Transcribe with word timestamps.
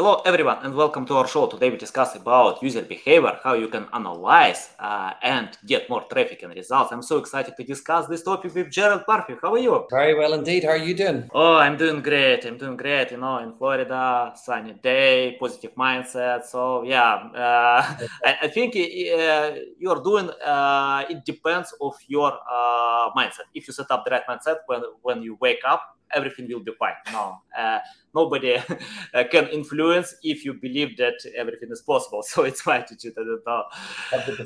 Hello, 0.00 0.22
everyone, 0.24 0.56
and 0.62 0.74
welcome 0.74 1.04
to 1.04 1.14
our 1.18 1.28
show. 1.28 1.46
Today 1.46 1.68
we 1.68 1.76
discuss 1.76 2.16
about 2.16 2.62
user 2.62 2.80
behavior, 2.80 3.38
how 3.44 3.52
you 3.52 3.68
can 3.68 3.86
analyze 3.92 4.70
uh, 4.78 5.12
and 5.22 5.50
get 5.66 5.90
more 5.90 6.02
traffic 6.10 6.42
and 6.42 6.54
results. 6.54 6.90
I'm 6.90 7.02
so 7.02 7.18
excited 7.18 7.54
to 7.54 7.62
discuss 7.62 8.06
this 8.06 8.22
topic 8.22 8.54
with 8.54 8.70
Gerald 8.70 9.02
Murphy. 9.06 9.34
How 9.42 9.52
are 9.52 9.58
you? 9.58 9.84
Very 9.90 10.14
well 10.14 10.32
indeed. 10.32 10.64
How 10.64 10.70
are 10.70 10.78
you 10.78 10.94
doing? 10.94 11.28
Oh, 11.34 11.56
I'm 11.58 11.76
doing 11.76 12.00
great. 12.00 12.46
I'm 12.46 12.56
doing 12.56 12.78
great. 12.78 13.10
You 13.10 13.18
know, 13.18 13.40
in 13.40 13.52
Florida, 13.52 14.32
sunny 14.36 14.72
day, 14.72 15.36
positive 15.38 15.74
mindset. 15.74 16.44
So 16.46 16.82
yeah, 16.82 17.16
uh, 17.36 18.06
I, 18.24 18.38
I, 18.44 18.48
think 18.48 18.76
uh, 18.76 19.50
you're 19.78 20.02
doing. 20.02 20.30
Uh, 20.42 21.04
it 21.10 21.26
depends 21.26 21.74
of 21.78 21.94
your 22.06 22.38
uh, 22.50 23.10
mindset. 23.14 23.52
If 23.54 23.68
you 23.68 23.74
set 23.74 23.90
up 23.90 24.06
the 24.06 24.12
right 24.12 24.26
mindset 24.26 24.60
when 24.66 24.80
when 25.02 25.20
you 25.20 25.36
wake 25.42 25.60
up, 25.68 25.99
everything 26.14 26.48
will 26.48 26.60
be 26.60 26.72
fine. 26.78 26.94
No, 27.12 27.38
uh, 27.56 27.78
nobody 28.14 28.56
uh, 29.14 29.24
can 29.30 29.48
influence 29.48 30.14
if 30.22 30.44
you 30.44 30.54
believe 30.54 30.96
that 30.98 31.14
everything 31.36 31.70
is 31.70 31.82
possible. 31.82 32.22
So 32.30 32.44
it's 32.44 32.64
my 32.64 32.78
attitude. 32.78 33.14
I 33.18 33.22
don't 33.22 33.46
know. 33.46 33.64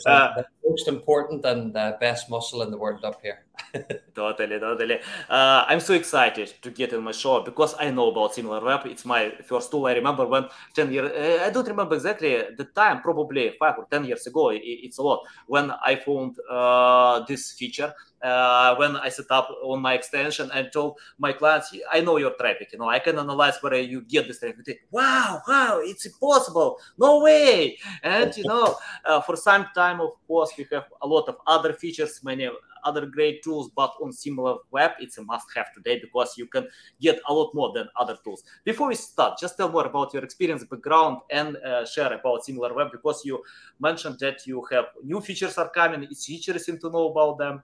Uh, 0.07 0.35
the 0.37 0.47
most 0.67 0.89
important 0.89 1.45
and 1.45 1.75
the 1.75 1.97
best 2.01 2.31
muscle 2.31 2.63
in 2.63 2.71
the 2.71 2.79
world 2.79 3.05
up 3.05 3.21
here. 3.23 3.44
totally, 4.15 4.59
totally. 4.59 4.99
Uh, 5.29 5.65
I'm 5.69 5.81
so 5.81 5.95
excited 5.95 6.55
to 6.63 6.71
get 6.71 6.93
in 6.93 7.03
my 7.03 7.13
show 7.13 7.43
because 7.43 7.75
I 7.79 7.91
know 7.91 8.11
about 8.11 8.33
SimilarWeb. 8.33 8.87
It's 8.87 9.05
my 9.05 9.33
first 9.45 9.71
tool. 9.71 9.87
I 9.87 9.93
remember 9.93 10.27
when 10.27 10.47
10 10.75 10.93
years, 10.93 11.11
uh, 11.11 11.45
I 11.45 11.51
don't 11.51 11.67
remember 11.67 11.95
exactly 11.95 12.43
the 12.57 12.65
time, 12.75 13.01
probably 13.01 13.55
five 13.59 13.75
or 13.79 13.87
10 13.91 14.05
years 14.05 14.27
ago. 14.27 14.51
It's 14.53 14.99
a 14.99 15.03
lot 15.03 15.21
when 15.47 15.71
I 15.85 15.97
found 15.97 16.37
uh, 16.51 17.25
this 17.27 17.53
feature. 17.53 17.93
Uh, 18.23 18.75
when 18.77 18.97
I 18.97 19.11
set 19.11 19.27
up 19.31 19.51
on 19.63 19.83
my 19.83 19.93
extension 19.93 20.51
and 20.55 20.71
told 20.73 20.97
my 21.19 21.35
clients, 21.35 21.77
I 21.93 22.01
know 22.01 22.17
your 22.17 22.33
traffic, 22.41 22.73
you 22.73 22.79
know, 22.79 22.89
I 22.89 22.99
can 22.99 23.19
analyze 23.19 23.59
where 23.61 23.75
you 23.75 24.01
get 24.01 24.27
this 24.27 24.39
traffic. 24.39 24.65
Think, 24.65 24.79
wow, 24.91 25.43
wow, 25.47 25.81
it's 25.83 26.07
impossible. 26.07 26.79
No 26.97 27.21
way. 27.21 27.77
And, 28.03 28.35
you 28.35 28.45
know, 28.45 28.77
uh, 29.05 29.21
for 29.21 29.37
some 29.37 29.67
time, 29.75 30.01
of 30.01 30.13
course, 30.27 30.53
we 30.57 30.67
have 30.73 30.85
a 31.03 31.07
lot 31.07 31.29
of 31.29 31.37
other 31.47 31.75
features, 31.75 32.21
many 32.25 32.49
other 32.85 33.07
great 33.07 33.43
tools, 33.43 33.71
but 33.75 33.93
on 34.03 34.13
similar 34.13 34.57
web, 34.71 34.93
it's 35.01 35.19
a 35.19 35.23
must-have 35.23 35.73
today 35.75 35.99
because 36.01 36.35
you 36.37 36.47
can 36.47 36.67
get 37.01 37.21
a 37.29 37.33
lot 37.33 37.55
more 37.55 37.73
than 37.75 37.89
other 37.99 38.17
tools. 38.23 38.43
Before 38.65 38.89
we 38.89 38.95
start, 38.95 39.39
just 39.39 39.57
tell 39.57 39.69
more 39.69 39.87
about 39.87 40.13
your 40.15 40.25
experience, 40.25 40.65
background, 40.65 41.19
and 41.31 41.57
uh, 41.57 41.87
share 41.87 42.13
about 42.13 42.45
SimilarWeb 42.45 42.93
because 42.93 43.25
you 43.25 43.43
mentioned 43.81 44.19
that 44.21 44.47
you 44.47 44.65
have 44.71 44.87
new 45.03 45.21
features 45.21 45.59
are 45.59 45.71
coming. 45.71 46.05
It's 46.05 46.29
interesting 46.29 46.79
to 46.81 46.91
know 46.91 47.11
about 47.11 47.39
them. 47.39 47.63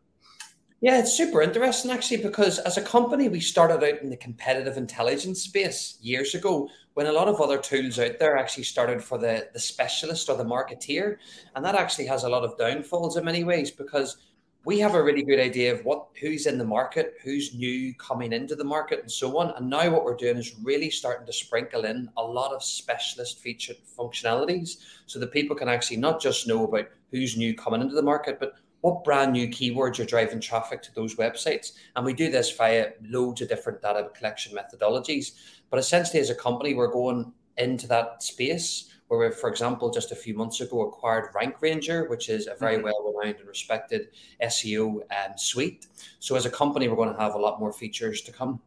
Yeah, 0.83 0.99
it's 0.99 1.13
super 1.13 1.43
interesting 1.43 1.91
actually 1.91 2.23
because 2.23 2.59
as 2.59 2.79
a 2.79 2.83
company, 2.83 3.29
we 3.29 3.39
started 3.41 3.85
out 3.85 4.01
in 4.01 4.09
the 4.09 4.17
competitive 4.17 4.79
intelligence 4.79 5.43
space 5.43 5.99
years 6.01 6.35
ago 6.35 6.71
when 6.95 7.07
a 7.07 7.13
lot 7.13 7.29
of 7.29 7.39
other 7.39 7.59
tools 7.59 7.99
out 7.99 8.19
there 8.19 8.39
actually 8.39 8.65
started 8.65 9.05
for 9.05 9.19
the, 9.19 9.47
the 9.53 9.61
specialist 9.61 10.31
or 10.31 10.39
the 10.39 10.45
marketeer. 10.45 11.17
And 11.55 11.63
that 11.67 11.75
actually 11.75 12.07
has 12.07 12.25
a 12.25 12.31
lot 12.31 12.45
of 12.45 12.57
downfalls 12.57 13.19
in 13.19 13.27
many 13.27 13.45
ways 13.45 13.71
because 13.71 14.17
we 14.65 14.79
have 14.79 14.95
a 14.95 15.03
really 15.03 15.23
good 15.23 15.41
idea 15.41 15.73
of 15.73 15.85
what 15.85 16.09
who's 16.21 16.47
in 16.47 16.59
the 16.59 16.65
market, 16.65 17.15
who's 17.23 17.55
new 17.55 17.95
coming 17.95 18.33
into 18.33 18.55
the 18.55 18.65
market, 18.65 19.01
and 19.01 19.11
so 19.11 19.39
on. 19.39 19.55
And 19.57 19.71
now 19.71 19.91
what 19.91 20.05
we're 20.05 20.15
doing 20.15 20.37
is 20.37 20.55
really 20.63 20.91
starting 20.91 21.27
to 21.27 21.33
sprinkle 21.33 21.87
in 21.87 22.11
a 22.19 22.23
lot 22.23 22.53
of 22.53 22.63
specialist 22.63 23.39
featured 23.39 23.79
functionalities 23.99 24.77
so 25.07 25.19
that 25.19 25.33
people 25.33 25.57
can 25.57 25.69
actually 25.69 25.97
not 25.97 26.21
just 26.21 26.47
know 26.47 26.65
about 26.65 26.89
who's 27.11 27.39
new 27.39 27.55
coming 27.55 27.81
into 27.81 27.95
the 27.95 28.03
market, 28.03 28.39
but 28.39 28.55
what 28.83 29.05
brand 29.05 29.33
new 29.33 29.49
keywords 29.49 29.99
are 29.99 30.05
driving 30.05 30.41
traffic 30.41 30.83
to 30.83 30.95
those 30.95 31.17
websites. 31.17 31.73
And 31.97 32.05
we 32.05 32.13
do 32.13 32.31
this 32.31 32.51
via 32.51 32.93
loads 33.03 33.41
of 33.41 33.49
different 33.49 33.81
data 33.81 34.11
collection 34.15 34.57
methodologies. 34.57 35.33
But 35.71 35.81
essentially, 35.81 36.21
as 36.21 36.31
a 36.31 36.35
company, 36.35 36.75
we're 36.75 36.93
going 36.93 37.33
into 37.57 37.87
that 37.89 38.23
space 38.23 38.91
where 39.11 39.29
we, 39.29 39.35
for 39.35 39.51
example, 39.51 39.91
just 39.91 40.13
a 40.13 40.15
few 40.15 40.35
months 40.35 40.61
ago 40.61 40.87
acquired 40.87 41.35
Rank 41.35 41.61
Ranger, 41.61 42.09
which 42.09 42.29
is 42.29 42.47
a 42.47 42.55
very 42.55 42.77
mm-hmm. 42.77 42.85
well 42.85 43.13
renowned 43.13 43.41
and 43.41 43.49
respected 43.49 44.09
SEO 44.41 45.01
um, 45.01 45.33
suite. 45.37 45.89
So 46.21 46.37
as 46.37 46.47
a 46.47 46.51
company, 46.51 46.87
we're 46.87 46.95
going 46.95 47.13
to 47.13 47.21
have 47.21 47.35
a 47.35 47.39
lot 47.39 47.59
more 47.59 47.73
features 47.73 48.23
to 48.23 48.33
come. 48.33 48.61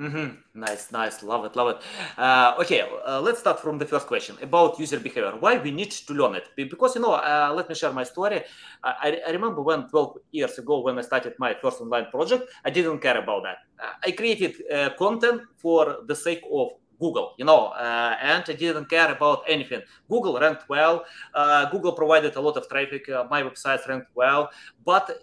Mm-hmm. 0.00 0.60
Nice, 0.60 0.90
nice, 0.90 1.22
love 1.22 1.44
it, 1.44 1.54
love 1.54 1.76
it. 1.76 1.82
Uh, 2.18 2.54
okay, 2.60 2.82
uh, 3.06 3.20
let's 3.20 3.38
start 3.38 3.60
from 3.60 3.78
the 3.78 3.86
first 3.86 4.08
question 4.08 4.36
about 4.42 4.80
user 4.80 4.98
behavior. 4.98 5.32
Why 5.38 5.58
we 5.58 5.70
need 5.70 5.92
to 5.92 6.12
learn 6.12 6.34
it? 6.34 6.48
Because 6.56 6.96
you 6.96 7.00
know, 7.00 7.12
uh, 7.12 7.52
let 7.54 7.68
me 7.68 7.74
share 7.76 7.92
my 7.92 8.04
story. 8.04 8.42
I, 8.82 9.20
I, 9.26 9.30
remember 9.30 9.62
when 9.62 9.88
12 9.88 10.18
years 10.32 10.58
ago 10.58 10.80
when 10.80 10.98
I 10.98 11.02
started 11.02 11.34
my 11.38 11.54
first 11.62 11.80
online 11.80 12.06
project, 12.10 12.50
I 12.64 12.70
didn't 12.70 12.98
care 12.98 13.16
about 13.16 13.44
that. 13.44 13.58
I 14.04 14.10
created 14.10 14.56
uh, 14.70 14.90
content 14.98 15.42
for 15.56 15.98
the 16.04 16.16
sake 16.16 16.42
of 16.52 16.72
Google, 16.98 17.34
you 17.36 17.44
know, 17.44 17.68
uh, 17.68 18.16
and 18.20 18.44
I 18.48 18.52
didn't 18.52 18.88
care 18.88 19.12
about 19.12 19.42
anything. 19.48 19.82
Google 20.08 20.38
ranked 20.38 20.68
well. 20.68 21.04
Uh, 21.34 21.68
Google 21.70 21.92
provided 21.92 22.34
a 22.36 22.40
lot 22.40 22.56
of 22.56 22.68
traffic. 22.68 23.08
Uh, 23.08 23.24
my 23.30 23.42
websites 23.42 23.86
ranked 23.88 24.10
well, 24.14 24.50
but 24.84 25.18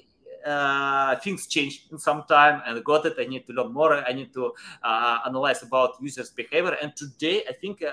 uh, 0.45 1.15
things 1.17 1.47
changed 1.47 1.91
in 1.91 1.97
some 1.97 2.23
time 2.27 2.61
and 2.65 2.83
got 2.83 3.05
it. 3.05 3.15
I 3.19 3.25
need 3.25 3.45
to 3.47 3.53
learn 3.53 3.73
more. 3.73 3.93
I 3.93 4.13
need 4.13 4.33
to 4.33 4.53
uh, 4.83 5.19
analyze 5.25 5.63
about 5.63 5.95
users' 6.01 6.31
behavior. 6.31 6.77
And 6.81 6.95
today, 6.95 7.43
I 7.49 7.53
think 7.53 7.83
uh, 7.83 7.91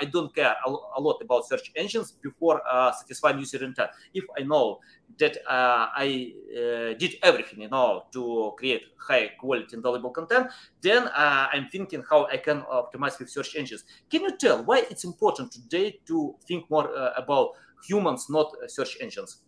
I 0.00 0.08
don't 0.10 0.34
care 0.34 0.54
a, 0.66 0.70
a, 0.70 1.00
lot 1.00 1.20
about 1.22 1.46
search 1.46 1.72
engines 1.76 2.12
before 2.12 2.62
uh, 2.70 2.92
satisfying 2.92 3.38
user 3.38 3.62
intent. 3.64 3.90
If 4.14 4.24
I 4.38 4.42
know 4.42 4.80
that 5.18 5.36
uh, 5.48 5.88
I 5.94 6.32
uh, 6.52 6.94
did 6.98 7.16
everything, 7.22 7.62
you 7.62 7.68
know, 7.68 8.04
to 8.12 8.54
create 8.56 8.82
high 8.98 9.28
quality 9.38 9.74
and 9.74 9.82
valuable 9.82 10.10
content, 10.10 10.48
then 10.80 11.08
I'm 11.14 11.68
thinking 11.68 12.02
how 12.08 12.26
I 12.26 12.36
can 12.36 12.62
optimize 12.62 13.18
with 13.18 13.30
search 13.30 13.56
engines. 13.56 13.84
Can 14.10 14.22
you 14.22 14.36
tell 14.36 14.62
why 14.64 14.84
it's 14.90 15.04
important 15.04 15.52
today 15.52 16.00
to 16.06 16.36
think 16.46 16.70
more 16.70 16.90
about 17.16 17.50
humans, 17.84 18.26
not 18.30 18.54
search 18.68 18.96
engines? 19.00 19.42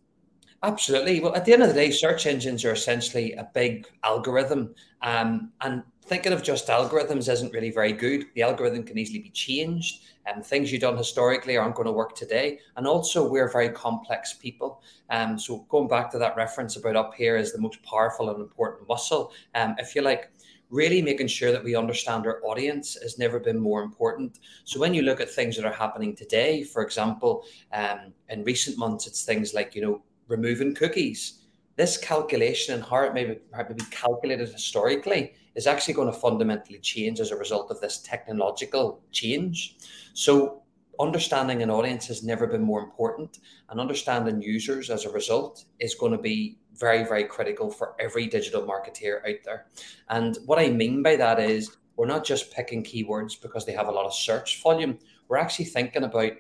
Absolutely. 0.65 1.19
Well, 1.21 1.35
at 1.35 1.45
the 1.45 1.53
end 1.53 1.63
of 1.63 1.69
the 1.69 1.75
day, 1.75 1.91
search 1.91 2.27
engines 2.27 2.65
are 2.65 2.71
essentially 2.73 3.33
a 3.33 3.51
big 3.53 3.89
algorithm. 4.05 4.75
Um, 5.03 5.51
and 5.61 5.83
thinking 6.05 6.33
of 6.33 6.43
just 6.45 6.69
algorithms 6.69 7.29
isn't 7.29 7.53
really 7.53 7.73
very 7.73 7.93
good. 7.93 8.27
The 8.35 8.43
algorithm 8.43 8.85
can 8.85 8.97
easily 8.97 9.19
be 9.19 9.31
changed, 9.31 10.05
and 10.25 10.47
things 10.47 10.71
you've 10.71 10.83
done 10.83 10.97
historically 10.97 11.57
aren't 11.57 11.75
going 11.75 11.87
to 11.87 11.93
work 11.93 12.15
today. 12.15 12.61
And 12.77 12.87
also, 12.87 13.29
we're 13.29 13.51
very 13.51 13.71
complex 13.71 14.35
people. 14.35 14.83
Um, 15.11 15.37
so, 15.37 15.67
going 15.69 15.89
back 15.89 16.13
to 16.13 16.19
that 16.19 16.37
reference 16.37 16.77
about 16.77 16.95
up 16.95 17.15
here 17.15 17.37
is 17.37 17.53
the 17.53 17.61
most 17.61 17.83
powerful 17.83 18.31
and 18.31 18.41
important 18.41 18.89
muscle. 18.89 19.33
Um, 19.57 19.75
if 19.79 19.97
you 19.97 20.03
like, 20.03 20.31
really 20.71 21.03
making 21.03 21.27
sure 21.27 21.53
that 21.53 21.63
we 21.63 21.75
understand 21.75 22.25
our 22.27 22.41
audience 22.45 22.97
has 23.03 23.19
never 23.19 23.39
been 23.39 23.59
more 23.59 23.83
important. 23.83 24.39
So 24.65 24.81
when 24.81 24.95
you 24.95 25.03
look 25.03 25.21
at 25.21 25.29
things 25.29 25.55
that 25.57 25.67
are 25.67 25.73
happening 25.73 26.17
today, 26.17 26.65
for 26.65 26.83
example, 26.83 27.45
um, 27.75 28.15
in 28.31 28.43
recent 28.45 28.79
months, 28.79 29.07
it's 29.07 29.23
things 29.23 29.53
like 29.53 29.75
you 29.75 29.83
know 29.83 30.03
removing 30.33 30.75
cookies. 30.75 31.45
This 31.77 31.97
calculation 31.97 32.75
and 32.75 32.83
how 32.83 33.05
it 33.05 33.15
may 33.15 33.25
be, 33.25 33.35
be 33.75 33.85
calculated 33.91 34.49
historically 34.49 35.35
is 35.55 35.67
actually 35.67 35.95
going 35.95 36.13
to 36.13 36.19
fundamentally 36.19 36.79
change 36.79 37.21
as 37.21 37.31
a 37.31 37.37
result 37.37 37.71
of 37.71 37.81
this 37.81 37.99
technological 37.99 39.03
change. 39.13 39.77
So, 40.15 40.63
understanding 41.01 41.63
an 41.63 41.71
audience 41.71 42.07
has 42.07 42.23
never 42.23 42.47
been 42.47 42.63
more 42.63 42.83
important, 42.83 43.39
and 43.71 43.81
understanding 43.81 44.43
users 44.43 44.91
as 44.91 45.05
a 45.05 45.11
result 45.11 45.65
is 45.81 45.95
going 45.95 46.13
to 46.13 46.19
be 46.19 46.59
very, 46.75 47.05
very 47.05 47.25
critical 47.25 47.71
for 47.71 47.95
every 47.99 48.27
digital 48.27 48.63
marketeer 48.63 49.19
out 49.29 49.41
there. 49.45 49.67
And 50.09 50.39
what 50.47 50.59
I 50.59 50.69
mean 50.69 51.03
by 51.03 51.17
that 51.17 51.41
is 51.41 51.77
we're 51.97 52.07
not 52.07 52.25
just 52.25 52.53
picking 52.53 52.83
keywords 52.83 53.41
because 53.41 53.65
they 53.67 53.73
have 53.73 53.89
a 53.89 53.93
lot 53.93 54.07
of 54.07 54.15
search 54.15 54.63
volume, 54.63 54.99
we're 55.29 55.39
actually 55.39 55.67
thinking 55.67 56.05
about 56.05 56.33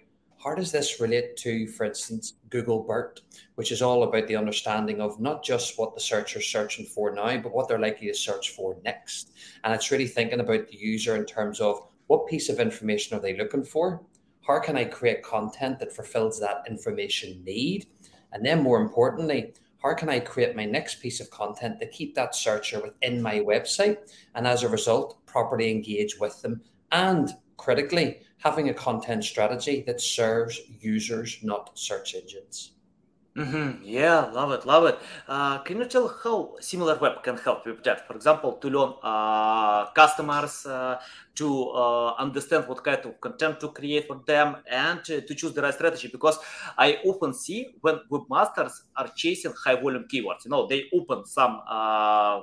how 0.42 0.54
does 0.54 0.72
this 0.72 1.00
relate 1.00 1.36
to, 1.36 1.68
for 1.68 1.84
instance, 1.84 2.34
Google 2.50 2.82
BERT, 2.82 3.20
which 3.54 3.70
is 3.70 3.80
all 3.80 4.02
about 4.02 4.26
the 4.26 4.36
understanding 4.36 5.00
of 5.00 5.20
not 5.20 5.44
just 5.44 5.78
what 5.78 5.94
the 5.94 6.00
searcher's 6.00 6.46
searching 6.46 6.84
for 6.84 7.14
now, 7.14 7.36
but 7.38 7.52
what 7.52 7.68
they're 7.68 7.78
likely 7.78 8.08
to 8.08 8.14
search 8.14 8.50
for 8.50 8.76
next. 8.84 9.32
And 9.62 9.72
it's 9.72 9.90
really 9.90 10.08
thinking 10.08 10.40
about 10.40 10.68
the 10.68 10.76
user 10.76 11.14
in 11.14 11.26
terms 11.26 11.60
of 11.60 11.86
what 12.08 12.26
piece 12.26 12.48
of 12.48 12.58
information 12.58 13.16
are 13.16 13.20
they 13.20 13.36
looking 13.36 13.62
for? 13.62 14.02
How 14.46 14.58
can 14.58 14.76
I 14.76 14.84
create 14.84 15.22
content 15.22 15.78
that 15.78 15.94
fulfills 15.94 16.40
that 16.40 16.64
information 16.68 17.42
need? 17.44 17.86
And 18.32 18.44
then 18.44 18.62
more 18.62 18.80
importantly, 18.80 19.54
how 19.82 19.94
can 19.94 20.08
I 20.08 20.20
create 20.20 20.56
my 20.56 20.64
next 20.64 20.96
piece 20.96 21.20
of 21.20 21.30
content 21.30 21.78
to 21.80 21.86
keep 21.86 22.14
that 22.16 22.34
searcher 22.34 22.80
within 22.80 23.22
my 23.22 23.40
website 23.40 23.98
and 24.34 24.46
as 24.46 24.62
a 24.62 24.68
result, 24.68 25.24
properly 25.26 25.70
engage 25.70 26.18
with 26.18 26.40
them 26.42 26.62
and 26.90 27.32
critically 27.62 28.20
having 28.38 28.68
a 28.68 28.74
content 28.74 29.22
strategy 29.24 29.84
that 29.86 30.00
serves 30.00 30.60
users, 30.80 31.38
not 31.42 31.70
search 31.78 32.14
engines. 32.14 32.72
Mm-hmm. 33.36 33.82
Yeah, 33.82 34.26
love 34.26 34.52
it, 34.52 34.66
love 34.66 34.84
it. 34.84 34.98
Uh, 35.26 35.58
can 35.62 35.78
you 35.78 35.86
tell 35.86 36.08
how 36.22 36.54
SimilarWeb 36.60 37.22
can 37.22 37.38
help 37.38 37.64
with 37.64 37.82
that? 37.84 38.06
For 38.06 38.14
example, 38.14 38.54
to 38.60 38.68
learn 38.68 38.92
uh, 39.02 39.86
customers, 39.92 40.66
uh, 40.66 41.00
to 41.36 41.70
uh, 41.70 42.14
understand 42.18 42.68
what 42.68 42.84
kind 42.84 42.98
of 43.06 43.18
content 43.22 43.58
to 43.60 43.68
create 43.68 44.06
for 44.06 44.20
them, 44.26 44.56
and 44.70 45.02
to, 45.04 45.22
choose 45.34 45.54
the 45.54 45.62
right 45.62 45.72
strategy. 45.72 46.08
Because 46.12 46.38
I 46.76 46.98
often 47.06 47.32
see 47.32 47.68
when 47.80 48.00
webmasters 48.10 48.72
are 48.96 49.10
chasing 49.16 49.54
high 49.64 49.80
volume 49.80 50.04
keywords, 50.12 50.44
you 50.44 50.50
know, 50.50 50.66
they 50.66 50.90
open 50.92 51.24
some 51.24 51.62
uh, 51.66 52.40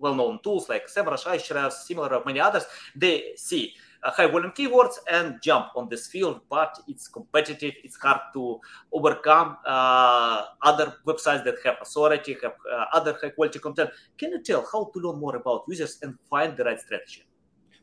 well-known 0.00 0.40
tools 0.42 0.68
like 0.68 0.88
SEMrush, 0.88 1.24
Ahrefs, 1.24 1.84
similar 1.84 2.20
many 2.26 2.40
others. 2.40 2.64
They 2.96 3.34
see 3.36 3.74
high 4.04 4.26
volume 4.26 4.52
keywords 4.52 4.94
and 5.10 5.40
jump 5.42 5.68
on 5.76 5.88
this 5.88 6.08
field, 6.08 6.40
but 6.48 6.78
it's 6.88 7.06
competitive. 7.08 7.74
It's 7.84 7.96
hard 7.96 8.20
to 8.34 8.60
overcome 8.92 9.58
uh, 9.66 10.44
other 10.62 10.94
websites 11.06 11.44
that 11.44 11.56
have 11.64 11.76
authority, 11.82 12.36
have 12.42 12.54
uh, 12.72 12.84
other 12.92 13.18
high 13.20 13.30
quality 13.30 13.58
content. 13.58 13.90
Can 14.16 14.32
you 14.32 14.42
tell 14.42 14.66
how 14.72 14.90
to 14.92 15.00
learn 15.00 15.20
more 15.20 15.36
about 15.36 15.64
users 15.68 15.98
and 16.02 16.18
find 16.28 16.56
the 16.56 16.64
right 16.64 16.80
strategy? 16.80 17.24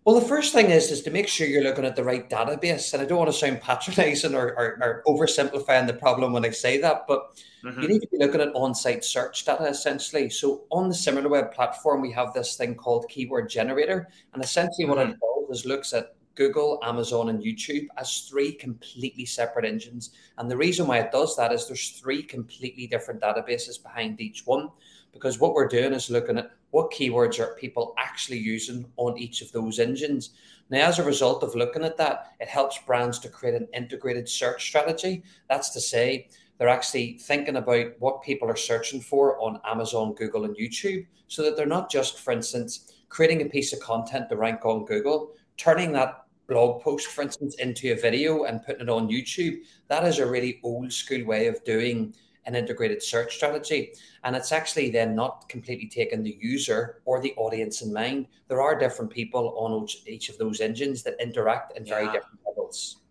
Well, 0.05 0.17
the 0.17 0.25
first 0.25 0.53
thing 0.53 0.71
is 0.71 0.89
is 0.89 1.01
to 1.01 1.11
make 1.11 1.27
sure 1.27 1.45
you're 1.45 1.63
looking 1.63 1.83
at 1.83 1.97
the 1.97 2.03
right 2.03 2.29
database, 2.29 2.93
and 2.93 3.03
I 3.03 3.05
don't 3.05 3.17
want 3.17 3.29
to 3.29 3.37
sound 3.37 3.59
patronising 3.59 4.35
or, 4.35 4.55
or, 4.57 4.79
or 4.81 5.03
oversimplifying 5.05 5.85
the 5.85 5.95
problem 5.95 6.31
when 6.31 6.45
I 6.45 6.51
say 6.51 6.79
that, 6.79 7.01
but 7.09 7.35
mm-hmm. 7.65 7.81
you 7.81 7.89
need 7.89 7.99
to 7.99 8.07
be 8.07 8.17
looking 8.17 8.39
at 8.39 8.55
on-site 8.55 9.03
search 9.03 9.43
data 9.43 9.65
essentially. 9.65 10.29
So 10.29 10.63
on 10.71 10.87
the 10.87 10.95
SimilarWeb 10.95 11.53
platform, 11.53 11.99
we 12.01 12.13
have 12.13 12.33
this 12.33 12.55
thing 12.55 12.75
called 12.75 13.09
Keyword 13.09 13.49
Generator, 13.49 14.07
and 14.33 14.41
essentially 14.41 14.85
mm-hmm. 14.85 14.97
what 14.97 15.09
it 15.09 15.17
does 15.49 15.65
looks 15.65 15.93
at 15.93 16.15
Google, 16.35 16.79
Amazon, 16.83 17.29
and 17.29 17.43
YouTube 17.43 17.87
as 17.97 18.21
three 18.21 18.53
completely 18.53 19.25
separate 19.25 19.65
engines. 19.65 20.11
And 20.37 20.49
the 20.49 20.55
reason 20.55 20.87
why 20.87 20.99
it 20.99 21.11
does 21.11 21.35
that 21.35 21.51
is 21.51 21.67
there's 21.67 21.99
three 21.99 22.21
completely 22.21 22.87
different 22.87 23.21
databases 23.21 23.81
behind 23.81 24.21
each 24.21 24.45
one 24.45 24.69
because 25.11 25.39
what 25.39 25.53
we're 25.53 25.67
doing 25.67 25.93
is 25.93 26.11
looking 26.11 26.37
at 26.37 26.51
what 26.71 26.91
keywords 26.91 27.39
are 27.39 27.55
people 27.55 27.95
actually 27.97 28.37
using 28.37 28.85
on 28.97 29.17
each 29.17 29.41
of 29.41 29.51
those 29.51 29.79
engines. 29.79 30.31
Now, 30.69 30.87
as 30.87 30.99
a 30.99 31.03
result 31.03 31.43
of 31.43 31.55
looking 31.55 31.83
at 31.83 31.97
that, 31.97 32.33
it 32.39 32.47
helps 32.47 32.77
brands 32.79 33.17
to 33.19 33.29
create 33.29 33.55
an 33.55 33.67
integrated 33.73 34.29
search 34.29 34.63
strategy. 34.63 35.23
That's 35.49 35.69
to 35.71 35.81
say, 35.81 36.29
they're 36.57 36.67
actually 36.67 37.19
thinking 37.19 37.57
about 37.57 37.93
what 37.99 38.23
people 38.23 38.49
are 38.49 38.55
searching 38.55 38.99
for 38.99 39.39
on 39.39 39.61
Amazon, 39.65 40.13
Google, 40.13 40.45
and 40.45 40.57
YouTube, 40.57 41.05
so 41.27 41.43
that 41.43 41.55
they're 41.55 41.65
not 41.65 41.89
just, 41.89 42.19
for 42.19 42.31
instance, 42.31 42.91
creating 43.09 43.41
a 43.41 43.45
piece 43.45 43.73
of 43.73 43.79
content 43.79 44.29
to 44.29 44.37
rank 44.37 44.65
on 44.65 44.85
Google, 44.85 45.33
turning 45.57 45.91
that 45.93 46.25
blog 46.47 46.81
post, 46.81 47.07
for 47.07 47.21
instance, 47.21 47.55
into 47.55 47.91
a 47.91 47.95
video 47.95 48.43
and 48.43 48.63
putting 48.65 48.83
it 48.83 48.89
on 48.89 49.09
YouTube. 49.09 49.59
That 49.87 50.05
is 50.05 50.19
a 50.19 50.25
really 50.25 50.59
old 50.63 50.91
school 50.91 51.25
way 51.25 51.47
of 51.47 51.63
doing 51.63 52.13
an 52.45 52.55
integrated 52.55 53.03
search 53.03 53.35
strategy. 53.35 53.93
And 54.23 54.35
it's 54.35 54.53
actually 54.53 54.89
then 54.89 55.15
not 55.15 55.47
completely 55.49 55.89
taking 55.89 56.23
the 56.23 56.37
user 56.39 57.01
or 57.05 57.21
the 57.21 57.33
audience 57.35 57.81
in 57.81 57.91
mind. 57.91 58.27
There 58.47 58.61
are 58.61 58.79
different 58.79 59.11
people 59.11 59.53
on 59.57 59.87
each 60.05 60.29
of 60.29 60.37
those 60.37 60.61
engines 60.61 61.03
that 61.03 61.15
interact 61.19 61.77
in 61.77 61.85
yeah. 61.85 61.95
very 61.95 62.05
different 62.05 62.39
levels. 62.47 63.01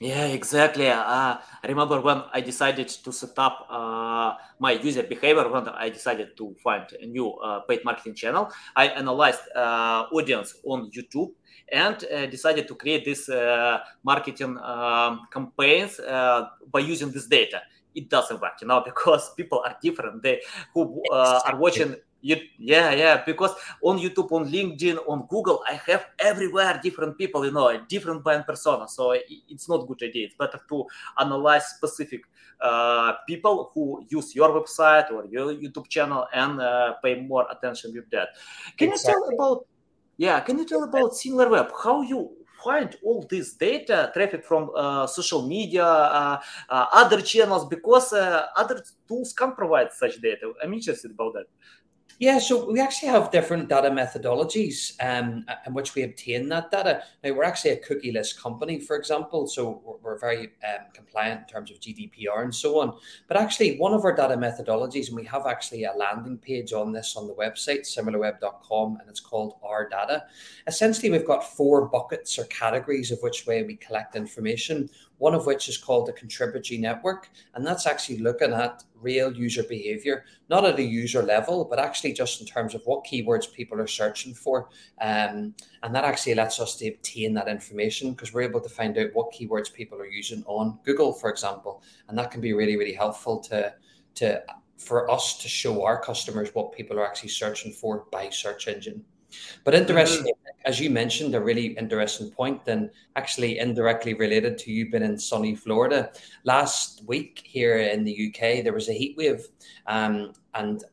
Yeah, 0.00 0.26
exactly. 0.26 0.88
Uh, 0.88 1.38
I 1.38 1.66
remember 1.68 2.00
when 2.00 2.22
I 2.32 2.40
decided 2.40 2.88
to 2.88 3.12
set 3.12 3.38
up 3.38 3.66
uh, 3.70 4.34
my 4.58 4.72
user 4.72 5.04
behavior, 5.04 5.48
when 5.48 5.68
I 5.68 5.88
decided 5.88 6.36
to 6.36 6.54
find 6.64 6.84
a 7.00 7.06
new 7.06 7.30
uh, 7.34 7.60
paid 7.60 7.84
marketing 7.84 8.14
channel, 8.14 8.50
I 8.74 8.88
analyzed 8.88 9.42
uh, 9.54 10.06
audience 10.12 10.56
on 10.64 10.90
YouTube 10.90 11.30
and 11.70 12.04
uh, 12.12 12.26
decided 12.26 12.66
to 12.68 12.74
create 12.74 13.04
this 13.04 13.28
uh, 13.28 13.78
marketing 14.02 14.58
um, 14.58 15.20
campaigns 15.32 16.00
by 16.00 16.80
using 16.80 17.12
this 17.12 17.26
data 17.26 17.62
it 17.94 18.08
doesn't 18.10 18.40
work, 18.40 18.54
you 18.60 18.66
know, 18.66 18.80
because 18.84 19.32
people 19.34 19.62
are 19.64 19.76
different. 19.80 20.22
They 20.22 20.40
who 20.72 21.02
uh, 21.12 21.40
are 21.46 21.56
watching 21.56 21.94
you, 22.24 22.36
yeah, 22.58 22.90
yeah, 22.92 23.22
because 23.24 23.52
on 23.82 23.98
YouTube, 23.98 24.32
on 24.32 24.50
LinkedIn, 24.50 24.96
on 25.06 25.26
Google, 25.28 25.62
I 25.68 25.74
have 25.86 26.06
everywhere 26.18 26.80
different 26.82 27.18
people, 27.18 27.44
you 27.44 27.52
know, 27.52 27.68
a 27.68 27.78
different 27.86 28.24
buying 28.24 28.44
persona. 28.44 28.88
So 28.88 29.14
it's 29.52 29.68
not 29.68 29.86
good 29.86 30.02
idea. 30.02 30.26
It's 30.26 30.34
better 30.34 30.58
to 30.70 30.86
analyze 31.18 31.66
specific 31.66 32.22
uh, 32.62 33.12
people 33.28 33.70
who 33.74 34.06
use 34.08 34.34
your 34.34 34.48
website 34.58 35.12
or 35.12 35.26
your 35.26 35.52
YouTube 35.52 35.88
channel 35.88 36.26
and 36.32 36.62
uh, 36.62 36.94
pay 37.04 37.20
more 37.20 37.46
attention 37.50 37.92
with 37.92 38.08
that. 38.10 38.28
Can 38.78 38.92
exactly. 38.92 39.12
you 39.12 39.20
tell 39.20 39.34
about, 39.34 39.66
yeah, 40.16 40.40
can 40.40 40.56
you 40.56 40.64
tell 40.64 40.82
about 40.82 41.12
SimilarWeb? 41.12 41.70
How 41.82 42.00
you 42.00 42.30
find 42.64 42.96
all 43.04 43.26
this 43.28 43.52
data 43.52 44.10
traffic 44.14 44.42
from 44.42 44.70
uh, 44.74 45.06
social 45.06 45.46
media, 45.46 45.84
uh, 45.84 46.40
uh, 46.70 46.86
other 46.92 47.20
channels, 47.20 47.66
because 47.68 48.14
uh, 48.14 48.46
other 48.56 48.82
tools 49.06 49.34
can't 49.34 49.54
provide 49.54 49.92
such 49.92 50.18
data. 50.22 50.50
I'm 50.62 50.72
interested 50.72 51.10
about 51.10 51.34
that. 51.34 51.46
Yeah, 52.18 52.38
so 52.38 52.70
we 52.70 52.80
actually 52.80 53.08
have 53.08 53.30
different 53.32 53.68
data 53.68 53.90
methodologies 53.90 54.92
um, 55.00 55.44
in 55.66 55.74
which 55.74 55.94
we 55.94 56.02
obtain 56.02 56.48
that 56.50 56.70
data. 56.70 57.02
Now, 57.22 57.32
we're 57.32 57.44
actually 57.44 57.72
a 57.72 57.80
cookieless 57.80 58.38
company, 58.40 58.78
for 58.78 58.96
example, 58.96 59.48
so 59.48 59.82
we're, 59.84 59.96
we're 60.12 60.18
very 60.18 60.52
um, 60.64 60.86
compliant 60.92 61.40
in 61.42 61.46
terms 61.46 61.70
of 61.70 61.80
GDPR 61.80 62.42
and 62.42 62.54
so 62.54 62.80
on. 62.80 62.96
But 63.26 63.36
actually, 63.36 63.78
one 63.78 63.92
of 63.92 64.04
our 64.04 64.14
data 64.14 64.36
methodologies, 64.36 65.08
and 65.08 65.16
we 65.16 65.24
have 65.24 65.46
actually 65.46 65.84
a 65.84 65.92
landing 65.92 66.38
page 66.38 66.72
on 66.72 66.92
this 66.92 67.16
on 67.16 67.26
the 67.26 67.34
website, 67.34 67.80
similarweb.com, 67.80 68.98
and 69.00 69.08
it's 69.10 69.20
called 69.20 69.54
Our 69.62 69.88
Data. 69.88 70.24
Essentially, 70.68 71.10
we've 71.10 71.26
got 71.26 71.44
four 71.44 71.88
buckets 71.88 72.38
or 72.38 72.44
categories 72.44 73.10
of 73.10 73.18
which 73.22 73.46
way 73.46 73.64
we 73.64 73.76
collect 73.76 74.14
information 74.14 74.88
one 75.18 75.34
of 75.34 75.46
which 75.46 75.68
is 75.68 75.78
called 75.78 76.06
the 76.06 76.12
contributory 76.12 76.78
network. 76.78 77.30
And 77.54 77.66
that's 77.66 77.86
actually 77.86 78.18
looking 78.18 78.52
at 78.52 78.82
real 79.00 79.32
user 79.32 79.62
behavior, 79.62 80.24
not 80.48 80.64
at 80.64 80.78
a 80.78 80.82
user 80.82 81.22
level, 81.22 81.64
but 81.64 81.78
actually 81.78 82.12
just 82.12 82.40
in 82.40 82.46
terms 82.46 82.74
of 82.74 82.82
what 82.84 83.04
keywords 83.04 83.52
people 83.52 83.80
are 83.80 83.86
searching 83.86 84.34
for. 84.34 84.68
Um, 85.00 85.54
and 85.82 85.94
that 85.94 86.04
actually 86.04 86.34
lets 86.34 86.58
us 86.60 86.76
to 86.76 86.88
obtain 86.88 87.34
that 87.34 87.48
information 87.48 88.12
because 88.12 88.32
we're 88.32 88.42
able 88.42 88.60
to 88.60 88.68
find 88.68 88.96
out 88.98 89.14
what 89.14 89.32
keywords 89.32 89.72
people 89.72 89.98
are 89.98 90.06
using 90.06 90.42
on 90.46 90.78
Google, 90.84 91.12
for 91.12 91.30
example. 91.30 91.82
And 92.08 92.18
that 92.18 92.30
can 92.30 92.40
be 92.40 92.52
really, 92.52 92.76
really 92.76 92.94
helpful 92.94 93.40
to, 93.40 93.74
to 94.16 94.42
for 94.76 95.10
us 95.10 95.38
to 95.38 95.48
show 95.48 95.84
our 95.84 96.00
customers 96.00 96.50
what 96.52 96.72
people 96.72 96.98
are 96.98 97.06
actually 97.06 97.28
searching 97.28 97.72
for 97.72 98.06
by 98.10 98.28
search 98.30 98.68
engine. 98.68 99.04
But 99.64 99.74
interestingly, 99.74 100.32
mm-hmm. 100.32 100.70
as 100.70 100.80
you 100.80 100.90
mentioned, 100.90 101.34
a 101.34 101.40
really 101.40 101.76
interesting 101.78 102.30
point, 102.30 102.62
and 102.66 102.90
actually 103.16 103.58
indirectly 103.58 104.14
related 104.14 104.58
to 104.58 104.72
you 104.72 104.90
being 104.90 105.02
in 105.02 105.18
sunny 105.18 105.54
Florida. 105.54 106.12
Last 106.44 107.02
week 107.06 107.42
here 107.44 107.78
in 107.78 108.04
the 108.04 108.28
UK, 108.28 108.64
there 108.64 108.72
was 108.72 108.88
a 108.88 108.92
heat 108.92 109.16
wave, 109.16 109.48
um, 109.86 110.32
and 110.54 110.84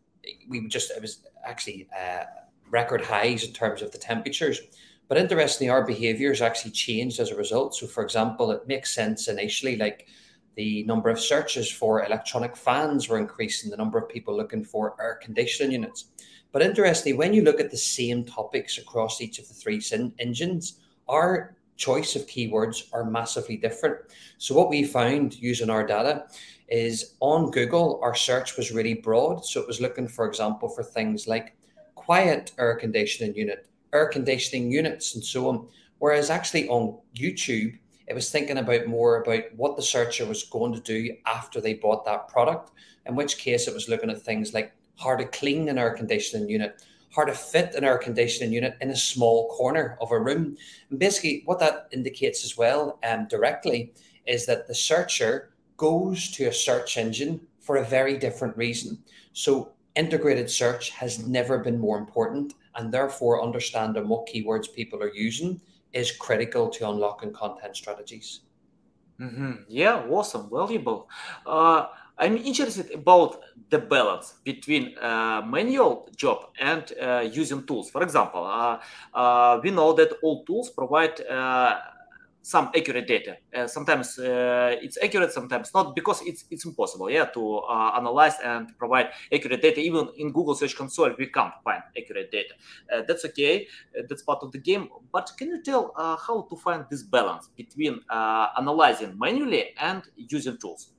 we 0.48 0.68
just 0.68 0.92
it 0.92 1.02
was 1.02 1.24
actually 1.46 1.88
uh, 1.98 2.24
record 2.70 3.02
highs 3.02 3.44
in 3.44 3.54
terms 3.54 3.82
of 3.82 3.92
the 3.92 3.98
temperatures. 3.98 4.62
But 5.08 5.18
interestingly, 5.18 5.70
our 5.70 5.86
behaviours 5.86 6.42
actually 6.42 6.72
changed 6.72 7.20
as 7.20 7.32
a 7.32 7.36
result. 7.36 7.76
So, 7.76 7.86
for 7.86 8.02
example, 8.02 8.52
it 8.52 8.66
makes 8.68 8.96
sense 8.96 9.28
initially, 9.28 9.76
like 9.76 10.08
the 10.56 10.84
number 10.84 11.10
of 11.10 11.20
searches 11.20 11.72
for 11.72 12.06
electronic 12.06 12.56
fans 12.56 13.10
were 13.10 13.18
increasing, 13.18 13.70
the 13.70 13.78
number 13.78 13.98
of 13.98 14.08
people 14.10 14.36
looking 14.36 14.64
for 14.64 14.96
air 15.02 15.20
conditioning 15.22 15.74
units. 15.74 16.06
But 16.52 16.62
interestingly, 16.62 17.18
when 17.18 17.34
you 17.34 17.44
look 17.44 17.60
at 17.60 17.72
the 17.72 17.78
same 17.78 18.26
topics 18.26 18.78
across 18.78 19.22
each 19.22 19.40
of 19.40 19.48
the 19.48 19.54
three 19.54 19.82
engines, 20.20 20.80
our 21.08 21.56
choice 21.78 22.16
of 22.16 22.28
keywords 22.28 22.84
are 22.94 23.06
massively 23.06 23.58
different. 23.58 23.98
So, 24.38 24.54
what 24.56 24.70
we 24.70 24.84
found 24.84 25.42
using 25.42 25.70
our 25.70 25.86
data 25.86 26.26
is 26.68 27.16
on 27.20 27.52
Google, 27.52 28.00
our 28.04 28.16
search 28.16 28.58
was 28.58 28.72
really 28.72 28.96
broad. 28.96 29.46
So, 29.46 29.62
it 29.62 29.68
was 29.68 29.82
looking, 29.82 30.08
for 30.08 30.28
example, 30.28 30.70
for 30.70 30.84
things 30.84 31.28
like 31.28 31.56
quiet 31.96 32.52
air 32.58 32.76
conditioning 32.76 33.36
unit, 33.36 33.68
air 33.94 34.08
conditioning 34.08 34.72
units, 34.72 35.16
and 35.16 35.24
so 35.24 35.48
on. 35.48 35.68
Whereas 36.00 36.30
actually 36.30 36.68
on 36.68 36.98
YouTube, 37.16 37.78
it 38.08 38.14
was 38.14 38.30
thinking 38.30 38.58
about 38.58 38.88
more 38.88 39.22
about 39.22 39.44
what 39.56 39.78
the 39.78 39.82
searcher 39.82 40.26
was 40.26 40.44
going 40.44 40.74
to 40.74 40.82
do 40.82 41.16
after 41.26 41.62
they 41.62 41.76
bought 41.76 42.04
that 42.06 42.28
product, 42.28 42.72
in 43.06 43.16
which 43.16 43.38
case 43.38 43.68
it 43.68 43.74
was 43.74 43.88
looking 43.88 44.10
at 44.10 44.22
things 44.22 44.54
like 44.54 44.74
how 45.02 45.16
to 45.16 45.26
clean 45.26 45.70
an 45.70 45.78
air 45.78 45.92
conditioning 45.92 46.50
unit, 46.50 46.84
how 47.16 47.24
to 47.24 47.34
fit 47.34 47.76
an 47.76 47.84
air 47.84 47.98
conditioning 47.98 48.54
unit 48.54 48.78
in 48.82 48.90
a 48.90 48.96
small 48.96 49.50
corner 49.50 49.98
of 50.02 50.12
a 50.12 50.20
room. 50.20 50.56
And 50.90 51.00
basically, 51.00 51.44
what 51.46 51.60
that 51.60 51.88
indicates 51.92 52.46
as 52.46 52.58
well, 52.58 53.00
um, 53.04 53.28
directly, 53.28 53.94
is 54.26 54.46
that 54.46 54.68
the 54.68 54.76
searcher 54.76 55.52
goes 55.78 56.30
to 56.32 56.46
a 56.46 56.54
search 56.54 56.98
engine 56.98 57.42
for 57.60 57.78
a 57.78 57.86
very 57.86 58.18
different 58.18 58.56
reason. 58.58 59.00
So, 59.34 59.74
integrated 59.96 60.50
search 60.50 60.92
has 60.92 61.28
never 61.28 61.58
been 61.58 61.80
more 61.80 61.98
important, 61.98 62.54
and 62.76 62.94
therefore, 62.94 63.44
understanding 63.44 64.08
what 64.08 64.28
keywords 64.28 64.74
people 64.74 65.02
are 65.04 65.14
using 65.14 65.60
is 65.94 66.12
critical 66.12 66.70
to 66.70 66.90
unlocking 66.90 67.34
content 67.34 67.76
strategies. 67.76 68.42
Mm-hmm. 69.20 69.52
Yeah, 69.68 70.04
awesome, 70.10 70.50
valuable. 70.50 71.10
Uh, 71.46 71.88
I'm 72.22 72.38
interested 72.38 72.92
about 72.92 73.42
the 73.72 73.80
balance 73.80 74.36
between 74.44 74.96
uh, 75.00 75.42
manual 75.44 76.08
job 76.16 76.52
and 76.60 76.84
uh, 77.02 77.22
using 77.22 77.66
tools. 77.66 77.90
For 77.90 78.04
example, 78.04 78.46
uh, 78.46 78.80
uh 79.18 79.60
we 79.64 79.72
know 79.72 79.94
that 79.94 80.14
all 80.22 80.46
tools 80.46 80.70
provide 80.70 81.20
uh, 81.22 81.80
some 82.44 82.70
accurate 82.76 83.08
data. 83.08 83.38
Uh, 83.56 83.66
sometimes 83.66 84.20
it's 84.20 84.98
accurate, 85.02 85.32
sometimes 85.32 85.74
not, 85.74 85.96
because 85.96 86.22
it's 86.22 86.46
it's 86.52 86.64
impossible, 86.66 87.10
yeah, 87.10 87.26
to 87.26 87.62
analyze 87.98 88.38
and 88.44 88.78
provide 88.78 89.10
accurate 89.34 89.62
data. 89.64 89.80
Even 89.80 90.10
in 90.18 90.32
Google 90.32 90.54
Search 90.54 90.76
Console, 90.76 91.16
we 91.18 91.26
can't 91.26 91.54
find 91.64 91.82
accurate 91.98 92.32
data. 92.32 92.54
that's 93.08 93.26
okay. 93.26 93.68
that's 94.08 94.22
part 94.22 94.44
of 94.44 94.52
the 94.52 94.60
game. 94.60 94.90
But 95.12 95.32
can 95.38 95.48
you 95.50 95.62
tell 95.64 95.94
how 95.98 96.46
to 96.50 96.56
find 96.56 96.86
this 96.92 97.02
balance 97.02 97.50
between 97.58 98.02
analyzing 98.58 99.18
manually 99.18 99.74
and 99.78 100.04
using 100.16 100.58
tools? 100.60 100.94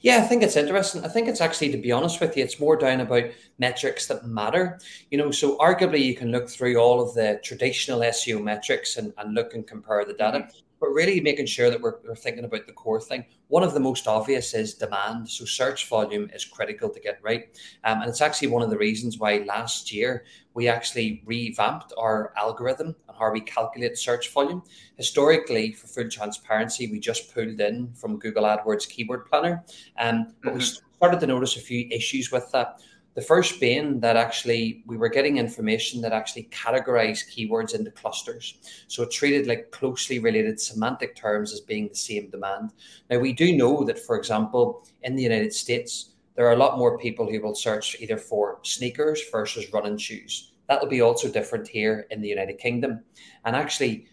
Yeah, 0.00 0.18
I 0.18 0.22
think 0.22 0.42
it's 0.42 0.56
interesting. 0.56 1.04
I 1.04 1.08
think 1.08 1.28
it's 1.28 1.40
actually, 1.40 1.70
to 1.72 1.78
be 1.78 1.92
honest 1.92 2.20
with 2.20 2.36
you, 2.36 2.44
it's 2.44 2.60
more 2.60 2.76
down 2.76 3.00
about 3.00 3.24
metrics 3.58 4.06
that 4.06 4.26
matter. 4.26 4.78
You 5.10 5.18
know, 5.18 5.30
so 5.30 5.56
arguably 5.58 6.04
you 6.04 6.14
can 6.14 6.30
look 6.30 6.48
through 6.48 6.76
all 6.76 7.00
of 7.00 7.14
the 7.14 7.40
traditional 7.42 8.00
SEO 8.00 8.42
metrics 8.42 8.96
and, 8.96 9.12
and 9.18 9.34
look 9.34 9.54
and 9.54 9.66
compare 9.66 10.04
the 10.04 10.14
data. 10.14 10.38
Mm-hmm 10.38 10.58
but 10.80 10.90
really 10.90 11.20
making 11.20 11.46
sure 11.46 11.70
that 11.70 11.80
we're, 11.80 11.96
we're, 12.06 12.14
thinking 12.14 12.44
about 12.44 12.66
the 12.66 12.72
core 12.72 13.00
thing. 13.00 13.24
One 13.48 13.62
of 13.62 13.74
the 13.74 13.80
most 13.80 14.06
obvious 14.06 14.54
is 14.54 14.74
demand. 14.74 15.28
So 15.28 15.44
search 15.44 15.88
volume 15.88 16.30
is 16.32 16.44
critical 16.44 16.88
to 16.90 17.00
get 17.00 17.18
right. 17.22 17.48
Um, 17.84 18.00
and 18.00 18.08
it's 18.08 18.20
actually 18.20 18.48
one 18.48 18.62
of 18.62 18.70
the 18.70 18.78
reasons 18.78 19.18
why 19.18 19.44
last 19.46 19.92
year 19.92 20.24
we 20.54 20.68
actually 20.68 21.22
revamped 21.26 21.92
our 21.98 22.32
algorithm 22.36 22.94
and 23.08 23.16
how 23.18 23.32
we 23.32 23.40
calculate 23.40 23.98
search 23.98 24.32
volume. 24.32 24.62
Historically, 24.96 25.72
for 25.72 25.86
full 25.86 26.08
transparency, 26.08 26.90
we 26.90 27.00
just 27.00 27.32
pulled 27.34 27.60
in 27.60 27.92
from 27.94 28.18
Google 28.18 28.44
AdWords 28.44 28.88
Keyword 28.88 29.26
Planner. 29.26 29.64
Um, 29.98 30.34
but 30.42 30.50
mm-hmm. 30.50 30.58
we 30.58 30.64
started 30.64 31.20
to 31.20 31.26
notice 31.26 31.56
a 31.56 31.60
few 31.60 31.88
issues 31.90 32.30
with 32.30 32.50
that. 32.52 32.80
The 33.18 33.24
first 33.24 33.58
being 33.58 33.98
that 33.98 34.14
actually 34.14 34.84
we 34.86 34.96
were 34.96 35.08
getting 35.08 35.38
information 35.38 36.00
that 36.02 36.12
actually 36.12 36.48
categorized 36.52 37.24
keywords 37.34 37.74
into 37.74 37.90
clusters. 37.90 38.58
So 38.86 39.02
it 39.02 39.10
treated 39.10 39.48
like 39.48 39.72
closely 39.72 40.20
related 40.20 40.60
semantic 40.60 41.16
terms 41.16 41.52
as 41.52 41.58
being 41.58 41.88
the 41.88 41.96
same 41.96 42.30
demand. 42.30 42.74
Now, 43.10 43.18
we 43.18 43.32
do 43.32 43.56
know 43.56 43.82
that, 43.82 43.98
for 43.98 44.16
example, 44.16 44.86
in 45.02 45.16
the 45.16 45.22
United 45.24 45.52
States, 45.52 46.10
there 46.36 46.46
are 46.46 46.52
a 46.52 46.58
lot 46.58 46.78
more 46.78 46.96
people 46.96 47.28
who 47.28 47.40
will 47.40 47.56
search 47.56 47.96
either 47.98 48.18
for 48.18 48.60
sneakers 48.62 49.20
versus 49.32 49.72
running 49.72 49.98
shoes. 49.98 50.52
That 50.68 50.80
will 50.80 50.88
be 50.88 51.00
also 51.00 51.28
different 51.28 51.66
here 51.66 52.06
in 52.12 52.20
the 52.20 52.28
United 52.28 52.58
Kingdom. 52.58 53.02
And 53.44 53.56
actually, 53.56 54.06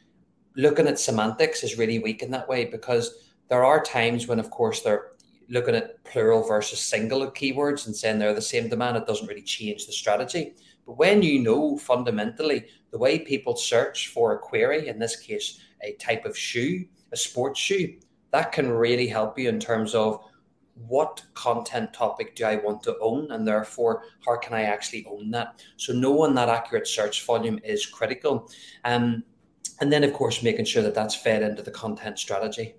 looking 0.55 0.87
at 0.87 0.97
semantics 0.97 1.63
is 1.63 1.77
really 1.77 1.99
weak 1.99 2.23
in 2.23 2.31
that 2.31 2.49
way 2.49 2.65
because 2.65 3.29
there 3.49 3.63
are 3.63 3.83
times 3.83 4.25
when, 4.25 4.39
of 4.39 4.49
course, 4.49 4.81
there 4.81 5.11
looking 5.49 5.75
at 5.75 6.03
plural 6.03 6.43
versus 6.43 6.79
single 6.79 7.29
keywords 7.31 7.85
and 7.85 7.95
saying 7.95 8.19
they're 8.19 8.33
the 8.33 8.41
same 8.41 8.69
demand, 8.69 8.97
it 8.97 9.07
doesn't 9.07 9.27
really 9.27 9.41
change 9.41 9.85
the 9.85 9.91
strategy. 9.91 10.55
But 10.85 10.97
when 10.97 11.21
you 11.21 11.39
know 11.39 11.77
fundamentally 11.77 12.65
the 12.91 12.97
way 12.97 13.19
people 13.19 13.55
search 13.55 14.09
for 14.09 14.33
a 14.33 14.39
query, 14.39 14.87
in 14.87 14.99
this 14.99 15.15
case, 15.15 15.59
a 15.81 15.93
type 15.93 16.25
of 16.25 16.37
shoe, 16.37 16.85
a 17.11 17.17
sports 17.17 17.59
shoe, 17.59 17.95
that 18.31 18.51
can 18.51 18.69
really 18.69 19.07
help 19.07 19.39
you 19.39 19.49
in 19.49 19.59
terms 19.59 19.95
of 19.95 20.23
what 20.87 21.23
content 21.33 21.93
topic 21.93 22.35
do 22.35 22.43
I 22.43 22.57
want 22.57 22.83
to 22.83 22.97
own, 22.99 23.31
and 23.31 23.47
therefore, 23.47 24.03
how 24.25 24.37
can 24.37 24.53
I 24.53 24.63
actually 24.63 25.05
own 25.05 25.31
that? 25.31 25.63
So, 25.77 25.93
knowing 25.93 26.35
that 26.35 26.49
accurate 26.49 26.87
search 26.87 27.25
volume 27.25 27.59
is 27.63 27.85
critical. 27.85 28.51
Um, 28.83 29.23
and 29.79 29.91
then, 29.91 30.03
of 30.03 30.13
course, 30.13 30.43
making 30.43 30.65
sure 30.65 30.83
that 30.83 30.93
that's 30.93 31.15
fed 31.15 31.43
into 31.43 31.61
the 31.61 31.71
content 31.71 32.19
strategy. 32.19 32.75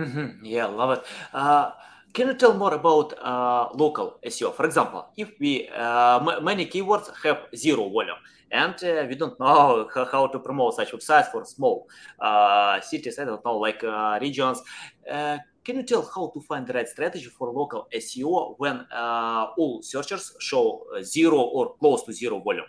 Mm-hmm. 0.00 0.44
Yeah, 0.44 0.66
love 0.66 0.98
it. 0.98 1.04
Uh, 1.32 1.72
can 2.12 2.28
you 2.28 2.34
tell 2.34 2.54
more 2.54 2.74
about 2.74 3.12
uh, 3.22 3.68
local 3.74 4.18
SEO? 4.24 4.54
For 4.54 4.64
example, 4.64 5.06
if 5.16 5.38
we 5.38 5.68
uh, 5.68 6.40
many 6.42 6.66
keywords 6.66 7.10
have 7.22 7.46
zero 7.54 7.88
volume 7.88 8.16
and 8.50 8.74
uh, 8.82 9.06
we 9.08 9.14
don't 9.14 9.38
know 9.38 9.88
how, 9.94 10.04
how, 10.06 10.26
to 10.26 10.38
promote 10.38 10.74
such 10.74 10.92
websites 10.92 11.30
for 11.30 11.44
small 11.44 11.86
uh, 12.18 12.80
cities, 12.80 13.18
I 13.18 13.24
don't 13.24 13.44
know, 13.44 13.58
like 13.58 13.84
uh, 13.84 14.18
regions. 14.20 14.60
Uh, 15.08 15.38
can 15.62 15.76
you 15.76 15.82
tell 15.82 16.02
how 16.14 16.30
to 16.34 16.40
find 16.40 16.66
the 16.66 16.72
right 16.72 16.88
strategy 16.88 17.26
for 17.26 17.52
local 17.52 17.86
SEO 17.94 18.54
when 18.58 18.86
all 18.90 19.80
searchers 19.82 20.34
show 20.40 20.82
zero 21.02 21.36
or 21.38 21.74
close 21.78 22.02
to 22.04 22.12
zero 22.12 22.40
volume? 22.40 22.64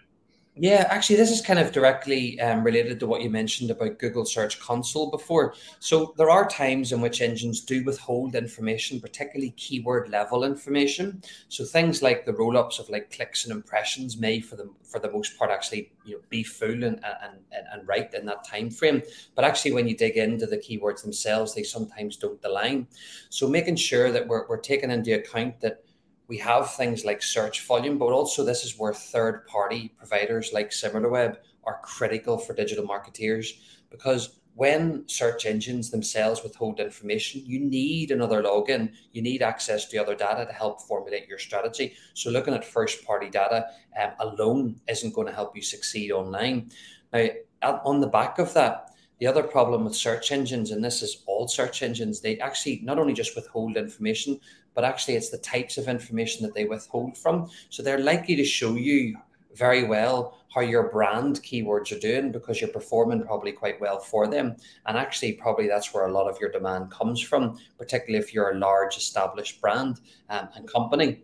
Yeah, 0.56 0.86
actually, 0.90 1.16
this 1.16 1.32
is 1.32 1.40
kind 1.40 1.60
of 1.60 1.72
directly 1.72 2.38
um, 2.42 2.62
related 2.62 3.00
to 3.00 3.08
what 3.08 3.22
you 3.22 3.30
mentioned 3.30 3.72
about 3.72 4.00
Google 4.00 4.26
Search 4.26 4.60
Console 4.60 5.10
before. 5.10 5.54
So 5.80 6.14
there 6.18 6.30
are 6.30 6.46
times 6.46 6.92
in 6.92 7.00
which 7.00 7.22
engines 7.22 7.62
do 7.62 7.86
withhold 7.86 8.36
information, 8.36 9.00
particularly 9.00 9.52
keyword 9.52 10.10
level 10.10 10.44
information. 10.44 11.24
So 11.48 11.64
things 11.64 12.02
like 12.02 12.26
the 12.26 12.34
roll-ups 12.34 12.80
of 12.80 12.90
like 12.90 13.16
clicks 13.16 13.46
and 13.46 13.54
impressions 13.54 14.18
may, 14.18 14.42
for 14.42 14.58
the 14.58 14.70
for 14.84 15.00
the 15.00 15.10
most 15.10 15.40
part, 15.40 15.52
actually 15.52 15.94
you 16.04 16.16
know 16.16 16.22
be 16.30 16.44
full 16.44 16.84
and 16.84 17.00
and, 17.06 17.40
and, 17.54 17.66
and 17.72 17.88
right 17.88 18.14
in 18.14 18.26
that 18.26 18.44
time 18.44 18.70
frame. 18.70 19.02
But 19.36 19.46
actually, 19.46 19.72
when 19.72 19.88
you 19.88 19.96
dig 19.96 20.18
into 20.18 20.48
the 20.48 20.58
keywords 20.58 21.02
themselves, 21.02 21.56
they 21.56 21.64
sometimes 21.64 22.18
don't 22.18 22.44
align. 22.44 22.88
So 23.30 23.48
making 23.48 23.78
sure 23.78 24.12
that 24.12 24.28
we're 24.28 24.46
we're 24.50 24.58
taking 24.58 24.92
into 24.92 25.16
account 25.16 25.62
that 25.62 25.86
we 26.32 26.38
have 26.38 26.74
things 26.76 27.04
like 27.04 27.22
search 27.22 27.68
volume, 27.68 27.98
but 27.98 28.14
also 28.14 28.46
this 28.46 28.64
is 28.64 28.80
where 28.80 28.94
third 28.94 29.46
party 29.48 29.94
providers 29.98 30.52
like 30.54 30.70
SimilarWeb 30.70 31.36
are 31.66 31.82
critical 31.84 32.38
for 32.38 32.54
digital 32.54 32.88
marketeers 32.88 33.50
because 33.90 34.40
when 34.56 35.06
search 35.10 35.46
engines 35.46 35.92
themselves 35.92 36.42
withhold 36.42 36.80
information, 36.80 37.44
you 37.46 37.60
need 37.60 38.12
another 38.12 38.42
login. 38.42 38.94
You 39.12 39.22
need 39.22 39.42
access 39.42 39.90
to 39.90 39.98
other 39.98 40.16
data 40.16 40.46
to 40.46 40.54
help 40.54 40.82
formulate 40.82 41.28
your 41.28 41.38
strategy. 41.38 41.96
So, 42.14 42.30
looking 42.30 42.54
at 42.54 42.64
first 42.64 43.06
party 43.06 43.30
data 43.30 43.66
um, 44.02 44.12
alone 44.22 44.80
isn't 44.88 45.14
going 45.14 45.28
to 45.28 45.34
help 45.34 45.54
you 45.54 45.62
succeed 45.62 46.14
online. 46.14 46.72
Now, 47.12 47.28
on 47.62 48.00
the 48.00 48.08
back 48.08 48.40
of 48.40 48.54
that, 48.54 48.92
the 49.22 49.28
other 49.28 49.44
problem 49.44 49.84
with 49.84 49.96
search 49.96 50.32
engines, 50.32 50.72
and 50.72 50.84
this 50.84 51.04
is 51.04 51.24
all 51.28 51.48
search 51.48 51.84
engines, 51.84 52.22
they 52.22 52.40
actually 52.40 52.80
not 52.84 52.98
only 52.98 53.14
just 53.14 53.36
withhold 53.36 53.78
information, 53.78 54.40
but 54.74 54.84
actually 54.84 55.16
it's 55.16 55.30
the 55.30 55.38
types 55.38 55.78
of 55.78 55.88
information 55.88 56.46
that 56.46 56.54
they 56.54 56.66
withhold 56.66 57.18
from. 57.18 57.50
So 57.70 57.84
they're 57.84 58.00
likely 58.00 58.36
to 58.36 58.46
show 58.46 58.76
you 58.76 59.18
very 59.56 59.84
well 59.84 60.38
how 60.54 60.62
your 60.62 60.90
brand 60.90 61.42
keywords 61.44 61.96
are 61.96 62.00
doing 62.00 62.32
because 62.32 62.60
you're 62.60 62.70
performing 62.70 63.24
probably 63.24 63.52
quite 63.52 63.80
well 63.80 64.00
for 64.00 64.28
them. 64.28 64.56
And 64.86 64.98
actually, 64.98 65.34
probably 65.34 65.68
that's 65.68 65.94
where 65.94 66.08
a 66.08 66.12
lot 66.12 66.30
of 66.30 66.40
your 66.40 66.52
demand 66.52 66.92
comes 66.92 67.22
from, 67.22 67.58
particularly 67.78 68.24
if 68.24 68.34
you're 68.34 68.52
a 68.52 68.58
large 68.58 68.98
established 68.98 69.62
brand 69.62 70.02
um, 70.30 70.50
and 70.56 70.68
company. 70.68 71.24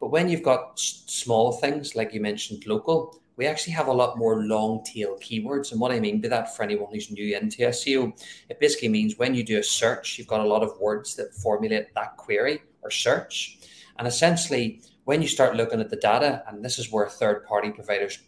But 0.00 0.10
when 0.10 0.28
you've 0.28 0.44
got 0.44 0.78
small 0.78 1.52
things 1.52 1.96
like 1.96 2.14
you 2.14 2.20
mentioned, 2.20 2.66
local, 2.66 3.20
we 3.36 3.46
actually 3.46 3.72
have 3.72 3.88
a 3.88 3.92
lot 3.92 4.18
more 4.18 4.44
long 4.44 4.84
tail 4.84 5.16
keywords. 5.20 5.72
And 5.72 5.80
what 5.80 5.92
I 5.92 5.98
mean 5.98 6.20
by 6.20 6.28
that 6.28 6.56
for 6.56 6.62
anyone 6.62 6.92
who's 6.92 7.10
new 7.10 7.36
into 7.36 7.62
SEO, 7.62 8.12
it 8.48 8.60
basically 8.60 8.88
means 8.88 9.18
when 9.18 9.34
you 9.34 9.44
do 9.44 9.58
a 9.58 9.62
search, 9.62 10.18
you've 10.18 10.28
got 10.28 10.40
a 10.40 10.48
lot 10.48 10.62
of 10.62 10.78
words 10.80 11.16
that 11.16 11.34
formulate 11.34 11.94
that 11.94 12.16
query 12.16 12.62
or 12.82 12.90
search. 12.90 13.58
And 13.98 14.06
essentially, 14.06 14.82
when 15.04 15.22
you 15.22 15.28
start 15.28 15.56
looking 15.56 15.80
at 15.80 15.90
the 15.90 15.96
data, 15.96 16.42
and 16.46 16.64
this 16.64 16.78
is 16.78 16.92
where 16.92 17.08
third 17.08 17.44
party 17.44 17.70
providers 17.70 18.20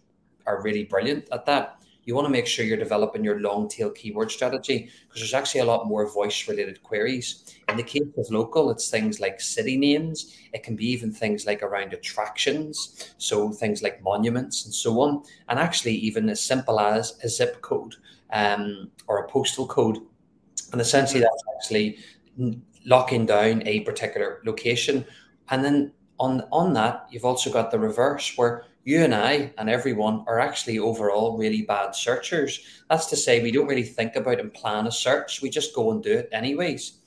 are 0.47 0.63
really 0.63 0.85
brilliant 0.85 1.29
at 1.31 1.47
that, 1.47 1.81
you 2.05 2.15
want 2.15 2.27
to 2.27 2.33
make 2.33 2.47
sure 2.47 2.65
you're 2.65 2.77
developing 2.77 3.23
your 3.23 3.41
long 3.41 3.69
tail 3.69 3.91
keyword 3.91 4.31
strategy 4.31 4.91
because 5.07 5.21
there's 5.21 5.35
actually 5.35 5.61
a 5.61 5.65
lot 5.65 5.87
more 5.87 6.11
voice 6.11 6.49
related 6.49 6.83
queries. 6.83 7.55
In 7.69 7.77
the 7.77 7.83
case 7.83 8.03
of 8.17 8.31
local, 8.31 8.71
it's 8.71 8.91
things 8.91 9.21
like 9.21 9.41
city 9.41 9.77
names, 9.77 10.37
it 10.53 10.63
can 10.63 10.75
be 10.75 10.87
even 10.87 11.13
things 11.13 11.47
like 11.47 11.63
around 11.63 11.93
attractions, 11.93 13.15
so 13.19 13.51
things 13.51 13.83
like 13.83 14.03
monuments 14.03 14.65
and 14.65 14.75
so 14.75 15.01
on, 15.01 15.23
and 15.49 15.59
actually 15.59 15.95
even 15.95 16.29
as 16.29 16.43
simple 16.43 16.81
as 16.81 17.19
a 17.23 17.29
zip 17.29 17.61
code 17.61 17.95
um, 18.33 18.91
or 19.07 19.19
a 19.19 19.29
postal 19.29 19.67
code. 19.67 19.99
And 20.73 20.81
essentially, 20.81 21.21
that's 21.21 21.43
actually 21.57 21.99
locking 22.85 23.27
down 23.27 23.63
a 23.67 23.81
particular 23.81 24.41
location. 24.45 25.05
And 25.51 25.65
then 25.65 25.93
on, 26.19 26.45
on 26.53 26.73
that, 26.75 27.07
you've 27.11 27.25
also 27.25 27.51
got 27.51 27.71
the 27.71 27.79
reverse 27.79 28.37
where 28.37 28.65
you 28.85 29.03
and 29.05 29.15
I 29.15 29.53
and 29.59 29.69
everyone 29.69 30.25
are 30.27 30.41
actually 30.41 30.79
overall 30.79 31.37
really 31.37 31.63
bad 31.63 31.95
searchers. 31.95 32.61
That's 32.89 33.07
to 33.07 33.17
say, 33.17 33.43
we 33.43 33.53
don't 33.53 33.67
really 33.67 33.83
think 33.83 34.17
about 34.17 34.41
and 34.41 34.53
plan 34.53 34.87
a 34.87 34.93
search, 34.93 35.43
we 35.43 35.51
just 35.51 35.75
go 35.75 35.91
and 35.91 36.03
do 36.03 36.13
it 36.13 36.29
anyways. 36.33 36.99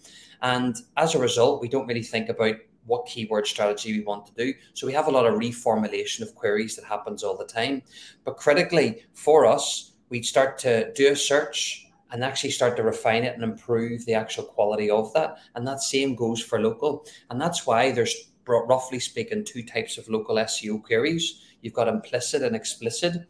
And 0.41 0.75
as 0.97 1.15
a 1.15 1.19
result, 1.19 1.61
we 1.61 1.69
don't 1.69 1.87
really 1.87 2.03
think 2.03 2.29
about 2.29 2.55
what 2.85 3.05
keyword 3.05 3.47
strategy 3.47 3.93
we 3.93 4.03
want 4.03 4.25
to 4.25 4.33
do. 4.33 4.53
So 4.73 4.85
we 4.85 4.93
have 4.93 5.07
a 5.07 5.11
lot 5.11 5.25
of 5.25 5.35
reformulation 5.35 6.21
of 6.21 6.35
queries 6.35 6.75
that 6.75 6.85
happens 6.85 7.23
all 7.23 7.37
the 7.37 7.45
time. 7.45 7.81
But 8.25 8.37
critically, 8.37 9.05
for 9.13 9.45
us, 9.45 9.93
we 10.09 10.21
start 10.21 10.57
to 10.59 10.91
do 10.93 11.11
a 11.11 11.15
search 11.15 11.82
and 12.13 12.23
actually 12.23 12.51
start 12.51 12.77
to 12.77 12.83
refine 12.83 13.23
it 13.23 13.33
and 13.33 13.43
improve 13.43 14.05
the 14.05 14.13
actual 14.13 14.43
quality 14.43 14.89
of 14.89 15.11
that. 15.13 15.39
And 15.55 15.67
that 15.67 15.81
same 15.81 16.13
goes 16.15 16.39
for 16.39 16.61
local. 16.61 17.05
And 17.31 17.41
that's 17.41 17.65
why 17.65 17.91
there's 17.91 18.31
roughly 18.47 18.99
speaking 18.99 19.43
two 19.43 19.63
types 19.63 19.97
of 19.97 20.07
local 20.07 20.35
SEO 20.35 20.83
queries. 20.83 21.41
You've 21.61 21.73
got 21.73 21.87
implicit 21.87 22.43
and 22.43 22.55
explicit. 22.55 23.27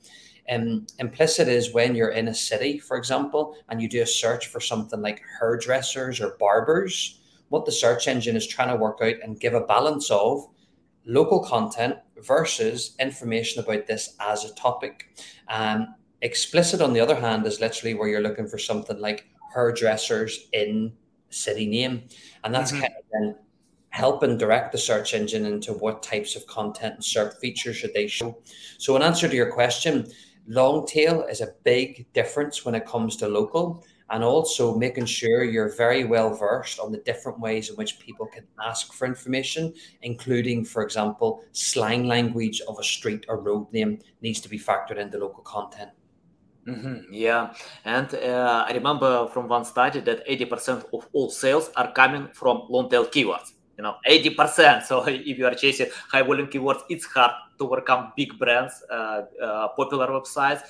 Um, 0.52 0.86
implicit 1.00 1.48
is 1.48 1.74
when 1.74 1.96
you're 1.96 2.10
in 2.10 2.28
a 2.28 2.34
city, 2.34 2.78
for 2.78 2.98
example, 2.98 3.56
and 3.70 3.82
you 3.82 3.88
do 3.88 4.02
a 4.02 4.06
search 4.06 4.48
for 4.48 4.60
something 4.60 5.02
like 5.02 5.22
hairdressers 5.40 6.20
or 6.20 6.36
barbers. 6.38 7.22
What 7.48 7.66
the 7.66 7.72
search 7.72 8.10
engine 8.10 8.36
is 8.36 8.46
trying 8.46 8.70
to 8.70 8.76
work 8.76 9.00
out 9.02 9.16
and 9.24 9.40
give 9.40 9.54
a 9.54 9.62
balance 9.62 10.12
of 10.12 10.46
local 11.06 11.42
content 11.42 11.96
versus 12.18 12.96
information 13.00 13.64
about 13.64 13.88
this 13.88 14.16
as 14.20 14.44
a 14.44 14.54
topic. 14.56 15.08
Um, 15.48 15.96
Explicit, 16.24 16.80
on 16.80 16.94
the 16.94 17.02
other 17.02 17.16
hand, 17.16 17.46
is 17.46 17.60
literally 17.60 17.94
where 17.94 18.08
you're 18.08 18.22
looking 18.22 18.48
for 18.48 18.58
something 18.58 18.98
like 19.00 19.28
hairdressers 19.54 20.48
in 20.54 20.94
city 21.30 21.66
name. 21.66 22.04
And 22.46 22.56
that's 22.56 22.72
mm-hmm. 22.72 22.82
kind 22.82 22.94
of 22.98 23.04
then 23.12 23.36
helping 23.90 24.38
direct 24.38 24.72
the 24.72 24.78
search 24.78 25.14
engine 25.14 25.46
into 25.46 25.74
what 25.74 26.02
types 26.02 26.38
of 26.38 26.48
content 26.48 26.96
and 26.96 27.04
search 27.04 27.36
features 27.42 27.76
should 27.76 27.94
they 27.94 28.08
show. 28.08 28.38
So, 28.78 28.96
in 28.96 29.02
answer 29.02 29.28
to 29.28 29.36
your 29.36 29.52
question, 29.52 30.08
long 30.48 30.88
tail 30.88 31.24
is 31.24 31.42
a 31.42 31.54
big 31.66 32.12
difference 32.14 32.64
when 32.64 32.74
it 32.74 32.86
comes 32.86 33.18
to 33.18 33.28
local. 33.28 33.86
and 34.10 34.24
also 34.24 34.78
making 34.78 35.06
sure 35.06 35.44
you're 35.44 35.76
very 35.76 36.04
well 36.04 36.36
versed 36.36 36.78
on 36.80 36.92
the 36.92 37.00
different 37.00 37.40
ways 37.40 37.70
in 37.70 37.76
which 37.78 38.00
people 38.00 38.28
can 38.28 38.46
ask 38.64 38.94
for 38.94 39.08
information, 39.08 39.74
including, 40.04 40.64
for 40.64 40.84
example, 40.84 41.42
slang 41.52 42.06
language 42.06 42.62
of 42.68 42.78
a 42.80 42.84
street 42.84 43.26
or 43.28 43.40
road 43.40 43.66
name 43.74 43.98
needs 44.22 44.40
to 44.42 44.50
be 44.50 44.60
factored 44.60 44.98
into 44.98 45.18
local 45.18 45.42
content. 45.42 45.90
Mm-hmm, 46.68 47.12
yeah, 47.12 47.54
and 47.84 48.14
uh, 48.16 48.64
I 48.66 48.72
remember 48.72 49.28
from 49.28 49.50
one 49.50 49.66
study 49.66 50.00
that 50.00 50.26
80% 50.26 50.86
of 50.94 51.10
all 51.12 51.30
sales 51.30 51.70
are 51.76 51.92
coming 51.92 52.30
from 52.32 52.64
long 52.70 52.90
tail 52.90 53.06
keywords. 53.06 53.52
You 53.78 53.84
know, 53.84 53.96
80%. 54.08 54.84
So 54.86 55.04
if 55.08 55.38
you 55.38 55.46
are 55.46 55.56
chasing 55.56 55.88
high 56.10 56.22
volume 56.22 56.48
keywords, 56.48 56.80
it's 56.90 57.04
hard 57.06 57.32
to 57.60 57.66
overcome 57.66 58.14
big 58.16 58.40
brands, 58.40 58.82
uh, 58.90 59.24
uh, 59.44 59.68
popular 59.76 60.08
websites. 60.08 60.62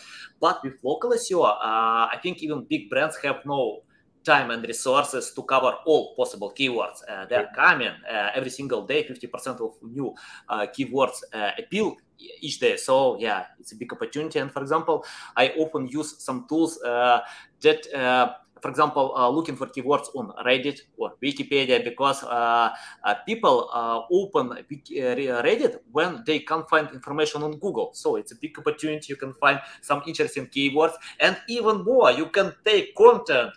But 0.41 0.63
with 0.63 0.73
local 0.83 1.11
SEO, 1.11 1.43
uh, 1.43 2.09
I 2.09 2.17
think 2.23 2.41
even 2.41 2.65
big 2.67 2.89
brands 2.89 3.15
have 3.17 3.45
no 3.45 3.83
time 4.23 4.51
and 4.51 4.63
resources 4.65 5.31
to 5.33 5.43
cover 5.43 5.73
all 5.85 6.15
possible 6.15 6.53
keywords. 6.57 7.01
Uh, 7.09 7.25
they're 7.25 7.49
coming 7.55 7.91
uh, 8.09 8.29
every 8.33 8.49
single 8.49 8.85
day. 8.85 9.03
50% 9.03 9.61
of 9.61 9.75
new 9.81 10.13
uh, 10.49 10.65
keywords 10.75 11.21
appeal 11.57 11.95
each 12.41 12.59
day. 12.59 12.77
So 12.77 13.17
yeah, 13.19 13.45
it's 13.59 13.71
a 13.71 13.75
big 13.75 13.91
opportunity. 13.91 14.39
And 14.39 14.51
for 14.51 14.61
example, 14.61 15.05
I 15.35 15.49
often 15.57 15.87
use 15.87 16.23
some 16.23 16.45
tools 16.47 16.81
uh, 16.81 17.21
that, 17.61 17.93
uh, 17.93 18.33
for 18.63 18.69
example, 18.69 19.13
uh, 19.17 19.27
looking 19.27 19.57
for 19.57 19.67
keywords 19.67 20.07
on 20.15 20.31
Reddit 20.47 20.79
or 20.95 21.11
Wikipedia, 21.21 21.83
because 21.83 22.23
uh, 22.23 22.69
uh, 23.03 23.15
people 23.27 23.69
uh, 23.73 23.99
open 24.09 24.55
Reddit 24.71 25.79
when 25.91 26.23
they 26.25 26.39
can't 26.39 26.67
find 26.69 26.87
information 26.93 27.43
on 27.43 27.59
Google. 27.59 27.91
So 27.93 28.15
it's 28.15 28.31
a 28.31 28.37
big 28.39 28.57
opportunity. 28.57 29.07
You 29.09 29.17
can 29.17 29.33
find 29.33 29.59
some 29.81 30.01
interesting 30.07 30.47
keywords, 30.47 30.93
and 31.19 31.35
even 31.49 31.83
more, 31.83 32.11
you 32.11 32.27
can 32.27 32.55
take 32.63 32.95
content 32.95 33.51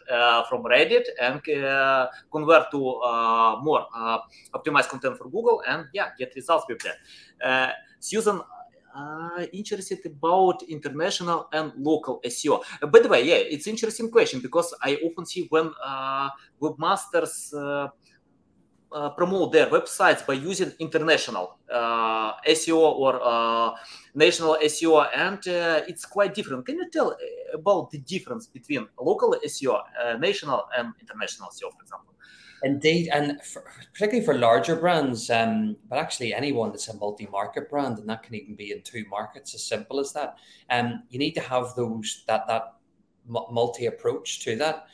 from 0.48 0.64
Reddit 0.64 1.04
and 1.22 1.40
convert 2.32 2.72
to 2.72 2.78
more 3.62 3.86
optimized 4.52 4.88
content 4.88 5.18
for 5.18 5.30
Google, 5.30 5.62
and 5.68 5.86
yeah, 5.94 6.08
get 6.18 6.34
results 6.34 6.66
with 6.68 6.82
that. 6.82 7.76
Susan, 8.00 8.40
uh, 8.96 9.44
interested 9.52 10.04
about 10.06 10.62
international 10.68 11.48
and 11.52 11.72
local 11.76 12.20
SEO. 12.24 12.62
Uh, 12.82 12.86
by 12.86 13.00
the 13.00 13.08
way, 13.08 13.24
yeah, 13.24 13.34
it's 13.34 13.66
interesting 13.66 14.10
question 14.10 14.40
because 14.40 14.74
I 14.82 14.96
often 15.04 15.26
see 15.26 15.46
when 15.50 15.70
uh, 15.84 16.30
webmasters 16.60 17.52
uh, 17.54 17.88
uh, 18.92 19.10
promote 19.10 19.52
their 19.52 19.66
websites 19.66 20.26
by 20.26 20.34
using 20.34 20.72
international 20.78 21.58
uh, 21.70 22.32
SEO 22.48 22.78
or 22.78 23.74
national 24.14 24.56
SEO, 24.64 25.08
and 25.14 25.40
it's 25.88 26.04
quite 26.06 26.34
different. 26.34 26.64
Can 26.64 26.76
you 26.76 26.88
tell 26.90 27.16
about 27.52 27.90
the 27.90 27.98
difference 27.98 28.46
between 28.46 28.86
local 29.00 29.34
SEO, 29.44 29.82
national, 30.18 30.66
and 30.76 30.94
international 31.00 31.48
SEO, 31.50 31.72
for 31.72 31.82
example? 31.82 32.15
Indeed, 32.66 33.08
and 33.12 33.40
for, 33.44 33.62
particularly 33.92 34.26
for 34.26 34.34
larger 34.34 34.74
brands, 34.74 35.30
um, 35.30 35.76
but 35.88 36.00
actually 36.00 36.34
anyone 36.34 36.70
that's 36.70 36.88
a 36.88 36.96
multi-market 36.96 37.70
brand, 37.70 37.98
and 37.98 38.08
that 38.08 38.24
can 38.24 38.34
even 38.34 38.56
be 38.56 38.72
in 38.72 38.82
two 38.82 39.04
markets, 39.08 39.54
as 39.54 39.62
simple 39.62 40.00
as 40.00 40.12
that. 40.14 40.38
Um, 40.68 41.04
you 41.08 41.18
need 41.20 41.36
to 41.36 41.40
have 41.40 41.76
those 41.76 42.24
that 42.26 42.48
that 42.48 42.74
multi 43.28 43.86
approach 43.86 44.40
to 44.40 44.56
that. 44.56 44.86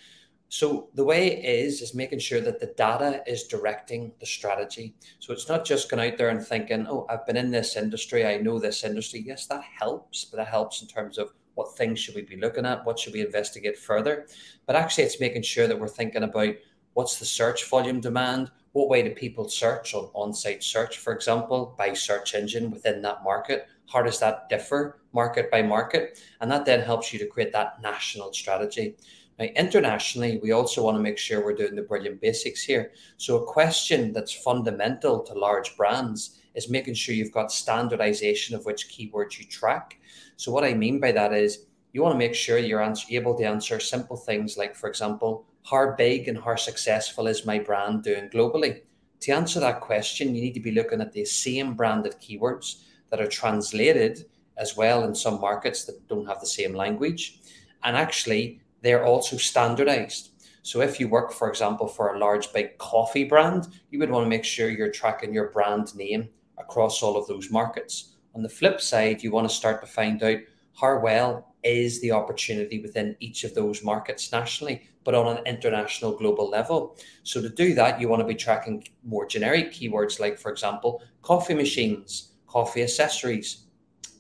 So 0.51 0.91
the 0.93 1.05
way 1.05 1.29
it 1.29 1.45
is 1.47 1.81
is 1.81 1.95
making 1.95 2.19
sure 2.19 2.43
that 2.43 2.61
the 2.61 2.75
data 2.77 3.23
is 3.27 3.45
directing 3.45 4.13
the 4.21 4.27
strategy. 4.27 4.95
So 5.19 5.33
it's 5.33 5.49
not 5.49 5.65
just 5.65 5.91
going 5.91 6.07
out 6.07 6.19
there 6.19 6.29
and 6.29 6.47
thinking, 6.47 6.87
"Oh, 6.87 7.07
I've 7.09 7.25
been 7.27 7.39
in 7.39 7.51
this 7.51 7.77
industry, 7.77 8.27
I 8.27 8.37
know 8.37 8.59
this 8.59 8.85
industry." 8.85 9.25
Yes, 9.27 9.47
that 9.47 9.65
helps, 9.65 10.27
but 10.27 10.37
that 10.37 10.49
helps 10.49 10.83
in 10.83 10.89
terms 10.89 11.17
of 11.17 11.33
what 11.55 11.77
things 11.77 11.99
should 11.99 12.15
we 12.15 12.23
be 12.23 12.37
looking 12.37 12.67
at, 12.67 12.85
what 12.85 12.99
should 12.99 13.15
we 13.15 13.25
investigate 13.25 13.79
further. 13.79 14.27
But 14.67 14.77
actually, 14.77 15.05
it's 15.05 15.21
making 15.21 15.43
sure 15.43 15.67
that 15.67 15.79
we're 15.81 15.89
thinking 15.89 16.23
about 16.23 16.55
What's 16.95 17.19
the 17.19 17.25
search 17.25 17.65
volume 17.69 18.01
demand? 18.01 18.51
What 18.73 18.89
way 18.89 19.03
do 19.03 19.15
people 19.15 19.49
search 19.49 19.95
on 19.95 20.11
on 20.15 20.35
site 20.35 20.63
search, 20.63 20.99
for 20.99 21.13
example, 21.13 21.75
by 21.79 21.95
search 21.95 22.35
engine 22.35 22.71
within 22.71 23.01
that 23.03 23.25
market? 23.25 23.67
How 23.91 24.03
does 24.03 24.19
that 24.21 24.49
differ 24.49 25.01
market 25.13 25.51
by 25.51 25.63
market? 25.63 26.21
And 26.41 26.51
that 26.51 26.67
then 26.67 26.81
helps 26.81 27.13
you 27.13 27.19
to 27.19 27.27
create 27.27 27.53
that 27.53 27.81
national 27.83 28.33
strategy. 28.33 28.97
Now, 29.39 29.47
internationally, 29.47 30.39
we 30.43 30.53
also 30.53 30.83
want 30.85 30.97
to 30.97 31.03
make 31.03 31.19
sure 31.19 31.43
we're 31.43 31.55
doing 31.55 31.75
the 31.75 31.83
brilliant 31.83 32.21
basics 32.21 32.63
here. 32.63 32.93
So, 33.17 33.39
a 33.39 33.47
question 33.47 34.13
that's 34.13 34.33
fundamental 34.33 35.21
to 35.21 35.35
large 35.35 35.77
brands 35.77 36.41
is 36.55 36.69
making 36.69 36.95
sure 36.95 37.15
you've 37.15 37.33
got 37.33 37.51
standardization 37.51 38.55
of 38.55 38.67
which 38.67 38.89
keywords 38.89 39.39
you 39.39 39.47
track. 39.47 39.99
So, 40.37 40.53
what 40.53 40.65
I 40.65 40.75
mean 40.75 41.01
by 41.01 41.13
that 41.13 41.33
is 41.33 41.67
you 41.93 42.03
want 42.03 42.15
to 42.15 42.19
make 42.19 42.35
sure 42.35 42.59
you're 42.59 42.95
able 43.11 43.35
to 43.37 43.45
answer 43.45 43.81
simple 43.81 44.17
things 44.17 44.57
like, 44.59 44.75
for 44.77 44.89
example, 44.89 45.47
how 45.65 45.95
big 45.97 46.29
and 46.29 46.39
how 46.39 46.57
successful 46.57 47.27
is 47.27 47.47
my 47.47 47.59
brand 47.59 48.03
doing 48.03 48.29
globally? 48.29 48.83
To 49.21 49.33
answer 49.33 49.61
that 49.61 49.81
question, 49.81 50.35
you 50.35 50.43
need 50.43 50.55
to 50.55 50.61
be 50.61 50.73
looking 50.73 51.01
at 51.01 51.13
the 51.13 51.25
same 51.25 51.75
branded 51.75 52.17
keywords 52.21 52.83
that 53.11 53.21
are 53.21 53.29
translated 53.29 54.27
as 54.57 54.77
well 54.77 55.05
in 55.05 55.15
some 55.15 55.41
markets 55.41 55.85
that 55.85 56.09
don't 56.09 56.27
have 56.27 56.41
the 56.41 56.47
same 56.47 56.75
language. 56.75 57.41
And 57.85 57.97
actually, 57.97 58.61
they're 58.83 59.05
also 59.05 59.37
standardized. 59.37 60.31
So 60.63 60.81
if 60.81 61.01
you 61.01 61.09
work, 61.09 61.33
for 61.33 61.49
example, 61.49 61.89
for 61.89 62.15
a 62.15 62.19
large 62.19 62.53
big 62.53 62.79
coffee 62.79 63.25
brand, 63.25 63.69
you 63.91 63.99
would 63.99 64.11
want 64.11 64.25
to 64.25 64.31
make 64.31 64.45
sure 64.45 64.69
you're 64.69 64.91
tracking 64.91 65.35
your 65.35 65.51
brand 65.51 65.95
name 65.95 66.29
across 66.59 67.03
all 67.03 67.17
of 67.17 67.27
those 67.27 67.51
markets. 67.51 68.15
On 68.35 68.43
the 68.43 68.49
flip 68.49 68.81
side, 68.81 69.23
you 69.23 69.31
want 69.31 69.49
to 69.49 69.55
start 69.55 69.81
to 69.81 69.87
find 69.87 70.23
out 70.23 70.39
how 70.81 70.99
well 71.01 71.52
is 71.65 72.01
the 72.01 72.13
opportunity 72.13 72.81
within 72.81 73.17
each 73.21 73.45
of 73.45 73.55
those 73.55 73.85
markets 73.85 74.33
nationally, 74.33 74.83
but 75.05 75.15
on 75.15 75.37
an 75.37 75.47
international 75.47 76.17
global 76.17 76.49
level. 76.49 76.97
So 77.23 77.41
to 77.41 77.49
do 77.49 77.75
that, 77.75 78.01
you 78.01 78.09
want 78.09 78.21
to 78.21 78.27
be 78.27 78.35
tracking 78.35 78.85
more 79.05 79.27
generic 79.27 79.73
keywords 79.73 80.21
like, 80.21 80.39
for 80.39 80.51
example, 80.51 81.03
coffee 81.23 81.55
machines, 81.55 82.33
coffee 82.47 82.83
accessories, 82.83 83.65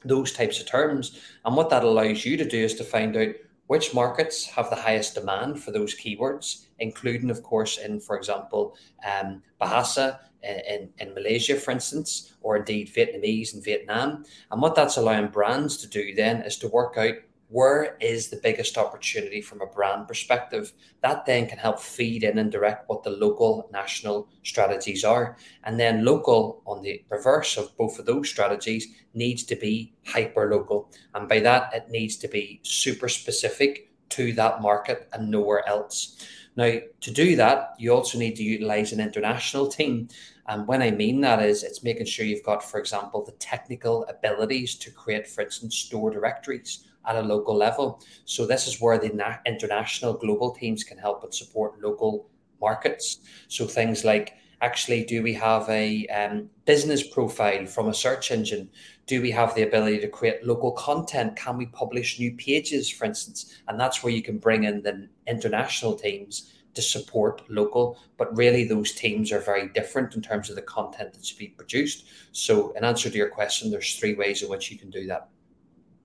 those 0.04 0.32
types 0.32 0.60
of 0.60 0.66
terms. 0.66 1.20
And 1.44 1.56
what 1.56 1.70
that 1.70 1.84
allows 1.84 2.24
you 2.24 2.36
to 2.36 2.48
do 2.48 2.58
is 2.58 2.74
to 2.74 2.84
find 2.84 3.16
out 3.16 3.34
which 3.66 3.94
markets 3.94 4.44
have 4.46 4.68
the 4.70 4.76
highest 4.76 5.14
demand 5.14 5.62
for 5.62 5.70
those 5.70 5.94
keywords, 5.94 6.66
including, 6.78 7.30
of 7.30 7.42
course, 7.42 7.78
in, 7.78 8.00
for 8.00 8.16
example, 8.16 8.76
um, 9.06 9.42
Bahasa 9.60 10.18
in, 10.42 10.90
in 10.98 11.14
Malaysia, 11.14 11.56
for 11.56 11.70
instance, 11.70 12.34
or 12.42 12.56
indeed 12.56 12.92
Vietnamese 12.92 13.54
and 13.54 13.64
Vietnam. 13.64 14.24
And 14.50 14.60
what 14.60 14.74
that's 14.74 14.96
allowing 14.96 15.28
brands 15.28 15.76
to 15.78 15.88
do 15.88 16.14
then 16.14 16.42
is 16.42 16.56
to 16.58 16.68
work 16.68 16.98
out 16.98 17.14
where 17.52 17.98
is 18.00 18.28
the 18.28 18.40
biggest 18.42 18.78
opportunity 18.78 19.42
from 19.42 19.60
a 19.60 19.66
brand 19.66 20.08
perspective? 20.08 20.72
That 21.02 21.26
then 21.26 21.46
can 21.46 21.58
help 21.58 21.78
feed 21.78 22.24
in 22.24 22.38
and 22.38 22.50
direct 22.50 22.88
what 22.88 23.02
the 23.02 23.10
local 23.10 23.68
national 23.70 24.28
strategies 24.42 25.04
are. 25.04 25.36
And 25.64 25.78
then 25.78 26.02
local 26.02 26.62
on 26.66 26.80
the 26.82 27.04
reverse 27.10 27.58
of 27.58 27.76
both 27.76 27.98
of 27.98 28.06
those 28.06 28.30
strategies 28.30 28.88
needs 29.12 29.44
to 29.44 29.56
be 29.56 29.92
hyper 30.06 30.50
local 30.50 30.90
and 31.14 31.28
by 31.28 31.40
that 31.40 31.74
it 31.74 31.90
needs 31.90 32.16
to 32.16 32.28
be 32.28 32.58
super 32.62 33.08
specific 33.08 33.90
to 34.08 34.32
that 34.32 34.62
market 34.62 35.08
and 35.12 35.30
nowhere 35.30 35.68
else. 35.68 36.26
Now 36.56 36.78
to 37.02 37.10
do 37.10 37.36
that 37.36 37.74
you 37.78 37.92
also 37.92 38.18
need 38.18 38.36
to 38.36 38.42
utilize 38.42 38.92
an 38.92 39.00
international 39.00 39.66
team. 39.66 40.08
And 40.48 40.66
when 40.66 40.80
I 40.80 40.90
mean 40.90 41.20
that 41.20 41.42
is 41.42 41.62
it's 41.62 41.84
making 41.84 42.06
sure 42.06 42.24
you've 42.24 42.42
got, 42.42 42.64
for 42.64 42.80
example, 42.80 43.22
the 43.22 43.32
technical 43.32 44.06
abilities 44.06 44.74
to 44.76 44.90
create, 44.90 45.28
for 45.28 45.42
instance, 45.42 45.76
store 45.76 46.10
directories 46.10 46.86
at 47.06 47.16
a 47.16 47.22
local 47.22 47.56
level. 47.56 48.00
So 48.24 48.46
this 48.46 48.66
is 48.66 48.80
where 48.80 48.98
the 48.98 49.10
na- 49.10 49.38
international 49.46 50.14
global 50.14 50.52
teams 50.52 50.84
can 50.84 50.98
help 50.98 51.24
and 51.24 51.34
support 51.34 51.80
local 51.82 52.28
markets. 52.60 53.18
So 53.48 53.66
things 53.66 54.04
like 54.04 54.34
actually, 54.62 55.04
do 55.04 55.22
we 55.22 55.34
have 55.34 55.68
a 55.68 56.06
um, 56.06 56.48
business 56.64 57.06
profile 57.06 57.66
from 57.66 57.88
a 57.88 57.94
search 57.94 58.30
engine? 58.30 58.70
Do 59.06 59.20
we 59.20 59.32
have 59.32 59.54
the 59.54 59.62
ability 59.62 59.98
to 59.98 60.08
create 60.08 60.46
local 60.46 60.70
content? 60.72 61.36
Can 61.36 61.56
we 61.56 61.66
publish 61.66 62.20
new 62.20 62.32
pages, 62.36 62.88
for 62.88 63.04
instance? 63.04 63.60
And 63.66 63.78
that's 63.78 64.02
where 64.02 64.12
you 64.12 64.22
can 64.22 64.38
bring 64.38 64.64
in 64.64 64.82
the 64.82 65.08
international 65.26 65.96
teams 65.96 66.52
to 66.74 66.80
support 66.80 67.42
local. 67.50 67.98
But 68.16 68.34
really, 68.36 68.64
those 68.64 68.92
teams 68.92 69.32
are 69.32 69.40
very 69.40 69.68
different 69.68 70.14
in 70.14 70.22
terms 70.22 70.48
of 70.48 70.56
the 70.56 70.62
content 70.62 71.12
that's 71.12 71.32
being 71.32 71.54
produced. 71.56 72.06
So, 72.30 72.70
in 72.72 72.84
answer 72.84 73.10
to 73.10 73.16
your 73.16 73.28
question, 73.28 73.70
there's 73.70 73.96
three 73.96 74.14
ways 74.14 74.42
in 74.42 74.48
which 74.48 74.70
you 74.70 74.78
can 74.78 74.90
do 74.90 75.06
that. 75.08 75.28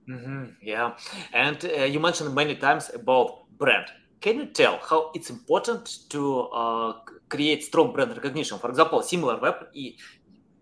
Mm-hmm, 0.08 0.44
yeah, 0.62 0.96
and 1.34 1.62
uh, 1.64 1.84
you 1.84 2.00
mentioned 2.00 2.34
many 2.34 2.56
times 2.56 2.90
about 2.94 3.44
brand. 3.58 3.86
Can 4.20 4.36
you 4.36 4.46
tell 4.46 4.78
how 4.78 5.10
it's 5.14 5.28
important 5.28 5.86
to 6.08 6.40
uh, 6.48 6.92
create 7.28 7.62
strong 7.62 7.92
brand 7.92 8.10
recognition? 8.16 8.58
For 8.58 8.70
example, 8.70 9.00
SimilarWeb 9.00 9.66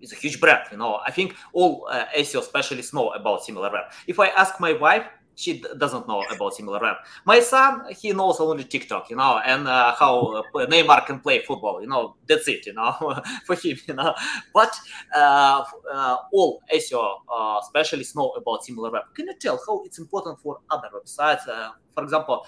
is 0.00 0.12
a 0.12 0.16
huge 0.16 0.40
brand. 0.40 0.64
You 0.72 0.78
know, 0.78 0.98
I 1.06 1.12
think 1.12 1.36
all 1.52 1.86
uh, 1.90 2.06
SEO 2.16 2.42
specialists 2.42 2.92
know 2.92 3.10
about 3.10 3.42
SimilarWeb. 3.42 3.84
If 4.08 4.18
I 4.18 4.28
ask 4.28 4.58
my 4.58 4.72
wife, 4.72 5.06
she 5.36 5.62
doesn't 5.78 6.08
know 6.08 6.22
about 6.34 6.54
SimilarWeb. 6.54 6.96
My 7.26 7.40
son, 7.40 7.82
he 7.92 8.12
knows 8.12 8.40
only 8.40 8.64
TikTok, 8.64 9.10
you 9.10 9.16
know, 9.16 9.38
and 9.44 9.68
uh, 9.68 9.94
how 9.94 10.42
uh, 10.54 10.66
Neymar 10.66 11.06
can 11.06 11.20
play 11.20 11.42
football, 11.42 11.80
you 11.82 11.86
know, 11.86 12.16
that's 12.26 12.48
it, 12.48 12.66
you 12.66 12.72
know, 12.72 13.20
for 13.44 13.54
him, 13.54 13.76
you 13.86 13.94
know. 13.94 14.14
But 14.52 14.74
uh, 15.14 15.62
uh 15.92 16.16
all 16.32 16.62
SEO 16.74 17.18
uh, 17.32 17.60
specialists 17.62 18.16
know 18.16 18.30
about 18.30 18.62
SimilarWeb. 18.62 19.14
Can 19.14 19.26
you 19.26 19.34
tell 19.38 19.60
how 19.66 19.82
it's 19.84 19.98
important 19.98 20.40
for 20.40 20.58
other 20.70 20.88
websites, 20.94 21.46
uh, 21.46 21.70
for 21.94 22.02
example, 22.02 22.46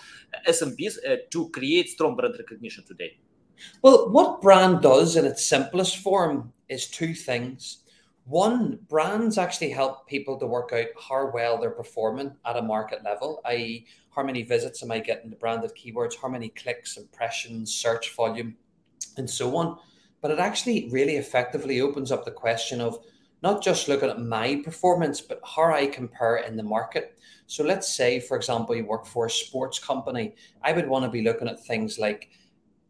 SMBs, 0.49 0.97
to 1.31 1.51
create 1.51 1.91
strong 1.91 2.17
brand 2.17 2.35
recognition 2.39 2.85
today? 2.87 3.19
Well, 3.83 4.11
what 4.11 4.41
brand 4.41 4.81
does 4.81 5.17
in 5.17 5.27
its 5.27 5.45
simplest 5.45 5.99
form 5.99 6.53
is 6.69 6.89
two 6.89 7.13
things 7.13 7.85
one, 8.29 8.79
brands 8.89 9.39
actually 9.39 9.71
help 9.71 10.07
people 10.07 10.39
to 10.39 10.47
work 10.47 10.73
out 10.75 10.89
how 11.09 11.31
well 11.33 11.59
they're 11.59 11.71
performing 11.71 12.35
at 12.45 12.59
a 12.59 12.63
market 12.63 13.03
level, 13.03 13.41
i.e., 13.47 13.87
how 14.15 14.23
many 14.23 14.43
visits 14.43 14.83
am 14.83 14.91
I 14.91 14.99
getting 14.99 15.31
to 15.31 15.37
branded 15.37 15.73
keywords, 15.75 16.15
how 16.21 16.29
many 16.29 16.51
clicks, 16.51 16.99
impressions, 16.99 17.75
search 17.75 18.15
volume, 18.15 18.55
and 19.17 19.29
so 19.29 19.57
on. 19.57 19.79
But 20.21 20.31
it 20.31 20.39
actually 20.41 20.91
really 20.91 21.17
effectively 21.17 21.81
opens 21.81 22.13
up 22.13 22.27
the 22.27 22.31
question 22.31 22.83
of 22.83 22.99
not 23.43 23.63
just 23.63 23.89
looking 23.89 24.11
at 24.11 24.21
my 24.21 24.61
performance, 24.63 25.23
but 25.23 25.41
how 25.43 25.73
I 25.73 25.87
compare 25.87 26.37
in 26.37 26.57
the 26.57 26.63
market. 26.63 27.19
So 27.47 27.65
let's 27.65 27.91
say, 27.91 28.21
for 28.21 28.37
example, 28.37 28.75
you 28.75 28.85
work 28.85 29.07
for 29.07 29.27
a 29.27 29.31
sports 29.31 29.79
company. 29.79 30.35
I 30.63 30.73
would 30.73 30.89
want 30.89 31.07
to 31.07 31.11
be 31.11 31.23
looking 31.23 31.49
at 31.49 31.65
things 31.65 31.99
like 31.99 32.29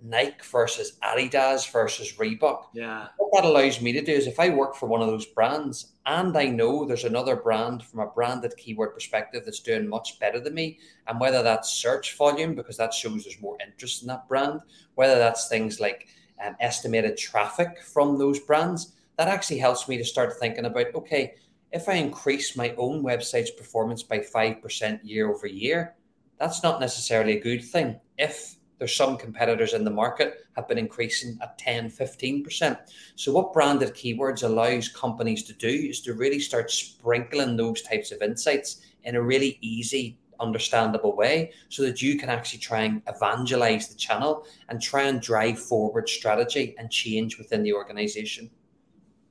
Nike 0.01 0.37
versus 0.51 0.93
Adidas 1.03 1.71
versus 1.73 2.13
Reebok. 2.15 2.67
Yeah. 2.73 3.09
What 3.17 3.43
that 3.43 3.49
allows 3.49 3.81
me 3.81 3.93
to 3.93 4.01
do 4.01 4.13
is 4.13 4.27
if 4.27 4.39
I 4.39 4.49
work 4.51 4.77
for 4.77 4.87
one 4.87 5.01
of 5.01 5.09
those 5.09 5.27
brands 5.27 5.93
and 6.07 6.37
I 6.37 6.47
know 6.47 6.85
there's 6.85 7.05
another 7.05 7.37
brand 7.37 7.83
from 7.85 8.01
a 8.01 8.07
branded 8.07 8.57
keyword 8.57 8.95
perspective 8.95 9.43
that's 9.45 9.61
doing 9.61 9.89
much 9.89 10.19
better 10.21 10.41
than 10.41 10.55
me, 10.55 10.79
and 11.07 11.21
whether 11.21 11.43
that's 11.43 11.73
search 11.73 12.17
volume, 12.17 12.55
because 12.55 12.77
that 12.77 12.95
shows 12.95 13.25
there's 13.25 13.41
more 13.41 13.59
interest 13.65 14.03
in 14.03 14.09
that 14.09 14.29
brand, 14.29 14.61
whether 14.95 15.19
that's 15.19 15.49
things 15.49 15.81
like 15.81 16.09
um, 16.45 16.57
estimated 16.61 17.17
traffic 17.17 17.83
from 17.83 18.19
those 18.19 18.39
brands, 18.39 18.95
that 19.17 19.29
actually 19.29 19.59
helps 19.59 19.89
me 19.89 19.99
to 19.99 20.05
start 20.05 20.39
thinking 20.39 20.67
about 20.67 20.95
okay, 20.95 21.35
if 21.73 21.89
I 21.89 21.95
increase 21.95 22.57
my 22.57 22.75
own 22.77 23.03
website's 23.03 23.51
performance 23.51 24.03
by 24.03 24.21
5% 24.21 25.01
year 25.03 25.31
over 25.31 25.47
year, 25.47 25.97
that's 26.39 26.63
not 26.63 26.81
necessarily 26.81 27.37
a 27.37 27.41
good 27.41 27.63
thing. 27.63 28.01
If 28.17 28.55
there's 28.79 28.95
some 28.95 29.17
competitors 29.17 29.75
in 29.75 29.85
the 29.85 29.91
market 29.91 30.47
have 30.57 30.69
been 30.69 30.79
increasing 30.79 31.39
at 31.43 31.59
10 31.59 31.91
15% 31.91 32.79
so 33.17 33.33
what 33.33 33.53
branded 33.53 33.95
keywords 33.95 34.43
allows 34.43 34.89
companies 34.89 35.43
to 35.43 35.53
do 35.55 35.69
is 35.69 36.01
to 36.01 36.15
really 36.15 36.39
start 36.39 36.71
sprinkling 36.71 37.57
those 37.57 37.83
types 37.83 38.13
of 38.13 38.23
insights 38.23 38.83
in 39.05 39.17
a 39.17 39.23
really 39.23 39.59
easy 39.61 40.19
understandable 40.41 41.17
way 41.17 41.53
so 41.69 41.83
that 41.83 42.01
you 42.01 42.19
can 42.19 42.29
actually 42.29 42.59
try 42.59 42.83
and 42.83 43.03
evangelize 43.09 43.89
the 43.89 43.97
channel 43.97 44.47
and 44.69 44.81
try 44.81 45.03
and 45.05 45.21
drive 45.21 45.59
forward 45.59 46.09
strategy 46.09 46.75
and 46.79 46.91
change 46.91 47.39
within 47.39 47.63
the 47.63 47.73
organization. 47.73 48.51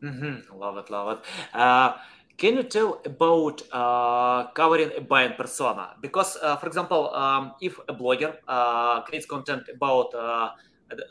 Mm-hmm. 0.03 0.57
love 0.59 0.77
it 0.77 0.91
love 0.91 1.17
it. 1.17 1.57
Uh, 1.57 1.97
can 2.37 2.55
you 2.55 2.63
tell 2.63 3.01
about 3.05 3.61
uh, 3.71 4.47
covering 4.51 4.91
a 4.95 5.01
buying 5.01 5.33
persona? 5.33 5.95
Because, 6.01 6.37
uh, 6.41 6.55
for 6.57 6.67
example, 6.67 7.13
um, 7.13 7.53
if 7.61 7.79
a 7.89 7.93
blogger 7.93 8.35
uh, 8.47 9.01
creates 9.01 9.25
content 9.25 9.63
about 9.73 10.13
uh, 10.13 10.51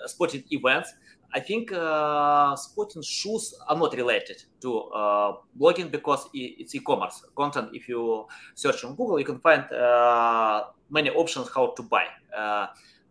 sporting 0.06 0.44
events, 0.50 0.94
I 1.34 1.40
think 1.40 1.72
uh, 1.72 2.54
sporting 2.54 3.02
shoes 3.02 3.54
are 3.68 3.76
not 3.76 3.94
related 3.96 4.42
to 4.60 4.78
uh, 4.78 5.32
blogging 5.60 5.90
because 5.90 6.28
it's 6.32 6.74
e-commerce 6.74 7.24
content. 7.36 7.70
If 7.72 7.88
you 7.88 8.26
search 8.54 8.84
on 8.84 8.94
Google, 8.94 9.18
you 9.18 9.24
can 9.24 9.40
find 9.40 9.64
many 10.88 11.10
options 11.10 11.50
how 11.52 11.74
to 11.76 11.82
buy. 11.82 12.06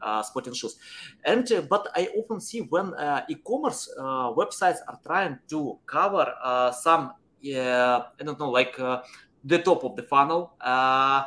Uh, 0.02 0.22
sporting 0.22 0.54
shoes. 0.54 0.78
And 1.24 1.52
uh, 1.52 1.62
but 1.62 1.88
I 1.96 2.10
often 2.16 2.40
see 2.40 2.60
when 2.60 2.94
uh, 2.94 3.26
e-commerce 3.28 3.90
websites 3.98 4.78
are 4.88 5.00
trying 5.04 5.40
to 5.50 5.80
cover 5.88 6.32
some 6.78 7.14
I 7.54 8.24
don't 8.24 8.40
know, 8.40 8.50
like 8.50 8.80
uh, 8.80 9.02
the 9.44 9.60
top 9.60 9.84
of 9.84 9.96
the 9.96 10.02
funnel 10.04 10.54
uh, 10.60 11.24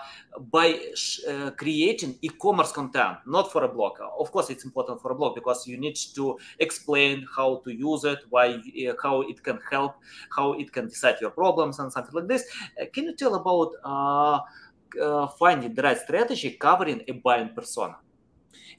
by 0.50 0.80
uh, 1.28 1.50
creating 1.52 2.18
e-commerce 2.20 2.72
content, 2.72 3.18
not 3.26 3.52
for 3.52 3.62
a 3.62 3.68
blog. 3.68 3.92
Of 4.18 4.32
course, 4.32 4.50
it's 4.50 4.64
important 4.64 5.00
for 5.00 5.12
a 5.12 5.14
blog 5.14 5.36
because 5.36 5.66
you 5.68 5.78
need 5.78 5.96
to 6.16 6.36
explain 6.58 7.26
how 7.36 7.60
to 7.64 7.70
use 7.70 8.04
it, 8.04 8.18
why, 8.30 8.54
uh, 8.54 8.94
how 9.00 9.22
it 9.22 9.42
can 9.42 9.60
help, 9.70 9.94
how 10.34 10.54
it 10.54 10.72
can 10.72 10.88
decide 10.88 11.16
your 11.20 11.30
problems, 11.30 11.78
and 11.78 11.92
something 11.92 12.14
like 12.14 12.26
this. 12.26 12.44
Uh, 12.80 12.86
can 12.92 13.04
you 13.04 13.14
tell 13.14 13.34
about 13.36 13.70
uh, 13.84 15.26
finding 15.38 15.74
the 15.74 15.82
right 15.82 15.98
strategy 15.98 16.50
covering 16.52 17.02
a 17.06 17.12
buying 17.12 17.50
persona? 17.54 17.96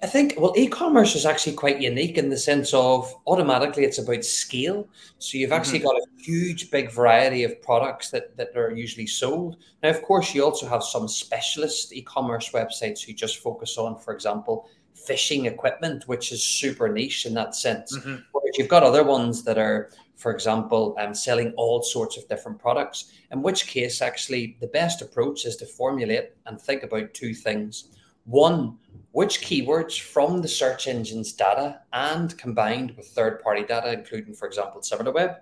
I 0.02 0.08
think, 0.08 0.36
well, 0.38 0.54
e 0.56 0.68
commerce 0.68 1.14
is 1.16 1.26
actually 1.26 1.56
quite 1.56 1.82
unique 1.82 2.18
in 2.18 2.30
the 2.30 2.38
sense 2.38 2.74
of 2.74 3.14
automatically 3.28 3.84
it's 3.84 3.98
about 3.98 4.24
scale. 4.24 4.88
So 5.18 5.38
you've 5.38 5.52
actually 5.52 5.80
mm-hmm. 5.80 5.88
got 5.88 5.98
a 5.98 6.22
huge, 6.24 6.72
big 6.72 6.90
variety 6.90 7.44
of 7.44 7.62
products 7.62 8.10
that, 8.12 8.38
that 8.38 8.56
are 8.56 8.72
usually 8.72 9.08
sold. 9.08 9.58
Now, 9.84 9.90
of 9.90 10.02
course, 10.02 10.34
you 10.34 10.44
also 10.44 10.68
have 10.68 10.84
some 10.84 11.10
specialist 11.10 11.92
e 11.92 12.02
commerce 12.02 12.52
websites 12.52 13.04
who 13.04 13.12
just 13.12 13.40
focus 13.40 13.78
on, 13.78 14.00
for 14.00 14.14
example, 14.14 14.70
fishing 14.94 15.48
equipment, 15.48 16.08
which 16.08 16.32
is 16.32 16.44
super 16.44 16.88
niche 16.88 17.26
in 17.26 17.34
that 17.34 17.54
sense. 17.56 17.98
Mm-hmm. 17.98 18.16
Whereas 18.32 18.58
you've 18.58 18.70
got 18.70 18.84
other 18.84 19.04
ones 19.04 19.44
that 19.44 19.58
are, 19.58 19.92
for 20.16 20.32
example, 20.32 20.96
um, 20.98 21.14
selling 21.14 21.54
all 21.58 21.82
sorts 21.82 22.18
of 22.18 22.28
different 22.30 22.58
products, 22.58 23.12
in 23.32 23.42
which 23.42 23.68
case, 23.68 24.02
actually, 24.02 24.56
the 24.62 24.68
best 24.68 25.02
approach 25.02 25.46
is 25.46 25.58
to 25.58 25.66
formulate 25.66 26.32
and 26.46 26.60
think 26.60 26.84
about 26.84 27.14
two 27.14 27.34
things. 27.34 27.90
One, 28.26 28.78
which 29.12 29.42
keywords 29.42 30.00
from 30.00 30.42
the 30.42 30.48
search 30.48 30.88
engine's 30.88 31.34
data 31.34 31.82
and 31.94 32.38
combined 32.38 32.92
with 32.96 33.08
third 33.08 33.42
party 33.42 33.64
data, 33.64 33.92
including, 33.92 34.34
for 34.34 34.48
example, 34.48 34.82
SimilarWeb. 34.82 35.38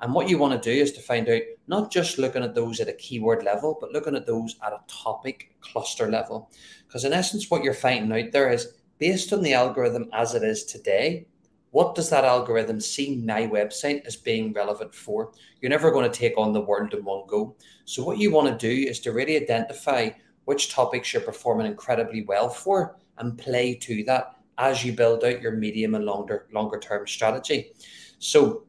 And 0.00 0.12
what 0.12 0.28
you 0.28 0.36
want 0.36 0.60
to 0.60 0.74
do 0.74 0.82
is 0.82 0.92
to 0.92 1.00
find 1.00 1.28
out 1.28 1.40
not 1.68 1.90
just 1.90 2.18
looking 2.18 2.42
at 2.42 2.54
those 2.54 2.80
at 2.80 2.88
a 2.88 2.92
keyword 2.92 3.42
level, 3.44 3.78
but 3.80 3.92
looking 3.92 4.14
at 4.14 4.26
those 4.26 4.56
at 4.64 4.72
a 4.72 4.80
topic 4.88 5.54
cluster 5.60 6.10
level. 6.10 6.50
Because 6.86 7.04
in 7.04 7.14
essence, 7.14 7.50
what 7.50 7.64
you're 7.64 7.72
finding 7.72 8.12
out 8.12 8.32
there 8.32 8.52
is 8.52 8.74
based 8.98 9.32
on 9.32 9.42
the 9.42 9.54
algorithm 9.54 10.10
as 10.12 10.34
it 10.34 10.42
is 10.42 10.64
today, 10.64 11.26
what 11.70 11.94
does 11.94 12.10
that 12.10 12.24
algorithm 12.24 12.80
see 12.80 13.16
my 13.16 13.46
website 13.46 14.04
as 14.06 14.16
being 14.16 14.52
relevant 14.52 14.94
for? 14.94 15.32
You're 15.60 15.70
never 15.70 15.90
going 15.90 16.10
to 16.10 16.18
take 16.18 16.36
on 16.38 16.52
the 16.52 16.60
world 16.60 16.94
in 16.94 17.04
one 17.04 17.26
go. 17.26 17.56
So, 17.84 18.04
what 18.04 18.18
you 18.18 18.30
want 18.30 18.48
to 18.48 18.56
do 18.56 18.88
is 18.88 19.00
to 19.00 19.12
really 19.12 19.36
identify 19.36 20.10
which 20.46 20.72
topics 20.72 21.12
you're 21.12 21.22
performing 21.22 21.66
incredibly 21.66 22.24
well 22.24 22.48
for 22.48 22.96
and 23.18 23.38
play 23.38 23.74
to 23.74 24.02
that 24.04 24.36
as 24.58 24.84
you 24.84 24.92
build 24.92 25.22
out 25.22 25.42
your 25.42 25.52
medium 25.52 25.94
and 25.94 26.04
longer 26.04 26.46
longer 26.52 26.78
term 26.78 27.06
strategy. 27.06 27.72
So 28.18 28.64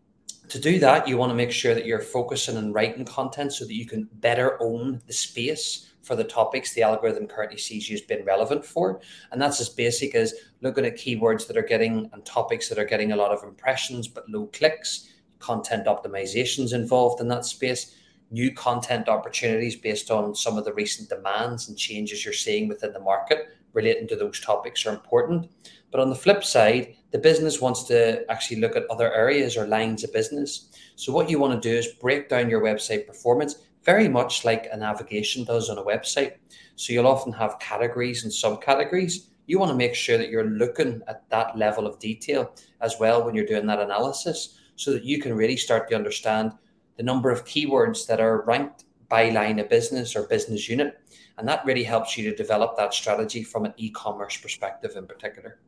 to 0.49 0.59
do 0.59 0.79
that, 0.79 1.07
you 1.07 1.17
want 1.17 1.29
to 1.29 1.35
make 1.35 1.51
sure 1.51 1.73
that 1.73 1.85
you're 1.85 2.01
focusing 2.01 2.57
and 2.57 2.73
writing 2.73 3.05
content 3.05 3.53
so 3.53 3.65
that 3.65 3.73
you 3.73 3.85
can 3.85 4.09
better 4.13 4.61
own 4.61 5.01
the 5.07 5.13
space 5.13 5.91
for 6.03 6.15
the 6.15 6.23
topics 6.23 6.73
the 6.73 6.81
algorithm 6.81 7.27
currently 7.27 7.57
sees 7.57 7.89
you 7.89 7.95
as 7.95 8.01
being 8.01 8.23
relevant 8.23 8.65
for. 8.65 9.01
And 9.31 9.41
that's 9.41 9.59
as 9.59 9.67
basic 9.67 10.15
as 10.15 10.33
looking 10.61 10.85
at 10.85 10.97
keywords 10.97 11.47
that 11.47 11.57
are 11.57 11.61
getting 11.61 12.09
and 12.13 12.25
topics 12.25 12.69
that 12.69 12.79
are 12.79 12.85
getting 12.85 13.11
a 13.11 13.15
lot 13.15 13.31
of 13.31 13.43
impressions 13.43 14.07
but 14.07 14.29
low 14.29 14.45
clicks, 14.47 15.09
content 15.39 15.85
optimizations 15.85 16.73
involved 16.73 17.19
in 17.19 17.27
that 17.27 17.45
space, 17.45 17.96
new 18.31 18.53
content 18.53 19.07
opportunities 19.07 19.75
based 19.75 20.11
on 20.11 20.35
some 20.35 20.57
of 20.57 20.65
the 20.65 20.73
recent 20.73 21.09
demands 21.09 21.69
and 21.69 21.77
changes 21.77 22.25
you're 22.25 22.33
seeing 22.33 22.67
within 22.67 22.93
the 22.93 22.99
market 22.99 23.49
relating 23.73 24.07
to 24.07 24.15
those 24.15 24.39
topics 24.39 24.85
are 24.85 24.93
important. 24.93 25.49
But 25.91 26.01
on 26.01 26.09
the 26.09 26.15
flip 26.15 26.43
side, 26.43 26.95
the 27.11 27.17
business 27.19 27.61
wants 27.61 27.83
to 27.83 28.29
actually 28.29 28.59
look 28.59 28.75
at 28.75 28.89
other 28.89 29.13
areas 29.13 29.55
or 29.55 29.67
lines 29.67 30.03
of 30.03 30.11
business. 30.11 30.71
So, 30.95 31.13
what 31.13 31.29
you 31.29 31.39
want 31.39 31.61
to 31.61 31.69
do 31.69 31.75
is 31.77 31.87
break 31.87 32.27
down 32.27 32.49
your 32.49 32.61
website 32.61 33.07
performance 33.07 33.55
very 33.83 34.09
much 34.09 34.43
like 34.43 34.67
a 34.71 34.77
navigation 34.77 35.45
does 35.45 35.69
on 35.69 35.77
a 35.77 35.83
website. 35.83 36.33
So, 36.75 36.91
you'll 36.91 37.07
often 37.07 37.31
have 37.33 37.59
categories 37.59 38.23
and 38.23 38.33
subcategories. 38.33 39.27
You 39.45 39.59
want 39.59 39.71
to 39.71 39.77
make 39.77 39.95
sure 39.95 40.17
that 40.17 40.29
you're 40.29 40.49
looking 40.49 41.01
at 41.07 41.29
that 41.29 41.57
level 41.57 41.87
of 41.87 41.99
detail 41.99 42.53
as 42.81 42.95
well 42.99 43.23
when 43.23 43.33
you're 43.33 43.45
doing 43.45 43.67
that 43.67 43.79
analysis 43.79 44.59
so 44.75 44.91
that 44.91 45.05
you 45.05 45.21
can 45.21 45.35
really 45.35 45.57
start 45.57 45.87
to 45.89 45.95
understand 45.95 46.51
the 46.97 47.03
number 47.03 47.29
of 47.29 47.45
keywords 47.45 48.05
that 48.07 48.19
are 48.19 48.41
ranked 48.41 48.85
by 49.09 49.29
line 49.29 49.59
of 49.59 49.69
business 49.69 50.15
or 50.15 50.23
business 50.27 50.67
unit. 50.67 50.99
And 51.37 51.47
that 51.47 51.65
really 51.65 51.83
helps 51.83 52.17
you 52.17 52.29
to 52.29 52.35
develop 52.35 52.75
that 52.77 52.93
strategy 52.93 53.43
from 53.43 53.65
an 53.65 53.73
e 53.77 53.89
commerce 53.91 54.37
perspective 54.37 54.95
in 54.95 55.05
particular. 55.05 55.59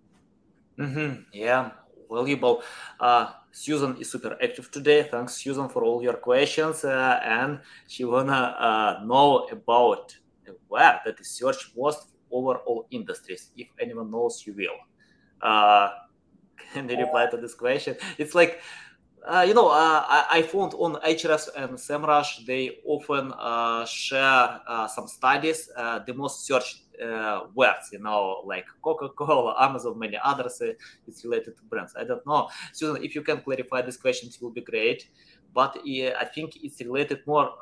Mm-hmm. 0.78 1.22
Yeah, 1.32 1.72
valuable. 2.10 2.64
Uh, 3.00 3.32
Susan 3.52 3.96
is 4.00 4.12
super 4.12 4.38
active 4.42 4.72
today. 4.72 5.04
Thanks, 5.04 5.36
Susan, 5.36 5.70
for 5.70 5.84
all 5.84 6.02
your 6.02 6.14
questions. 6.14 6.84
Uh, 6.84 7.20
and 7.24 7.60
she 7.88 8.04
wanna 8.06 8.34
uh, 8.34 9.04
know 9.06 9.48
about 9.52 10.16
where 10.68 11.00
that 11.06 11.20
is 11.20 11.30
search 11.30 11.72
most 11.78 12.10
over 12.32 12.56
all 12.66 12.88
industries. 12.92 13.52
If 13.56 13.68
anyone 13.80 14.12
knows, 14.12 14.44
you 14.46 14.54
will. 14.54 14.78
Uh, 15.42 15.90
can 16.74 16.88
they 16.88 16.96
reply 16.96 17.28
to 17.28 17.38
this 17.38 17.54
question? 17.54 17.96
It's 18.18 18.36
like 18.36 18.62
Uh, 19.28 19.46
you 19.48 19.54
know, 19.54 19.68
uh, 19.68 20.04
I, 20.08 20.26
I, 20.32 20.42
found 20.42 20.74
on 20.76 20.96
Ahrefs 21.02 21.50
and 21.56 21.72
SEMrush, 21.72 22.46
they 22.46 22.80
often 22.86 23.34
uh, 23.34 23.86
share 23.86 24.62
uh, 24.68 24.88
some 24.88 25.08
studies, 25.08 25.70
uh, 25.76 26.00
the 26.00 26.14
most 26.14 26.46
searched 26.46 26.84
words, 27.54 27.90
you 27.94 28.00
know, 28.00 28.44
like 28.46 28.66
Coca-Cola, 28.82 29.56
Amazon, 29.60 29.98
many 29.98 30.18
others. 30.22 30.62
it's 31.08 31.24
related 31.24 31.56
to 31.58 31.64
brands. 31.64 31.94
I 31.98 32.04
don't 32.04 32.26
know. 32.28 32.50
Susan, 32.74 33.02
if 33.02 33.16
you 33.16 33.22
can 33.22 33.40
clarify 33.40 33.82
this 33.82 33.96
question, 33.96 34.28
it 34.30 34.38
will 34.42 34.52
be 34.52 34.62
great. 34.62 35.08
But 35.54 35.78
I 35.86 36.26
think 36.34 36.58
it's 36.62 36.82
related 36.82 37.26
more 37.26 37.54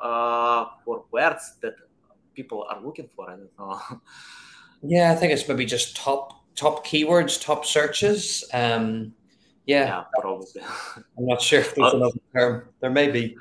for 0.84 1.04
words 1.12 1.54
that 1.60 1.74
people 2.34 2.66
are 2.68 2.80
looking 2.82 3.08
for. 3.14 3.30
I 3.30 3.36
don't 3.36 3.58
know. 3.58 3.80
Yeah, 4.82 5.10
I 5.10 5.16
think 5.16 5.32
it's 5.32 5.48
maybe 5.48 5.64
just 5.64 5.96
top 5.96 6.38
top 6.54 6.84
keywords, 6.86 7.40
top 7.40 7.64
searches. 7.64 8.44
Um, 8.52 9.14
yeah, 9.68 9.86
yeah 9.86 10.04
probably. 10.18 10.62
I'm 11.18 11.26
not 11.26 11.40
sure 11.42 11.60
if 11.60 11.74
there's 11.74 11.92
another 11.92 12.18
term. 12.34 12.68
There 12.80 12.90
may 12.90 13.10
be. 13.10 13.36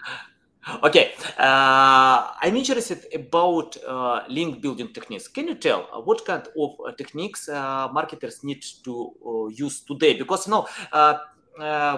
Okay, 0.84 1.14
uh, 1.40 2.36
I'm 2.42 2.58
interested 2.58 3.08
about 3.16 3.78
uh, 3.88 4.24
link 4.28 4.62
building 4.62 4.94
techniques. 4.94 5.30
Can 5.30 5.48
you 5.48 5.56
tell 5.56 5.88
uh, 5.94 6.02
what 6.02 6.26
kind 6.26 6.44
of 6.46 6.72
uh, 6.86 6.92
techniques 6.92 7.48
uh, 7.48 7.88
marketers 7.94 8.44
need 8.44 8.62
to 8.84 9.14
uh, 9.26 9.48
use 9.48 9.80
today? 9.80 10.18
Because 10.18 10.46
you 10.46 10.52
know, 10.52 10.68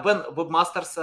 when 0.03 0.21
webmasters 0.37 0.93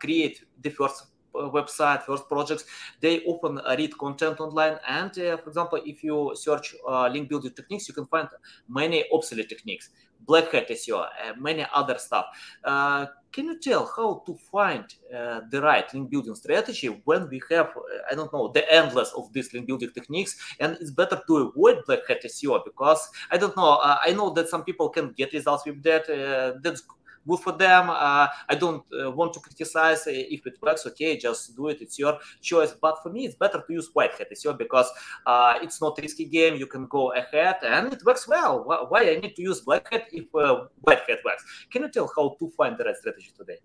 create 0.00 0.44
the 0.60 0.68
first 0.68 1.06
website, 1.34 2.02
first 2.02 2.28
projects, 2.28 2.64
they 3.00 3.22
often 3.24 3.60
read 3.76 3.96
content 3.98 4.40
online. 4.40 4.78
And 4.88 5.14
for 5.14 5.48
example, 5.48 5.80
if 5.84 6.02
you 6.04 6.32
search 6.34 6.74
link 7.10 7.28
building 7.28 7.52
techniques, 7.52 7.88
you 7.88 7.94
can 7.94 8.06
find 8.06 8.28
many 8.68 9.04
obsolete 9.12 9.48
techniques 9.48 9.90
black 10.26 10.52
hat 10.52 10.68
SEO, 10.68 11.00
uh, 11.00 11.08
many 11.38 11.66
other 11.74 11.98
stuff. 11.98 12.26
Uh, 12.64 13.06
can 13.32 13.46
you 13.46 13.58
tell 13.58 13.90
how 13.96 14.22
to 14.26 14.34
find 14.34 14.84
uh, 15.14 15.40
the 15.50 15.60
right 15.60 15.92
link 15.94 16.10
building 16.10 16.34
strategy 16.34 16.88
when 17.04 17.28
we 17.30 17.40
have, 17.50 17.68
uh, 17.68 17.80
I 18.10 18.14
don't 18.14 18.32
know, 18.32 18.48
the 18.48 18.70
endless 18.72 19.10
of 19.16 19.32
these 19.32 19.52
link 19.54 19.66
building 19.66 19.90
techniques? 19.90 20.36
And 20.60 20.76
it's 20.80 20.90
better 20.90 21.20
to 21.26 21.36
avoid 21.36 21.84
black 21.86 22.00
hat 22.08 22.22
SEO 22.24 22.64
because 22.64 23.08
I 23.30 23.38
don't 23.38 23.56
know. 23.56 23.76
Uh, 23.76 23.96
I 24.04 24.12
know 24.12 24.30
that 24.30 24.48
some 24.48 24.64
people 24.64 24.88
can 24.90 25.12
get 25.12 25.32
results 25.32 25.64
with 25.64 25.82
that. 25.82 26.08
Uh, 26.08 26.58
that's 26.62 26.82
good 27.26 27.40
for 27.40 27.52
them. 27.52 27.90
Uh, 27.90 28.26
I 28.48 28.54
don't 28.58 28.84
uh, 28.92 29.10
want 29.10 29.32
to 29.34 29.40
criticize 29.40 30.04
if 30.06 30.46
it 30.46 30.58
works. 30.60 30.86
Okay, 30.86 31.16
just 31.16 31.56
do 31.56 31.68
it. 31.68 31.80
It's 31.80 31.98
your 31.98 32.18
choice. 32.40 32.74
But 32.80 33.02
for 33.02 33.10
me, 33.10 33.26
it's 33.26 33.36
better 33.36 33.62
to 33.66 33.72
use 33.72 33.90
white 33.92 34.14
hat 34.14 34.28
SEO 34.32 34.56
because 34.56 34.90
uh, 35.26 35.54
it's 35.62 35.80
not 35.80 35.98
risky 36.00 36.24
game. 36.24 36.56
You 36.56 36.66
can 36.66 36.86
go 36.86 37.12
ahead 37.12 37.56
and 37.62 37.92
it 37.92 38.04
works 38.04 38.26
well. 38.28 38.64
Why 38.88 39.10
I 39.10 39.20
need 39.20 39.36
to 39.36 39.42
use 39.42 39.60
black 39.60 39.92
hat 39.92 40.08
if 40.12 40.26
white 40.32 41.02
hat 41.08 41.18
works? 41.24 41.44
Can 41.70 41.82
you 41.82 41.90
tell 41.90 42.10
how 42.14 42.36
to 42.38 42.50
find 42.50 42.76
the 42.78 42.84
right 42.84 42.96
strategy 42.96 43.30
today? 43.36 43.58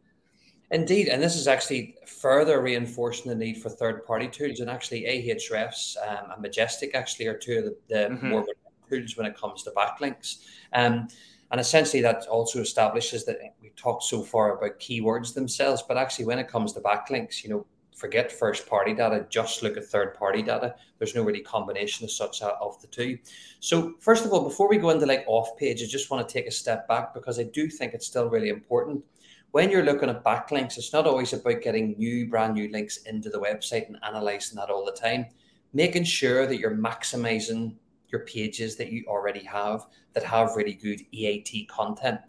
Indeed, 0.70 1.08
and 1.08 1.24
this 1.24 1.38
is 1.38 1.48
actually 1.48 1.96
further 2.06 2.62
reinforcing 2.62 3.30
the 3.30 3.36
need 3.36 3.62
for 3.62 3.70
third-party 3.70 4.28
tools. 4.28 4.60
And 4.60 4.70
actually, 4.70 5.04
Ahrefs 5.04 5.96
um, 6.06 6.32
and 6.32 6.41
Majestic 6.41 6.93
actually 6.93 7.28
are 7.28 7.38
two 7.38 7.60
of 7.60 7.63
the, 7.63 7.78
the 7.88 8.15
mm-hmm. 8.15 8.30
more 8.30 8.46
tools 8.89 9.15
when 9.15 9.26
it 9.26 9.38
comes 9.38 9.63
to 9.63 9.72
backlinks. 9.72 10.43
Um, 10.74 11.08
and 11.51 11.62
essentially, 11.62 12.01
that 12.01 12.27
also 12.27 12.60
establishes 12.60 13.23
that 13.25 13.38
we 13.62 13.69
talked 13.77 14.03
so 14.03 14.21
far 14.21 14.57
about 14.57 14.79
keywords 14.79 15.33
themselves, 15.33 15.83
but 15.88 15.97
actually, 15.97 16.25
when 16.25 16.39
it 16.39 16.49
comes 16.49 16.73
to 16.73 16.81
backlinks, 16.81 17.43
you 17.43 17.49
know, 17.49 17.65
forget 17.95 18.31
first 18.31 18.67
party 18.67 18.93
data, 18.93 19.25
just 19.29 19.63
look 19.63 19.75
at 19.75 19.86
third 19.86 20.13
party 20.13 20.41
data. 20.41 20.75
There's 20.99 21.15
no 21.15 21.23
really 21.23 21.41
combination 21.41 22.05
as 22.05 22.15
such 22.15 22.41
of 22.41 22.79
the 22.81 22.88
two. 22.88 23.17
So, 23.60 23.95
first 23.99 24.25
of 24.25 24.31
all, 24.31 24.43
before 24.43 24.69
we 24.69 24.77
go 24.77 24.91
into 24.91 25.05
like 25.05 25.23
off 25.25 25.57
page, 25.57 25.81
I 25.81 25.88
just 25.88 26.12
want 26.12 26.27
to 26.27 26.31
take 26.31 26.47
a 26.47 26.51
step 26.51 26.88
back 26.88 27.13
because 27.13 27.39
I 27.39 27.43
do 27.43 27.69
think 27.69 27.93
it's 27.93 28.05
still 28.05 28.29
really 28.29 28.49
important. 28.49 29.03
When 29.51 29.71
you're 29.71 29.86
looking 29.86 30.10
at 30.10 30.23
backlinks, 30.23 30.77
it's 30.77 30.93
not 30.93 31.07
always 31.07 31.33
about 31.33 31.62
getting 31.62 31.95
new, 31.97 32.27
brand 32.27 32.53
new 32.53 32.69
links 32.69 32.97
into 33.03 33.29
the 33.29 33.39
website 33.39 33.88
and 33.88 33.97
analyzing 34.03 34.57
that 34.57 34.69
all 34.69 34.86
the 34.86 34.91
time. 34.91 35.25
Making 35.73 36.03
sure 36.03 36.45
that 36.45 36.60
you're 36.60 36.75
maximizing 36.75 37.75
your 38.10 38.22
pages 38.22 38.76
that 38.78 38.91
you 38.91 39.04
already 39.08 39.43
have 39.43 39.86
that 40.13 40.24
have 40.24 40.56
really 40.56 40.74
good 40.74 41.02
EAT 41.12 41.67
content. 41.70 42.20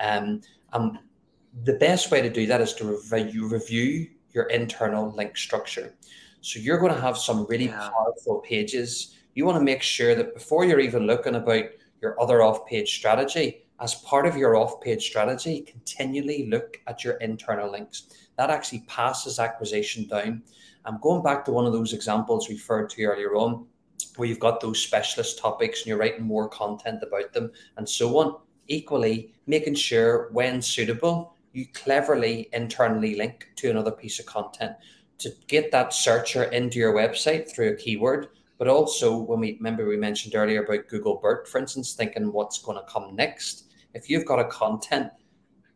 Um, 0.00 0.42
and 0.72 0.98
the 1.64 1.74
best 1.74 2.10
way 2.10 2.20
to 2.20 2.30
do 2.30 2.46
that 2.46 2.60
is 2.60 2.74
to 2.74 2.98
review, 3.10 3.48
review 3.48 4.08
your 4.32 4.44
internal 4.44 5.10
link 5.12 5.36
structure. 5.36 5.94
So 6.40 6.60
you're 6.60 6.78
going 6.78 6.94
to 6.94 7.00
have 7.00 7.18
some 7.18 7.46
really 7.46 7.66
yeah. 7.66 7.88
powerful 7.88 8.40
pages. 8.40 9.16
You 9.34 9.44
want 9.44 9.58
to 9.58 9.64
make 9.64 9.82
sure 9.82 10.14
that 10.14 10.34
before 10.34 10.64
you're 10.64 10.80
even 10.80 11.06
looking 11.06 11.36
about 11.36 11.64
your 12.00 12.20
other 12.20 12.42
off-page 12.42 12.96
strategy, 12.96 13.64
as 13.80 13.94
part 13.96 14.26
of 14.26 14.36
your 14.36 14.56
off-page 14.56 15.04
strategy, 15.04 15.62
continually 15.62 16.48
look 16.48 16.78
at 16.86 17.04
your 17.04 17.14
internal 17.14 17.70
links. 17.70 18.08
That 18.36 18.50
actually 18.50 18.84
passes 18.88 19.38
acquisition 19.38 20.06
down. 20.06 20.42
I'm 20.84 21.00
going 21.00 21.22
back 21.22 21.44
to 21.44 21.52
one 21.52 21.66
of 21.66 21.72
those 21.72 21.92
examples 21.92 22.48
referred 22.48 22.90
to 22.90 23.04
earlier 23.04 23.34
on 23.34 23.66
where 24.16 24.28
you've 24.28 24.40
got 24.40 24.60
those 24.60 24.82
specialist 24.82 25.38
topics 25.38 25.80
and 25.80 25.86
you're 25.88 25.98
writing 25.98 26.24
more 26.24 26.48
content 26.48 27.02
about 27.02 27.32
them 27.32 27.50
and 27.76 27.88
so 27.88 28.18
on. 28.18 28.36
Equally, 28.66 29.32
making 29.46 29.74
sure 29.74 30.28
when 30.32 30.60
suitable, 30.60 31.34
you 31.52 31.66
cleverly 31.72 32.48
internally 32.52 33.14
link 33.14 33.48
to 33.56 33.70
another 33.70 33.90
piece 33.90 34.18
of 34.18 34.26
content 34.26 34.72
to 35.18 35.32
get 35.46 35.72
that 35.72 35.92
searcher 35.92 36.44
into 36.44 36.78
your 36.78 36.94
website 36.94 37.50
through 37.50 37.70
a 37.70 37.76
keyword. 37.76 38.28
But 38.58 38.68
also, 38.68 39.16
when 39.16 39.40
we 39.40 39.54
remember 39.54 39.86
we 39.86 39.96
mentioned 39.96 40.34
earlier 40.34 40.64
about 40.64 40.88
Google 40.88 41.16
BERT, 41.16 41.48
for 41.48 41.58
instance, 41.58 41.94
thinking 41.94 42.32
what's 42.32 42.58
going 42.58 42.78
to 42.78 42.92
come 42.92 43.14
next. 43.14 43.64
If 43.94 44.10
you've 44.10 44.26
got 44.26 44.40
a 44.40 44.44
content 44.44 45.10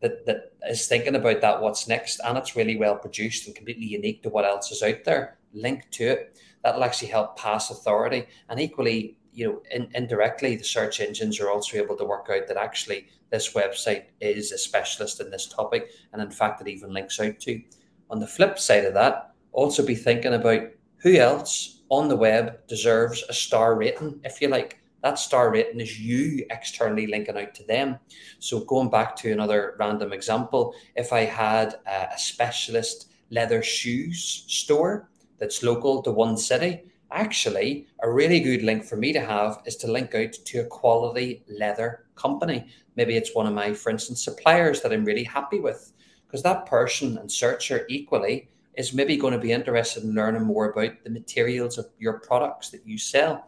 that, 0.01 0.25
that 0.25 0.53
is 0.69 0.87
thinking 0.87 1.15
about 1.15 1.41
that, 1.41 1.61
what's 1.61 1.87
next, 1.87 2.19
and 2.23 2.37
it's 2.37 2.55
really 2.55 2.75
well 2.75 2.95
produced 2.95 3.47
and 3.47 3.55
completely 3.55 3.85
unique 3.85 4.21
to 4.23 4.29
what 4.29 4.45
else 4.45 4.71
is 4.71 4.83
out 4.83 5.03
there, 5.05 5.37
link 5.53 5.89
to 5.91 6.03
it 6.05 6.32
that'll 6.63 6.83
actually 6.83 7.09
help 7.09 7.37
pass 7.37 7.69
authority. 7.69 8.25
And 8.49 8.59
equally, 8.59 9.17
you 9.33 9.47
know, 9.47 9.61
in, 9.71 9.89
indirectly, 9.93 10.55
the 10.55 10.63
search 10.63 10.99
engines 10.99 11.39
are 11.39 11.49
also 11.49 11.77
able 11.77 11.97
to 11.97 12.05
work 12.05 12.29
out 12.31 12.47
that 12.47 12.57
actually 12.57 13.07
this 13.29 13.53
website 13.53 14.05
is 14.21 14.51
a 14.51 14.57
specialist 14.57 15.19
in 15.19 15.31
this 15.31 15.47
topic, 15.47 15.89
and 16.13 16.21
in 16.21 16.29
fact, 16.29 16.61
it 16.61 16.67
even 16.67 16.93
links 16.93 17.19
out 17.19 17.39
to. 17.41 17.61
On 18.09 18.19
the 18.19 18.27
flip 18.27 18.59
side 18.59 18.85
of 18.85 18.93
that, 18.93 19.31
also 19.51 19.85
be 19.85 19.95
thinking 19.95 20.35
about 20.35 20.69
who 20.97 21.15
else 21.15 21.81
on 21.89 22.07
the 22.07 22.15
web 22.15 22.65
deserves 22.67 23.23
a 23.29 23.33
star 23.33 23.75
rating, 23.75 24.19
if 24.23 24.41
you 24.41 24.47
like. 24.47 24.79
That 25.01 25.19
star 25.19 25.51
rating 25.51 25.81
is 25.81 25.99
you 25.99 26.45
externally 26.49 27.07
linking 27.07 27.37
out 27.37 27.53
to 27.55 27.63
them. 27.65 27.99
So, 28.39 28.61
going 28.61 28.89
back 28.89 29.15
to 29.17 29.31
another 29.31 29.75
random 29.77 30.13
example, 30.13 30.73
if 30.95 31.11
I 31.11 31.21
had 31.21 31.75
a 31.85 32.17
specialist 32.17 33.11
leather 33.29 33.63
shoes 33.63 34.45
store 34.47 35.09
that's 35.37 35.63
local 35.63 36.01
to 36.03 36.11
one 36.11 36.37
city, 36.37 36.83
actually, 37.11 37.87
a 38.01 38.11
really 38.11 38.39
good 38.39 38.63
link 38.63 38.83
for 38.83 38.95
me 38.95 39.13
to 39.13 39.21
have 39.21 39.61
is 39.65 39.75
to 39.77 39.91
link 39.91 40.15
out 40.15 40.33
to 40.33 40.59
a 40.59 40.65
quality 40.65 41.43
leather 41.47 42.05
company. 42.15 42.67
Maybe 42.95 43.15
it's 43.15 43.35
one 43.35 43.47
of 43.47 43.53
my, 43.53 43.73
for 43.73 43.89
instance, 43.89 44.23
suppliers 44.23 44.81
that 44.81 44.91
I'm 44.91 45.05
really 45.05 45.23
happy 45.23 45.59
with, 45.59 45.93
because 46.25 46.43
that 46.43 46.65
person 46.65 47.17
and 47.17 47.31
searcher 47.31 47.85
equally 47.89 48.49
is 48.75 48.93
maybe 48.93 49.17
going 49.17 49.33
to 49.33 49.39
be 49.39 49.51
interested 49.51 50.03
in 50.03 50.15
learning 50.15 50.43
more 50.43 50.71
about 50.71 51.03
the 51.03 51.09
materials 51.09 51.77
of 51.77 51.85
your 51.99 52.19
products 52.19 52.69
that 52.69 52.85
you 52.87 52.97
sell. 52.97 53.47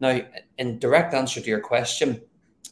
Now, 0.00 0.20
in 0.58 0.78
direct 0.78 1.12
answer 1.12 1.40
to 1.40 1.46
your 1.46 1.60
question, 1.60 2.20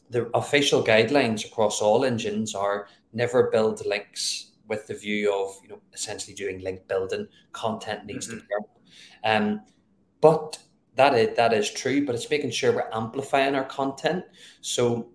the 0.09 0.29
official 0.35 0.83
guidelines 0.83 1.45
across 1.45 1.81
all 1.81 2.05
engines 2.05 2.55
are 2.55 2.87
never 3.13 3.49
build 3.51 3.85
links 3.85 4.51
with 4.67 4.87
the 4.87 4.93
view 4.93 5.33
of 5.33 5.55
you 5.63 5.69
know 5.69 5.81
essentially 5.93 6.35
doing 6.35 6.59
link 6.61 6.87
building. 6.87 7.27
Content 7.51 8.05
needs 8.05 8.27
mm-hmm. 8.27 8.39
to 8.39 8.43
be 8.43 8.65
um, 9.23 9.61
but 10.21 10.59
that 10.95 11.13
is 11.15 11.35
that 11.35 11.53
is 11.53 11.71
true. 11.71 12.05
But 12.05 12.15
it's 12.15 12.29
making 12.29 12.51
sure 12.51 12.71
we're 12.71 12.89
amplifying 12.93 13.55
our 13.55 13.65
content. 13.65 14.23
So 14.61 15.09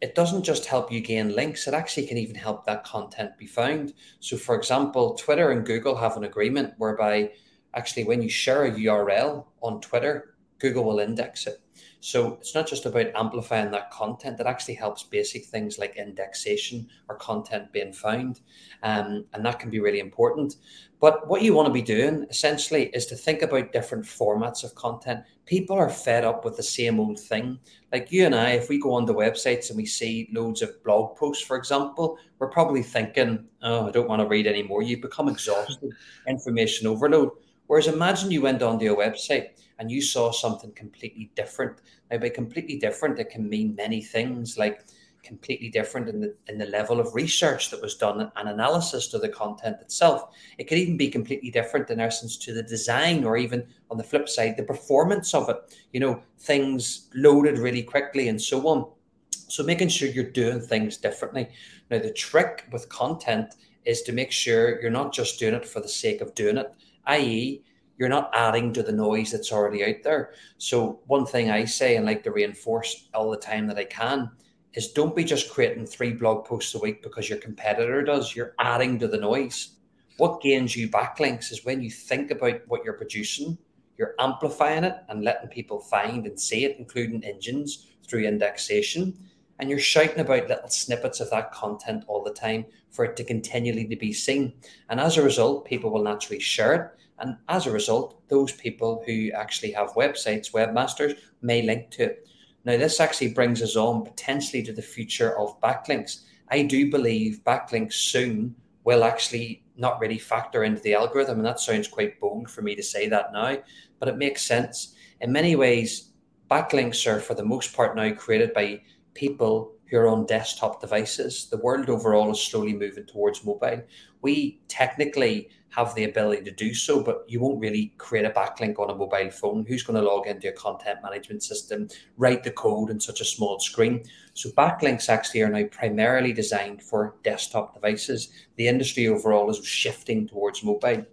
it 0.00 0.14
doesn't 0.14 0.44
just 0.44 0.66
help 0.66 0.90
you 0.92 1.00
gain 1.00 1.34
links; 1.34 1.66
it 1.66 1.74
actually 1.74 2.06
can 2.06 2.18
even 2.18 2.36
help 2.36 2.64
that 2.66 2.84
content 2.84 3.36
be 3.38 3.46
found. 3.46 3.94
So, 4.20 4.36
for 4.36 4.54
example, 4.54 5.14
Twitter 5.14 5.50
and 5.50 5.66
Google 5.66 5.96
have 5.96 6.16
an 6.16 6.24
agreement 6.24 6.74
whereby 6.78 7.32
actually 7.74 8.04
when 8.04 8.22
you 8.22 8.28
share 8.28 8.64
a 8.64 8.72
URL 8.72 9.46
on 9.60 9.80
Twitter, 9.80 10.36
Google 10.58 10.84
will 10.84 10.98
index 10.98 11.46
it. 11.46 11.60
So 12.06 12.34
it's 12.34 12.54
not 12.54 12.68
just 12.68 12.86
about 12.86 13.16
amplifying 13.16 13.72
that 13.72 13.90
content, 13.90 14.38
it 14.38 14.46
actually 14.46 14.74
helps 14.74 15.02
basic 15.02 15.44
things 15.44 15.76
like 15.76 15.96
indexation 15.96 16.86
or 17.08 17.16
content 17.16 17.72
being 17.72 17.92
found. 17.92 18.42
Um, 18.84 19.24
and 19.32 19.44
that 19.44 19.58
can 19.58 19.70
be 19.70 19.80
really 19.80 19.98
important. 19.98 20.54
But 21.00 21.26
what 21.26 21.42
you 21.42 21.52
want 21.52 21.66
to 21.66 21.72
be 21.72 21.82
doing 21.82 22.24
essentially 22.30 22.90
is 22.94 23.06
to 23.06 23.16
think 23.16 23.42
about 23.42 23.72
different 23.72 24.04
formats 24.04 24.62
of 24.62 24.76
content. 24.76 25.24
People 25.46 25.76
are 25.76 25.90
fed 25.90 26.24
up 26.24 26.44
with 26.44 26.56
the 26.56 26.62
same 26.62 27.00
old 27.00 27.18
thing. 27.18 27.58
Like 27.92 28.12
you 28.12 28.24
and 28.24 28.36
I, 28.36 28.50
if 28.50 28.68
we 28.68 28.78
go 28.78 28.92
on 28.92 29.04
the 29.04 29.12
websites 29.12 29.70
and 29.70 29.76
we 29.76 29.84
see 29.84 30.28
loads 30.32 30.62
of 30.62 30.80
blog 30.84 31.16
posts, 31.16 31.42
for 31.42 31.56
example, 31.56 32.18
we're 32.38 32.50
probably 32.50 32.84
thinking, 32.84 33.48
oh, 33.62 33.88
I 33.88 33.90
don't 33.90 34.08
want 34.08 34.22
to 34.22 34.28
read 34.28 34.46
anymore. 34.46 34.84
You 34.84 35.02
become 35.02 35.28
exhausted, 35.28 35.90
information 36.28 36.86
overload. 36.86 37.32
Whereas 37.66 37.88
imagine 37.88 38.30
you 38.30 38.42
went 38.42 38.62
onto 38.62 38.92
a 38.92 38.96
website 38.96 39.50
and 39.78 39.90
you 39.90 40.00
saw 40.00 40.30
something 40.30 40.72
completely 40.72 41.30
different. 41.34 41.80
Now, 42.10 42.18
by 42.18 42.28
completely 42.30 42.78
different, 42.78 43.18
it 43.18 43.30
can 43.30 43.48
mean 43.48 43.74
many 43.74 44.02
things. 44.02 44.56
Like 44.56 44.84
completely 45.26 45.68
different 45.68 46.08
in 46.08 46.20
the 46.20 46.34
in 46.48 46.56
the 46.56 46.66
level 46.66 47.00
of 47.00 47.14
research 47.14 47.70
that 47.70 47.82
was 47.82 47.96
done 47.96 48.30
and 48.36 48.48
analysis 48.48 49.08
to 49.08 49.18
the 49.18 49.28
content 49.28 49.76
itself. 49.80 50.32
It 50.56 50.68
could 50.68 50.78
even 50.78 50.96
be 50.96 51.08
completely 51.08 51.50
different 51.50 51.90
in 51.90 52.00
essence 52.00 52.36
to 52.38 52.54
the 52.54 52.62
design, 52.62 53.24
or 53.24 53.36
even 53.36 53.66
on 53.90 53.98
the 53.98 54.04
flip 54.04 54.28
side, 54.28 54.56
the 54.56 54.62
performance 54.62 55.34
of 55.34 55.48
it. 55.48 55.56
You 55.92 56.00
know, 56.00 56.22
things 56.38 57.08
loaded 57.14 57.58
really 57.58 57.82
quickly 57.82 58.28
and 58.28 58.40
so 58.40 58.66
on. 58.68 58.88
So 59.30 59.62
making 59.64 59.88
sure 59.88 60.08
you're 60.08 60.30
doing 60.30 60.60
things 60.60 60.96
differently. 60.96 61.48
Now, 61.90 61.98
the 61.98 62.12
trick 62.12 62.64
with 62.72 62.88
content 62.88 63.54
is 63.84 64.02
to 64.02 64.12
make 64.12 64.32
sure 64.32 64.80
you're 64.80 64.90
not 64.90 65.12
just 65.12 65.38
doing 65.38 65.54
it 65.54 65.66
for 65.66 65.80
the 65.80 65.88
sake 65.88 66.20
of 66.20 66.34
doing 66.34 66.56
it, 66.56 66.72
i.e., 67.06 67.62
you're 67.98 68.08
not 68.08 68.30
adding 68.34 68.72
to 68.74 68.82
the 68.82 68.92
noise 68.92 69.32
that's 69.32 69.52
already 69.52 69.84
out 69.84 70.02
there. 70.04 70.32
So, 70.58 71.00
one 71.06 71.24
thing 71.24 71.50
I 71.50 71.64
say 71.64 71.96
and 71.96 72.04
like 72.04 72.22
to 72.24 72.30
reinforce 72.30 73.08
all 73.14 73.30
the 73.30 73.38
time 73.38 73.66
that 73.68 73.78
I 73.78 73.84
can 73.84 74.30
is 74.74 74.92
don't 74.92 75.16
be 75.16 75.24
just 75.24 75.50
creating 75.50 75.86
three 75.86 76.12
blog 76.12 76.44
posts 76.44 76.74
a 76.74 76.78
week 76.78 77.02
because 77.02 77.30
your 77.30 77.38
competitor 77.38 78.02
does. 78.02 78.36
You're 78.36 78.54
adding 78.58 78.98
to 78.98 79.08
the 79.08 79.16
noise. 79.16 79.76
What 80.18 80.42
gains 80.42 80.76
you 80.76 80.88
backlinks 80.88 81.50
is 81.50 81.64
when 81.64 81.82
you 81.82 81.90
think 81.90 82.30
about 82.30 82.60
what 82.68 82.84
you're 82.84 82.94
producing, 82.94 83.56
you're 83.96 84.14
amplifying 84.18 84.84
it 84.84 84.96
and 85.08 85.24
letting 85.24 85.48
people 85.48 85.80
find 85.80 86.26
and 86.26 86.38
see 86.38 86.66
it, 86.66 86.76
including 86.78 87.24
engines 87.24 87.86
through 88.06 88.24
indexation 88.24 89.18
and 89.58 89.70
you're 89.70 89.78
shouting 89.78 90.20
about 90.20 90.48
little 90.48 90.68
snippets 90.68 91.20
of 91.20 91.30
that 91.30 91.52
content 91.52 92.04
all 92.06 92.22
the 92.22 92.32
time 92.32 92.66
for 92.90 93.04
it 93.04 93.16
to 93.16 93.24
continually 93.24 93.86
to 93.86 93.96
be 93.96 94.12
seen. 94.12 94.52
And 94.88 95.00
as 95.00 95.16
a 95.16 95.22
result 95.22 95.64
people 95.64 95.90
will 95.90 96.02
naturally 96.02 96.40
share 96.40 96.74
it. 96.74 96.90
And 97.18 97.36
as 97.48 97.66
a 97.66 97.72
result 97.72 98.20
those 98.28 98.52
people 98.52 99.02
who 99.06 99.30
actually 99.32 99.72
have 99.72 99.94
websites 99.94 100.52
webmasters 100.52 101.18
may 101.40 101.62
link 101.62 101.90
to 101.92 102.04
it. 102.04 102.28
Now 102.64 102.76
this 102.76 103.00
actually 103.00 103.32
brings 103.32 103.62
us 103.62 103.76
on 103.76 104.04
potentially 104.04 104.62
to 104.64 104.72
the 104.72 104.82
future 104.82 105.38
of 105.38 105.60
backlinks. 105.60 106.24
I 106.48 106.62
do 106.62 106.90
believe 106.90 107.40
backlinks 107.44 107.94
soon 107.94 108.54
will 108.84 109.04
actually 109.04 109.64
not 109.76 110.00
really 110.00 110.18
factor 110.18 110.64
into 110.64 110.80
the 110.80 110.94
algorithm. 110.94 111.38
And 111.38 111.46
that 111.46 111.60
sounds 111.60 111.88
quite 111.88 112.20
bold 112.20 112.50
for 112.50 112.62
me 112.62 112.74
to 112.74 112.82
say 112.82 113.08
that 113.08 113.32
now 113.32 113.58
but 113.98 114.08
it 114.08 114.18
makes 114.18 114.42
sense. 114.42 114.94
In 115.20 115.32
many 115.32 115.56
ways 115.56 116.10
backlinks 116.50 117.06
are 117.06 117.20
for 117.20 117.34
the 117.34 117.44
most 117.44 117.74
part 117.74 117.96
now 117.96 118.12
created 118.12 118.52
by 118.54 118.82
people 119.16 119.72
who 119.86 119.96
are 119.96 120.08
on 120.08 120.26
desktop 120.26 120.80
devices. 120.80 121.48
The 121.48 121.58
world 121.58 121.88
overall 121.88 122.30
is 122.30 122.40
slowly 122.40 122.74
moving 122.74 123.06
towards 123.06 123.44
mobile. 123.44 123.82
We 124.20 124.60
technically 124.68 125.48
have 125.70 125.94
the 125.94 126.04
ability 126.04 126.42
to 126.44 126.50
do 126.50 126.74
so, 126.74 127.02
but 127.02 127.24
you 127.28 127.40
won't 127.40 127.60
really 127.60 127.92
create 127.98 128.24
a 128.24 128.30
backlink 128.30 128.78
on 128.78 128.90
a 128.90 128.94
mobile 128.94 129.30
phone. 129.30 129.64
Who's 129.66 129.82
going 129.82 130.00
to 130.00 130.08
log 130.08 130.26
into 130.26 130.48
a 130.48 130.52
content 130.52 131.00
management 131.02 131.42
system, 131.42 131.88
write 132.16 132.42
the 132.42 132.50
code 132.50 132.90
in 132.90 132.98
such 132.98 133.20
a 133.20 133.24
small 133.24 133.60
screen? 133.60 134.04
So, 134.34 134.50
backlinks 134.50 135.08
actually 135.08 135.42
are 135.42 135.50
now 135.50 135.64
primarily 135.64 136.32
designed 136.32 136.82
for 136.82 137.16
desktop 137.22 137.74
devices. 137.74 138.32
The 138.56 138.68
industry 138.68 139.06
overall 139.06 139.50
is 139.50 139.64
shifting 139.64 140.26
towards 140.26 140.64
mobile. 140.64 141.04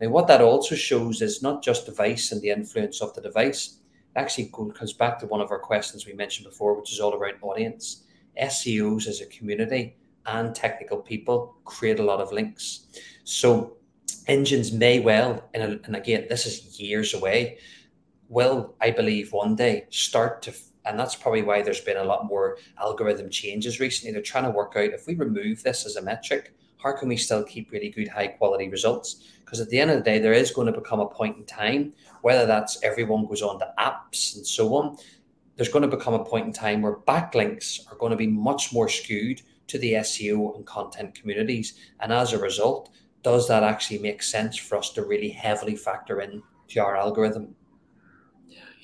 Now, 0.00 0.08
what 0.08 0.26
that 0.26 0.42
also 0.42 0.74
shows 0.74 1.22
is 1.22 1.42
not 1.42 1.62
just 1.62 1.86
device 1.86 2.32
and 2.32 2.40
the 2.42 2.50
influence 2.50 3.00
of 3.00 3.14
the 3.14 3.22
device, 3.22 3.78
actually 4.16 4.50
comes 4.78 4.92
back 4.92 5.18
to 5.20 5.26
one 5.26 5.40
of 5.40 5.50
our 5.50 5.58
questions 5.58 6.06
we 6.06 6.12
mentioned 6.12 6.48
before, 6.48 6.74
which 6.74 6.92
is 6.92 7.00
all 7.00 7.14
around 7.14 7.36
audience. 7.42 8.04
SEOs 8.40 9.06
as 9.06 9.20
a 9.20 9.26
community 9.26 9.96
and 10.26 10.54
technical 10.54 10.98
people 10.98 11.56
create 11.64 12.00
a 12.00 12.02
lot 12.02 12.20
of 12.20 12.32
links. 12.32 12.86
So 13.24 13.76
engines 14.26 14.72
may 14.72 15.00
well, 15.00 15.48
and, 15.54 15.80
and 15.84 15.96
again, 15.96 16.26
this 16.28 16.46
is 16.46 16.78
years 16.80 17.14
away, 17.14 17.58
will, 18.28 18.74
I 18.80 18.90
believe, 18.90 19.32
one 19.32 19.54
day 19.54 19.86
start 19.90 20.42
to 20.42 20.52
and 20.86 20.98
that's 20.98 21.16
probably 21.16 21.42
why 21.42 21.62
there's 21.62 21.80
been 21.80 21.96
a 21.96 22.04
lot 22.04 22.26
more 22.26 22.58
algorithm 22.78 23.28
changes 23.28 23.80
recently. 23.80 24.12
They're 24.12 24.22
trying 24.22 24.44
to 24.44 24.50
work 24.50 24.74
out 24.76 24.90
if 24.90 25.06
we 25.06 25.16
remove 25.16 25.62
this 25.62 25.84
as 25.84 25.96
a 25.96 26.02
metric, 26.02 26.54
how 26.82 26.92
can 26.92 27.08
we 27.08 27.16
still 27.16 27.42
keep 27.42 27.70
really 27.70 27.90
good, 27.90 28.08
high 28.08 28.28
quality 28.28 28.68
results? 28.68 29.28
Because 29.44 29.60
at 29.60 29.68
the 29.68 29.78
end 29.78 29.90
of 29.90 29.98
the 29.98 30.02
day, 30.02 30.18
there 30.18 30.32
is 30.32 30.50
going 30.50 30.66
to 30.72 30.78
become 30.78 31.00
a 31.00 31.08
point 31.08 31.36
in 31.36 31.44
time, 31.44 31.92
whether 32.22 32.46
that's 32.46 32.82
everyone 32.82 33.26
goes 33.26 33.42
on 33.42 33.58
to 33.60 33.72
apps 33.78 34.36
and 34.36 34.46
so 34.46 34.74
on, 34.74 34.96
there's 35.56 35.68
going 35.68 35.88
to 35.88 35.96
become 35.96 36.14
a 36.14 36.24
point 36.24 36.46
in 36.46 36.52
time 36.52 36.82
where 36.82 36.96
backlinks 36.96 37.80
are 37.90 37.96
going 37.96 38.10
to 38.10 38.16
be 38.16 38.26
much 38.26 38.72
more 38.72 38.88
skewed 38.88 39.40
to 39.68 39.78
the 39.78 39.94
SEO 39.94 40.54
and 40.54 40.66
content 40.66 41.14
communities. 41.14 41.74
And 42.00 42.12
as 42.12 42.32
a 42.32 42.38
result, 42.38 42.90
does 43.22 43.48
that 43.48 43.62
actually 43.62 43.98
make 43.98 44.22
sense 44.22 44.56
for 44.56 44.76
us 44.76 44.90
to 44.90 45.04
really 45.04 45.30
heavily 45.30 45.76
factor 45.76 46.20
in 46.20 46.42
to 46.68 46.80
our 46.80 46.96
algorithm? 46.96 47.54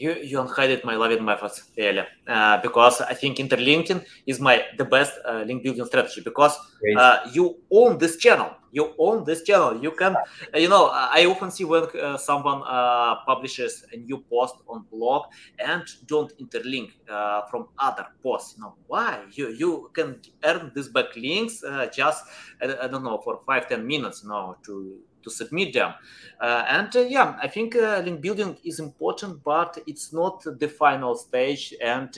You 0.03 0.13
you 0.31 0.41
unhided 0.41 0.85
my 0.85 0.97
loving 0.97 1.25
methods 1.25 1.57
really 1.77 2.05
uh, 2.27 2.57
because 2.61 3.01
I 3.01 3.15
think 3.15 3.39
interlinking 3.39 4.01
is 4.27 4.41
my 4.41 4.65
the 4.77 4.85
best 4.85 5.13
uh, 5.25 5.45
link 5.47 5.63
building 5.63 5.87
strategy 5.87 6.21
because 6.25 6.55
uh, 6.99 7.19
you 7.33 7.45
own 7.71 7.99
this 7.99 8.17
channel. 8.17 8.51
You 8.75 8.95
own 8.99 9.25
this 9.25 9.43
channel. 9.43 9.77
You 9.85 9.91
can, 9.91 10.17
you 10.55 10.69
know, 10.71 10.89
I 10.93 11.27
often 11.27 11.51
see 11.51 11.65
when 11.65 11.85
uh, 11.85 12.17
someone 12.17 12.63
uh, 12.67 13.17
publishes 13.27 13.85
a 13.93 13.99
new 13.99 14.25
post 14.31 14.55
on 14.67 14.87
blog 14.91 15.27
and 15.59 15.85
don't 16.07 16.33
interlink 16.39 16.93
uh, 17.07 17.43
from 17.51 17.69
other 17.79 18.07
posts. 18.23 18.55
You 18.57 18.65
know 18.65 18.75
why? 18.87 19.25
You 19.33 19.51
you 19.51 19.91
can 19.93 20.21
earn 20.43 20.73
these 20.75 20.89
backlinks 20.89 21.55
just 21.93 22.25
I, 22.63 22.65
I, 22.85 22.87
don't 22.89 23.05
know 23.05 23.19
for 23.23 23.41
five 23.47 23.69
ten 23.69 23.87
minutes. 23.87 24.23
You 24.23 24.31
know 24.31 24.57
to 24.65 24.99
to 25.23 25.31
submit 25.31 25.73
them. 25.73 25.95
Uh, 26.41 26.65
and 26.69 26.95
uh, 26.97 27.01
yeah, 27.01 27.37
I 27.41 27.49
think 27.49 27.77
uh, 27.77 28.03
link 28.05 28.21
building 28.21 28.57
is 28.65 28.81
important, 28.81 29.43
but 29.45 29.79
it's 29.87 30.13
not 30.13 30.43
the 30.59 30.69
final 30.69 31.15
stage 31.15 31.75
and 31.83 32.13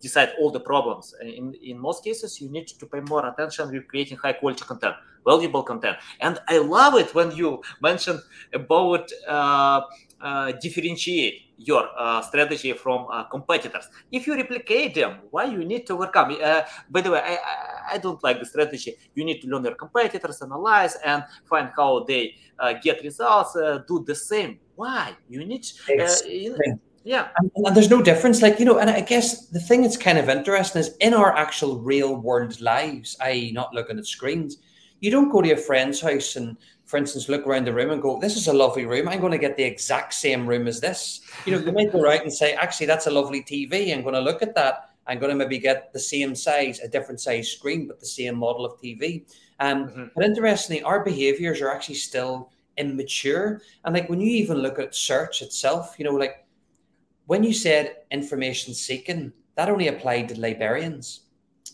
decide 0.00 0.30
all 0.40 0.50
the 0.50 0.60
problems. 0.60 1.14
In, 1.22 1.54
in 1.62 1.78
most 1.78 2.04
cases, 2.04 2.40
you 2.40 2.50
need 2.50 2.66
to 2.68 2.86
pay 2.86 3.00
more 3.00 3.26
attention 3.26 3.70
with 3.70 3.86
creating 3.88 4.16
high 4.16 4.32
quality 4.32 4.64
content, 4.64 4.96
valuable 5.24 5.62
content. 5.62 5.96
And 6.20 6.40
I 6.48 6.58
love 6.58 6.94
it 6.96 7.14
when 7.14 7.30
you 7.32 7.62
mentioned 7.80 8.20
about 8.52 9.10
uh, 10.22 10.52
differentiate 10.52 11.52
your 11.56 11.88
uh, 11.98 12.22
strategy 12.22 12.72
from 12.72 13.06
uh, 13.10 13.24
competitors. 13.24 13.88
If 14.10 14.26
you 14.26 14.34
replicate 14.34 14.94
them, 14.94 15.20
why 15.30 15.44
you 15.44 15.64
need 15.64 15.86
to 15.88 15.94
overcome? 15.94 16.36
Uh, 16.42 16.62
by 16.90 17.00
the 17.00 17.10
way, 17.10 17.20
I, 17.20 17.34
I, 17.34 17.94
I, 17.94 17.98
don't 17.98 18.22
like 18.22 18.38
the 18.38 18.46
strategy. 18.46 18.94
You 19.14 19.24
need 19.24 19.40
to 19.42 19.48
learn 19.48 19.64
your 19.64 19.74
competitors, 19.74 20.42
analyze, 20.42 20.96
and 21.04 21.24
find 21.44 21.70
how 21.76 22.04
they 22.04 22.34
uh, 22.58 22.74
get 22.82 23.02
results. 23.02 23.56
Uh, 23.56 23.82
do 23.86 24.04
the 24.06 24.14
same. 24.14 24.58
Why 24.74 25.16
you 25.28 25.44
need? 25.44 25.66
yeah, 27.04 27.28
and, 27.38 27.50
and, 27.56 27.76
there's 27.76 27.90
no 27.90 28.00
difference. 28.00 28.42
Like 28.42 28.58
you 28.58 28.64
know, 28.64 28.78
and 28.78 28.88
I 28.88 29.00
guess 29.00 29.48
the 29.48 29.60
thing 29.60 29.82
that's 29.82 29.96
kind 29.96 30.18
of 30.18 30.28
interesting 30.28 30.80
is 30.80 30.96
in 31.00 31.14
our 31.14 31.36
actual 31.36 31.80
real 31.80 32.16
world 32.16 32.60
lives, 32.60 33.16
i.e., 33.20 33.52
not 33.52 33.74
looking 33.74 33.98
at 33.98 34.06
screens. 34.06 34.58
You 35.00 35.10
don't 35.10 35.30
go 35.30 35.42
to 35.42 35.48
your 35.48 35.56
friend's 35.56 36.00
house 36.00 36.36
and 36.36 36.56
for 36.92 36.98
instance, 36.98 37.26
look 37.26 37.46
around 37.46 37.66
the 37.66 37.72
room 37.72 37.90
and 37.90 38.02
go, 38.02 38.20
"This 38.20 38.36
is 38.36 38.48
a 38.48 38.52
lovely 38.52 38.84
room. 38.84 39.08
I'm 39.08 39.20
going 39.20 39.32
to 39.32 39.38
get 39.38 39.56
the 39.56 39.62
exact 39.62 40.12
same 40.12 40.46
room 40.46 40.68
as 40.68 40.78
this." 40.78 41.22
You 41.46 41.52
know, 41.52 41.64
you 41.64 41.72
might 41.72 41.90
go 41.90 42.06
out 42.06 42.20
and 42.20 42.30
say, 42.30 42.52
"Actually, 42.52 42.84
that's 42.84 43.06
a 43.06 43.10
lovely 43.10 43.42
TV. 43.42 43.94
I'm 43.94 44.02
going 44.02 44.14
to 44.14 44.20
look 44.20 44.42
at 44.42 44.54
that. 44.56 44.90
I'm 45.06 45.18
going 45.18 45.30
to 45.30 45.34
maybe 45.34 45.56
get 45.56 45.94
the 45.94 45.98
same 45.98 46.34
size, 46.34 46.80
a 46.80 46.88
different 46.88 47.18
size 47.18 47.48
screen, 47.50 47.88
but 47.88 47.98
the 47.98 48.04
same 48.04 48.36
model 48.36 48.66
of 48.66 48.78
TV." 48.78 49.24
Um, 49.58 49.88
mm-hmm. 49.88 50.04
But 50.14 50.26
interestingly, 50.26 50.82
our 50.82 51.02
behaviors 51.02 51.62
are 51.62 51.72
actually 51.72 51.94
still 51.94 52.52
immature. 52.76 53.62
And 53.86 53.94
like 53.94 54.10
when 54.10 54.20
you 54.20 54.30
even 54.30 54.58
look 54.58 54.78
at 54.78 54.94
search 54.94 55.40
itself, 55.40 55.94
you 55.98 56.04
know, 56.04 56.12
like 56.12 56.44
when 57.24 57.42
you 57.42 57.54
said 57.54 58.04
information 58.10 58.74
seeking, 58.74 59.32
that 59.54 59.70
only 59.70 59.88
applied 59.88 60.28
to 60.28 60.38
librarians. 60.38 61.20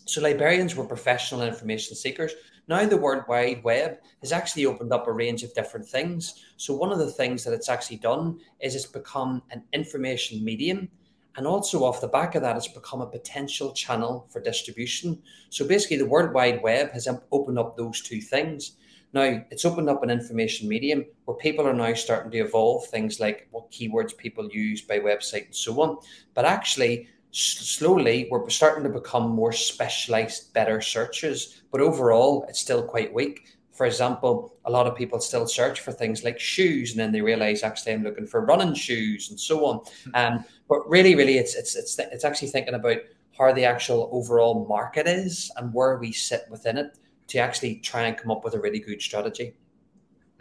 So 0.04 0.20
librarians 0.20 0.76
were 0.76 0.84
professional 0.84 1.42
information 1.42 1.96
seekers. 1.96 2.34
Now 2.68 2.84
the 2.84 2.98
World 2.98 3.24
Wide 3.28 3.64
Web 3.64 3.98
has 4.20 4.30
actually 4.30 4.66
opened 4.66 4.92
up 4.92 5.08
a 5.08 5.12
range 5.12 5.42
of 5.42 5.54
different 5.54 5.88
things. 5.88 6.44
So 6.58 6.74
one 6.74 6.92
of 6.92 6.98
the 6.98 7.10
things 7.10 7.42
that 7.44 7.54
it's 7.54 7.70
actually 7.70 7.96
done 7.96 8.38
is 8.60 8.74
it's 8.74 8.86
become 8.86 9.42
an 9.50 9.62
information 9.72 10.44
medium. 10.44 10.88
And 11.36 11.46
also 11.46 11.84
off 11.84 12.00
the 12.00 12.08
back 12.08 12.34
of 12.34 12.42
that, 12.42 12.56
it's 12.56 12.68
become 12.68 13.00
a 13.00 13.06
potential 13.06 13.72
channel 13.72 14.28
for 14.30 14.40
distribution. 14.40 15.22
So 15.50 15.66
basically 15.66 15.96
the 15.96 16.06
World 16.06 16.34
Wide 16.34 16.62
Web 16.62 16.90
has 16.92 17.08
opened 17.32 17.58
up 17.58 17.76
those 17.76 18.02
two 18.02 18.20
things. 18.20 18.72
Now, 19.14 19.42
it's 19.50 19.64
opened 19.64 19.88
up 19.88 20.02
an 20.02 20.10
information 20.10 20.68
medium 20.68 21.06
where 21.24 21.36
people 21.36 21.66
are 21.66 21.72
now 21.72 21.94
starting 21.94 22.30
to 22.32 22.38
evolve 22.38 22.86
things 22.88 23.18
like 23.20 23.48
what 23.52 23.70
keywords 23.70 24.14
people 24.14 24.50
use 24.50 24.82
by 24.82 24.98
website 24.98 25.46
and 25.46 25.54
so 25.54 25.80
on. 25.80 25.96
But 26.34 26.44
actually, 26.44 27.08
slowly 27.30 28.28
we're 28.30 28.48
starting 28.48 28.84
to 28.84 28.90
become 28.90 29.30
more 29.30 29.52
specialized, 29.52 30.52
better 30.54 30.80
searches. 30.80 31.62
But 31.70 31.80
overall, 31.80 32.46
it's 32.48 32.60
still 32.60 32.82
quite 32.82 33.12
weak. 33.12 33.46
For 33.72 33.86
example, 33.86 34.56
a 34.64 34.70
lot 34.70 34.88
of 34.88 34.96
people 34.96 35.20
still 35.20 35.46
search 35.46 35.80
for 35.80 35.92
things 35.92 36.24
like 36.24 36.40
shoes, 36.40 36.90
and 36.90 36.98
then 36.98 37.12
they 37.12 37.20
realize 37.20 37.62
actually 37.62 37.92
I'm 37.92 38.02
looking 38.02 38.26
for 38.26 38.44
running 38.44 38.74
shoes 38.74 39.30
and 39.30 39.38
so 39.38 39.64
on. 39.66 39.80
Um, 40.14 40.44
but 40.68 40.88
really, 40.88 41.14
really, 41.14 41.38
it's 41.38 41.54
it's 41.54 41.76
it's 41.76 41.98
it's 41.98 42.24
actually 42.24 42.48
thinking 42.48 42.74
about 42.74 42.98
how 43.38 43.52
the 43.52 43.64
actual 43.64 44.08
overall 44.12 44.66
market 44.66 45.06
is 45.06 45.50
and 45.56 45.72
where 45.72 45.96
we 45.96 46.10
sit 46.10 46.42
within 46.50 46.76
it 46.76 46.98
to 47.28 47.38
actually 47.38 47.76
try 47.76 48.02
and 48.08 48.16
come 48.16 48.32
up 48.32 48.42
with 48.42 48.54
a 48.54 48.60
really 48.60 48.80
good 48.80 49.00
strategy. 49.00 49.54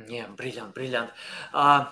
Yeah, 0.07 0.27
brilliant, 0.35 0.73
brilliant. 0.73 1.11
Uh, 1.53 1.85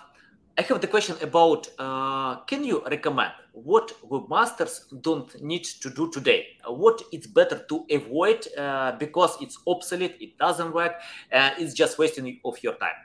I 0.57 0.61
have 0.61 0.79
the 0.79 0.87
question 0.87 1.17
about 1.21 1.67
uh, 1.77 2.37
can 2.45 2.63
you 2.63 2.81
recommend 2.89 3.31
what 3.51 3.91
webmasters 4.09 4.85
don't 5.01 5.29
need 5.43 5.65
to 5.65 5.89
do 5.89 6.09
today? 6.09 6.47
What 6.65 7.01
it's 7.11 7.27
better 7.27 7.65
to 7.67 7.85
avoid 7.91 8.47
uh, 8.57 8.93
because 8.97 9.35
it's 9.41 9.59
obsolete, 9.67 10.15
it 10.21 10.37
doesn't 10.37 10.73
work, 10.73 10.93
and 11.31 11.53
it's 11.57 11.73
just 11.73 11.97
wasting 11.97 12.39
of 12.45 12.63
your 12.63 12.75
time? 12.75 12.95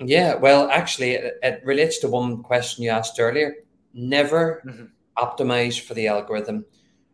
Yeah, 0.00 0.34
well, 0.34 0.68
actually, 0.70 1.12
it, 1.12 1.38
it 1.42 1.62
relates 1.64 1.98
to 1.98 2.08
one 2.08 2.42
question 2.42 2.82
you 2.82 2.90
asked 2.90 3.20
earlier. 3.20 3.54
Never 3.94 4.62
mm-hmm. 4.66 4.86
optimize 5.16 5.80
for 5.80 5.94
the 5.94 6.08
algorithm. 6.08 6.64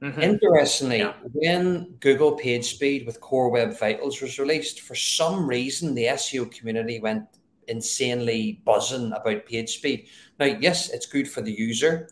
Mm-hmm. 0.02 0.22
Interestingly, 0.22 0.98
yeah. 0.98 1.14
when 1.32 1.96
Google 2.00 2.38
PageSpeed 2.38 3.04
with 3.04 3.20
Core 3.20 3.50
Web 3.50 3.78
Vitals 3.78 4.22
was 4.22 4.38
released, 4.38 4.80
for 4.80 4.94
some 4.94 5.46
reason 5.46 5.94
the 5.94 6.04
SEO 6.04 6.50
community 6.50 6.98
went 7.00 7.24
insanely 7.68 8.60
buzzing 8.64 9.12
about 9.12 9.46
page 9.46 9.76
speed. 9.76 10.08
Now, 10.38 10.46
yes, 10.46 10.90
it's 10.90 11.06
good 11.06 11.28
for 11.28 11.40
the 11.40 11.52
user, 11.52 12.10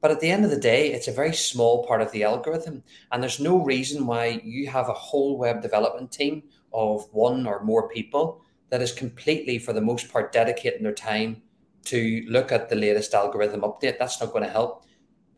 but 0.00 0.10
at 0.10 0.20
the 0.20 0.30
end 0.30 0.44
of 0.44 0.50
the 0.50 0.60
day, 0.60 0.92
it's 0.92 1.08
a 1.08 1.12
very 1.12 1.34
small 1.34 1.86
part 1.86 2.00
of 2.00 2.12
the 2.12 2.24
algorithm. 2.24 2.82
And 3.10 3.22
there's 3.22 3.40
no 3.40 3.64
reason 3.64 4.06
why 4.06 4.40
you 4.44 4.68
have 4.68 4.88
a 4.88 4.94
whole 4.94 5.38
web 5.38 5.60
development 5.60 6.12
team 6.12 6.44
of 6.72 7.06
one 7.12 7.46
or 7.46 7.64
more 7.64 7.88
people 7.88 8.44
that 8.70 8.82
is 8.82 8.92
completely, 8.92 9.58
for 9.58 9.72
the 9.72 9.80
most 9.80 10.12
part, 10.12 10.32
dedicating 10.32 10.82
their 10.82 10.92
time 10.92 11.42
to 11.84 12.24
look 12.28 12.52
at 12.52 12.68
the 12.68 12.76
latest 12.76 13.14
algorithm 13.14 13.62
update. 13.62 13.98
That's 13.98 14.20
not 14.20 14.32
going 14.32 14.44
to 14.44 14.50
help. 14.50 14.84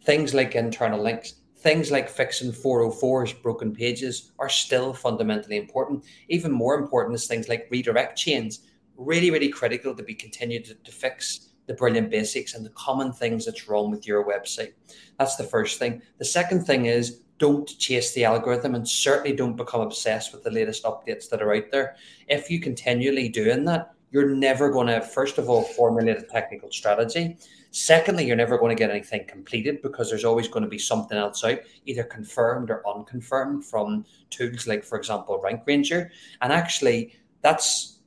Things 0.05 0.35
like 0.35 0.55
internal 0.55 1.01
links, 1.01 1.35
things 1.59 1.91
like 1.91 2.09
fixing 2.09 2.53
404's 2.53 3.33
broken 3.35 3.75
pages 3.75 4.33
are 4.39 4.49
still 4.49 4.93
fundamentally 4.93 5.57
important. 5.57 6.05
Even 6.29 6.51
more 6.51 6.75
important 6.75 7.15
is 7.15 7.27
things 7.27 7.49
like 7.49 7.69
redirect 7.71 8.19
chains 8.19 8.61
really, 9.01 9.31
really 9.31 9.49
critical 9.49 9.95
to 9.95 10.03
be 10.03 10.15
continued 10.15 10.65
to, 10.67 10.75
to 10.75 10.93
fix 10.93 11.49
the 11.67 11.75
brilliant 11.75 12.11
basics 12.11 12.55
and 12.55 12.65
the 12.65 12.71
common 12.71 13.13
things 13.13 13.47
that's 13.47 13.69
wrong 13.69 13.91
with 13.91 14.07
your 14.07 14.25
website. 14.25 14.73
That's 15.19 15.37
the 15.37 15.45
first 15.45 15.79
thing. 15.79 16.03
The 16.19 16.25
second 16.25 16.65
thing 16.65 16.87
is 16.87 17.21
don't 17.39 17.67
chase 17.79 18.13
the 18.13 18.25
algorithm 18.25 18.75
and 18.75 18.87
certainly 18.87 19.35
don't 19.35 19.57
become 19.57 19.81
obsessed 19.81 20.33
with 20.33 20.45
the 20.45 20.51
latest 20.51 20.85
updates 20.85 21.29
that 21.31 21.41
are 21.41 21.55
out 21.55 21.71
there. 21.71 21.97
If 22.29 22.51
you 22.51 22.61
continually 22.61 23.29
doing 23.29 23.65
that, 23.65 23.95
you're 24.11 24.35
never 24.35 24.71
going 24.71 24.89
to, 24.89 25.01
first 25.01 25.39
of 25.39 25.49
all, 25.49 25.63
formulate 25.63 26.19
a 26.19 26.23
technical 26.23 26.71
strategy. 26.71 27.39
Secondly, 27.71 28.27
you're 28.27 28.37
never 28.37 28.59
going 28.59 28.77
to 28.77 28.79
get 28.79 28.91
anything 28.91 29.25
completed 29.27 29.81
because 29.81 30.11
there's 30.11 30.25
always 30.25 30.49
going 30.49 30.65
to 30.65 30.69
be 30.69 30.79
something 30.79 31.17
else 31.17 31.45
out, 31.45 31.61
either 31.87 32.03
confirmed 32.03 32.71
or 32.71 32.87
unconfirmed 32.87 33.65
from 33.65 34.05
tools 34.31 34.67
like, 34.67 34.85
for 34.85 34.99
example, 34.99 35.41
Rank 35.41 35.63
Ranger. 35.67 36.11
And 36.43 36.53
actually, 36.53 37.15
that's 37.43 38.00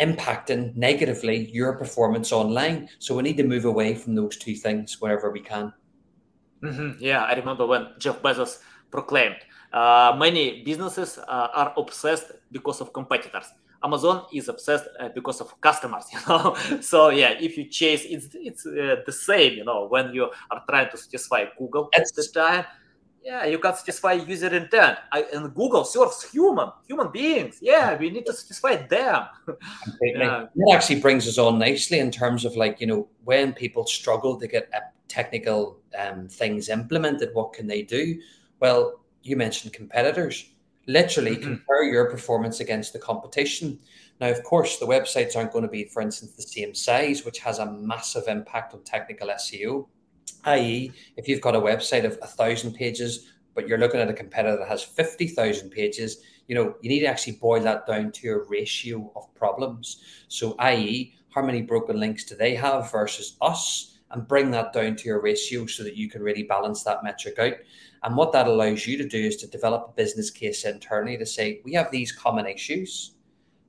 impacting 0.00 0.74
negatively 0.76 1.50
your 1.50 1.74
performance 1.74 2.32
online. 2.32 2.88
So 2.98 3.16
we 3.16 3.22
need 3.22 3.36
to 3.38 3.44
move 3.44 3.64
away 3.64 3.94
from 3.94 4.14
those 4.14 4.36
two 4.36 4.54
things 4.54 5.00
wherever 5.00 5.30
we 5.30 5.40
can. 5.40 5.72
Mm-hmm. 6.62 6.98
Yeah, 7.00 7.24
I 7.24 7.34
remember 7.34 7.66
when 7.66 7.88
Jeff 7.98 8.20
Bezos 8.22 8.58
proclaimed 8.90 9.38
uh, 9.72 10.16
many 10.18 10.62
businesses 10.62 11.18
uh, 11.18 11.48
are 11.54 11.72
obsessed 11.76 12.32
because 12.50 12.80
of 12.80 12.92
competitors. 12.92 13.46
Amazon 13.82 14.24
is 14.32 14.48
obsessed 14.48 14.88
uh, 14.98 15.08
because 15.14 15.40
of 15.40 15.60
customers, 15.60 16.04
you 16.12 16.18
know. 16.28 16.56
so 16.80 17.10
yeah, 17.10 17.30
if 17.38 17.56
you 17.56 17.64
chase, 17.68 18.04
it's 18.08 18.28
it's 18.34 18.66
uh, 18.66 18.96
the 19.06 19.12
same, 19.12 19.52
you 19.52 19.64
know, 19.64 19.86
when 19.86 20.12
you 20.12 20.30
are 20.50 20.62
trying 20.68 20.90
to 20.90 20.96
satisfy 20.96 21.44
Google 21.56 21.88
at 21.94 22.04
the 22.16 22.26
time 22.34 22.64
yeah, 23.28 23.44
you 23.44 23.58
can 23.58 23.74
satisfy 23.74 24.14
user 24.14 24.54
intent. 24.56 24.98
I, 25.12 25.26
and 25.34 25.54
Google 25.54 25.84
serves 25.84 26.22
human, 26.30 26.70
human 26.86 27.10
beings. 27.12 27.58
Yeah, 27.60 27.94
we 27.98 28.08
need 28.08 28.24
to 28.24 28.32
satisfy 28.32 28.76
them. 28.76 29.26
yeah. 30.00 30.46
That 30.54 30.72
actually 30.72 31.00
brings 31.00 31.28
us 31.28 31.36
on 31.36 31.58
nicely 31.58 31.98
in 31.98 32.10
terms 32.10 32.46
of 32.46 32.56
like, 32.56 32.80
you 32.80 32.86
know, 32.86 33.06
when 33.24 33.52
people 33.52 33.86
struggle 33.86 34.40
to 34.40 34.46
get 34.48 34.70
technical 35.08 35.78
um, 35.98 36.26
things 36.28 36.70
implemented, 36.70 37.28
what 37.34 37.52
can 37.52 37.66
they 37.66 37.82
do? 37.82 38.18
Well, 38.60 39.00
you 39.22 39.36
mentioned 39.36 39.74
competitors. 39.74 40.46
Literally 40.86 41.32
mm-hmm. 41.32 41.42
compare 41.42 41.82
your 41.84 42.10
performance 42.10 42.60
against 42.60 42.94
the 42.94 42.98
competition. 42.98 43.78
Now, 44.22 44.30
of 44.30 44.42
course, 44.42 44.78
the 44.78 44.86
websites 44.86 45.36
aren't 45.36 45.52
going 45.52 45.64
to 45.64 45.70
be, 45.70 45.84
for 45.84 46.00
instance, 46.00 46.32
the 46.32 46.42
same 46.42 46.74
size, 46.74 47.26
which 47.26 47.40
has 47.40 47.58
a 47.58 47.70
massive 47.70 48.26
impact 48.26 48.72
on 48.72 48.82
technical 48.84 49.28
SEO 49.28 49.86
i.e., 50.48 50.92
if 51.16 51.28
you've 51.28 51.40
got 51.40 51.56
a 51.56 51.60
website 51.60 52.04
of 52.04 52.18
a 52.22 52.26
thousand 52.26 52.74
pages, 52.74 53.32
but 53.54 53.66
you're 53.66 53.78
looking 53.78 54.00
at 54.00 54.08
a 54.08 54.14
competitor 54.14 54.56
that 54.56 54.68
has 54.68 54.82
50,000 54.82 55.70
pages, 55.70 56.22
you 56.46 56.54
know, 56.54 56.74
you 56.80 56.88
need 56.88 57.00
to 57.00 57.06
actually 57.06 57.34
boil 57.34 57.60
that 57.62 57.86
down 57.86 58.12
to 58.12 58.28
a 58.30 58.48
ratio 58.48 59.12
of 59.16 59.34
problems. 59.34 60.02
So, 60.28 60.54
i.e., 60.60 61.14
how 61.30 61.42
many 61.42 61.62
broken 61.62 61.98
links 61.98 62.24
do 62.24 62.34
they 62.36 62.54
have 62.54 62.90
versus 62.90 63.36
us? 63.40 63.98
And 64.10 64.26
bring 64.26 64.50
that 64.52 64.72
down 64.72 64.96
to 64.96 65.04
your 65.04 65.20
ratio 65.20 65.66
so 65.66 65.82
that 65.84 65.96
you 65.96 66.08
can 66.08 66.22
really 66.22 66.44
balance 66.44 66.82
that 66.84 67.04
metric 67.04 67.38
out. 67.38 67.54
And 68.02 68.16
what 68.16 68.32
that 68.32 68.46
allows 68.46 68.86
you 68.86 68.96
to 68.96 69.06
do 69.06 69.18
is 69.18 69.36
to 69.38 69.46
develop 69.46 69.88
a 69.88 69.96
business 69.96 70.30
case 70.30 70.64
internally 70.64 71.18
to 71.18 71.26
say, 71.26 71.60
we 71.64 71.74
have 71.74 71.90
these 71.90 72.12
common 72.12 72.46
issues. 72.46 73.12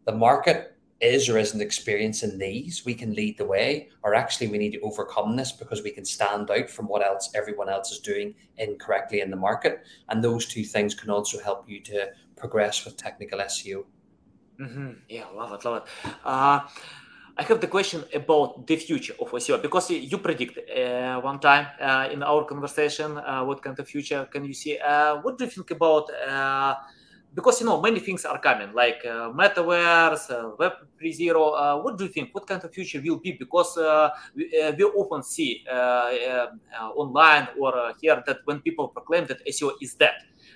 The 0.05 0.13
market 0.13 0.77
is 1.01 1.29
or 1.29 1.37
isn't 1.37 1.61
experiencing 1.61 2.37
these, 2.37 2.85
we 2.85 2.93
can 2.93 3.13
lead 3.13 3.37
the 3.37 3.45
way, 3.45 3.89
or 4.03 4.13
actually 4.13 4.47
we 4.47 4.57
need 4.57 4.73
to 4.73 4.81
overcome 4.81 5.35
this 5.35 5.51
because 5.51 5.81
we 5.81 5.91
can 5.91 6.05
stand 6.05 6.51
out 6.51 6.69
from 6.69 6.87
what 6.87 7.05
else 7.05 7.29
everyone 7.35 7.69
else 7.69 7.91
is 7.91 7.99
doing 7.99 8.35
incorrectly 8.57 9.21
in 9.21 9.29
the 9.29 9.37
market. 9.37 9.83
And 10.09 10.23
those 10.23 10.45
two 10.45 10.63
things 10.63 10.93
can 10.93 11.09
also 11.09 11.39
help 11.39 11.69
you 11.69 11.79
to 11.83 12.09
progress 12.35 12.83
with 12.83 12.97
technical 12.97 13.39
SEO. 13.39 13.85
Mm-hmm. 14.59 14.91
Yeah, 15.07 15.25
love 15.33 15.53
it, 15.53 15.63
love 15.63 15.83
it. 15.83 16.11
Uh, 16.25 16.59
I 17.37 17.43
have 17.43 17.61
the 17.61 17.67
question 17.67 18.03
about 18.13 18.67
the 18.67 18.75
future 18.75 19.13
of 19.21 19.31
SEO 19.31 19.61
because 19.61 19.89
you 19.91 20.17
predict 20.17 20.59
uh, 20.69 21.21
one 21.21 21.39
time 21.39 21.67
uh, 21.79 22.09
in 22.11 22.21
our 22.21 22.43
conversation 22.43 23.17
uh, 23.17 23.45
what 23.45 23.61
kind 23.61 23.79
of 23.79 23.87
future 23.87 24.27
can 24.29 24.43
you 24.43 24.53
see. 24.53 24.77
Uh, 24.77 25.21
what 25.21 25.37
do 25.37 25.45
you 25.45 25.49
think 25.49 25.71
about? 25.71 26.09
Because 27.39 27.61
you 27.61 27.65
know 27.67 27.79
many 27.79 28.01
things 28.01 28.25
are 28.25 28.37
coming 28.37 28.73
like 28.73 28.99
uh, 29.05 29.31
metaverse 29.31 30.29
uh, 30.29 30.51
web 30.59 30.73
3.0 31.01 31.31
uh, 31.37 31.79
what 31.81 31.97
do 31.97 32.03
you 32.03 32.09
think? 32.09 32.35
What 32.35 32.45
kind 32.45 32.61
of 32.61 32.73
future 32.73 33.01
will 33.01 33.15
be? 33.15 33.31
Because 33.31 33.77
uh, 33.77 34.09
we, 34.35 34.43
uh, 34.61 34.73
we, 34.77 34.83
often 34.83 35.23
see 35.23 35.63
uh, 35.71 36.47
online 36.97 37.47
or 37.57 37.93
here 38.01 38.21
that 38.27 38.39
when 38.43 38.59
people 38.59 38.89
proclaim 38.89 39.25
that 39.27 39.39
seo 39.47 39.71
is 39.81 39.93
dead. 39.93 40.15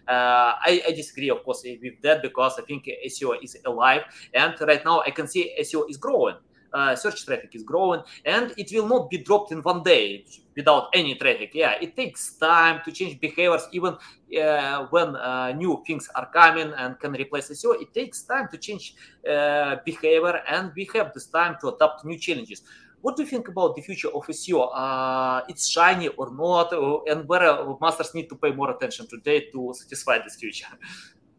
I, 0.10 0.84
I, 0.86 0.92
disagree 0.92 1.30
of 1.30 1.42
course 1.46 1.64
with 1.64 2.02
that 2.02 2.22
because 2.22 2.60
i 2.60 2.64
think 2.64 2.90
seo 3.08 3.42
is 3.42 3.56
alive. 3.64 4.02
And 4.34 4.54
right 4.60 4.84
now 4.84 5.04
i 5.08 5.12
can 5.12 5.28
see 5.30 5.56
seo 5.62 5.90
is 5.90 5.96
growing 5.96 6.36
uh, 6.74 6.96
search 6.96 7.26
traffic 7.26 7.50
is 7.54 7.64
growing 7.64 8.02
and 8.26 8.54
it 8.58 8.70
will 8.74 8.88
not 8.88 9.10
be 9.10 9.18
dropped 9.18 9.52
in 9.52 9.60
one 9.62 9.84
day 9.84 10.26
without 10.56 10.88
any 10.94 11.16
traffic 11.16 11.52
yeah 11.54 11.74
it 11.82 11.96
takes 11.96 12.36
time 12.38 12.82
to 12.86 12.92
change 12.92 13.20
behaviors 13.20 13.68
even 13.72 13.96
uh, 14.42 14.86
when 14.90 15.16
uh, 15.16 15.52
new 15.54 15.82
things 15.86 16.10
are 16.16 16.30
coming 16.32 16.72
and 16.78 17.00
can 17.00 17.12
replace 17.14 17.50
seo 17.50 17.80
it 17.82 17.94
takes 17.94 18.24
time 18.24 18.48
to 18.52 18.58
change 18.58 18.96
uh, 19.30 19.76
behavior 19.86 20.42
and 20.50 20.72
we 20.76 20.90
have 20.94 21.14
this 21.14 21.28
time 21.28 21.56
to 21.60 21.70
adapt 21.70 22.06
new 22.06 22.18
challenges 22.18 22.64
what 23.04 23.18
do 23.18 23.24
you 23.24 23.28
think 23.28 23.50
about 23.50 23.76
the 23.76 23.82
future 23.82 24.08
of 24.08 24.24
SEO? 24.28 24.70
Uh, 24.74 25.42
it's 25.50 25.68
shiny 25.68 26.08
or 26.08 26.34
not, 26.34 26.72
and 26.72 27.28
webmasters 27.28 28.16
need 28.16 28.30
to 28.30 28.36
pay 28.38 28.52
more 28.54 28.72
attention 28.72 29.06
today 29.08 29.48
to 29.52 29.74
satisfy 29.76 30.20
this 30.20 30.38
future? 30.38 30.68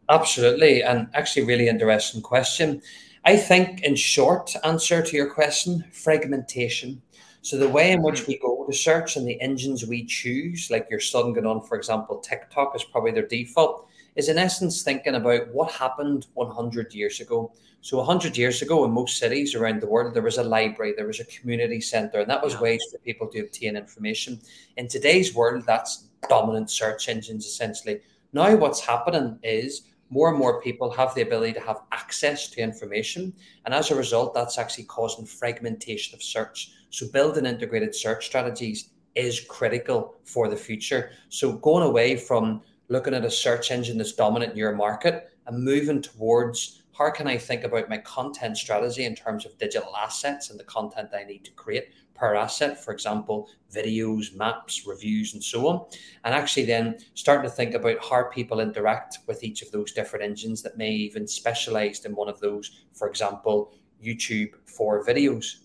Absolutely, 0.07 0.83
and 0.83 1.07
actually, 1.15 1.43
really 1.43 1.67
interesting 1.67 2.21
question. 2.21 2.83
I 3.25 3.37
think, 3.37 3.81
in 3.81 3.95
short 3.95 4.55
answer 4.63 5.01
to 5.01 5.15
your 5.15 5.33
question, 5.33 5.83
fragmentation. 5.91 7.01
So 7.41 7.57
the 7.57 7.67
way 7.67 7.91
in 7.91 8.03
which 8.03 8.21
hmm. 8.21 8.31
we 8.31 8.39
go 8.39 8.65
to 8.65 8.75
search 8.75 9.15
and 9.15 9.27
the 9.27 9.39
engines 9.41 9.85
we 9.85 10.05
choose, 10.05 10.69
like 10.69 10.87
your 10.89 10.99
son 10.99 11.33
going 11.33 11.47
on, 11.47 11.61
for 11.61 11.75
example, 11.75 12.19
TikTok 12.19 12.75
is 12.75 12.83
probably 12.83 13.11
their 13.11 13.27
default, 13.27 13.87
is 14.15 14.29
in 14.29 14.37
essence 14.37 14.83
thinking 14.83 15.15
about 15.15 15.53
what 15.53 15.71
happened 15.71 16.27
100 16.35 16.93
years 16.93 17.19
ago. 17.19 17.51
So 17.81 17.97
100 17.97 18.37
years 18.37 18.61
ago, 18.61 18.85
in 18.85 18.91
most 18.91 19.17
cities 19.17 19.53
around 19.53 19.81
the 19.81 19.87
world, 19.87 20.13
there 20.13 20.23
was 20.23 20.37
a 20.37 20.43
library, 20.43 20.93
there 20.95 21.07
was 21.07 21.19
a 21.19 21.25
community 21.25 21.81
center, 21.81 22.19
and 22.19 22.29
that 22.29 22.43
was 22.43 22.59
ways 22.59 22.83
for 22.91 22.97
people 22.99 23.27
to 23.27 23.41
obtain 23.41 23.75
information. 23.75 24.39
In 24.77 24.87
today's 24.87 25.35
world, 25.35 25.63
that's 25.65 26.05
dominant 26.29 26.71
search 26.71 27.09
engines 27.09 27.45
essentially. 27.45 28.01
Now, 28.33 28.55
what's 28.55 28.79
happening 28.79 29.39
is 29.43 29.83
more 30.09 30.29
and 30.29 30.37
more 30.37 30.61
people 30.61 30.91
have 30.91 31.13
the 31.15 31.21
ability 31.21 31.53
to 31.53 31.59
have 31.59 31.81
access 31.91 32.47
to 32.49 32.61
information. 32.61 33.33
And 33.65 33.73
as 33.73 33.91
a 33.91 33.95
result, 33.95 34.33
that's 34.33 34.57
actually 34.57 34.85
causing 34.85 35.25
fragmentation 35.25 36.15
of 36.15 36.21
search. 36.21 36.71
So, 36.89 37.07
building 37.11 37.45
integrated 37.45 37.95
search 37.95 38.25
strategies 38.25 38.89
is 39.15 39.39
critical 39.39 40.15
for 40.23 40.47
the 40.47 40.55
future. 40.55 41.11
So, 41.29 41.53
going 41.53 41.83
away 41.83 42.15
from 42.15 42.61
looking 42.87 43.13
at 43.13 43.25
a 43.25 43.31
search 43.31 43.71
engine 43.71 43.97
that's 43.97 44.13
dominant 44.13 44.51
in 44.51 44.57
your 44.57 44.75
market 44.75 45.31
and 45.47 45.63
moving 45.63 46.01
towards 46.01 46.83
how 46.97 47.11
can 47.11 47.27
I 47.27 47.37
think 47.37 47.63
about 47.63 47.89
my 47.89 47.97
content 47.99 48.57
strategy 48.57 49.05
in 49.05 49.15
terms 49.15 49.45
of 49.45 49.57
digital 49.57 49.95
assets 49.97 50.49
and 50.49 50.59
the 50.59 50.63
content 50.63 51.09
I 51.13 51.23
need 51.23 51.43
to 51.45 51.51
create 51.51 51.89
per 52.13 52.35
asset, 52.35 52.81
for 52.83 52.93
example, 52.93 53.49
videos, 53.73 54.33
maps, 54.33 54.87
reviews, 54.87 55.33
and 55.33 55.43
so 55.43 55.67
on. 55.67 55.85
And 56.23 56.33
actually, 56.33 56.65
then 56.65 56.97
starting 57.13 57.49
to 57.49 57.55
think 57.55 57.73
about 57.73 58.03
how 58.03 58.23
people 58.23 58.61
interact 58.61 59.19
with 59.27 59.43
each 59.43 59.61
of 59.61 59.71
those 59.71 59.91
different 59.91 60.23
engines 60.23 60.61
that 60.63 60.77
may 60.77 60.91
even 60.91 61.27
specialized 61.27 62.05
in 62.05 62.15
one 62.15 62.29
of 62.29 62.39
those, 62.39 62.85
for 62.93 63.09
example, 63.09 63.73
YouTube 64.01 64.51
for 64.65 65.05
videos. 65.05 65.57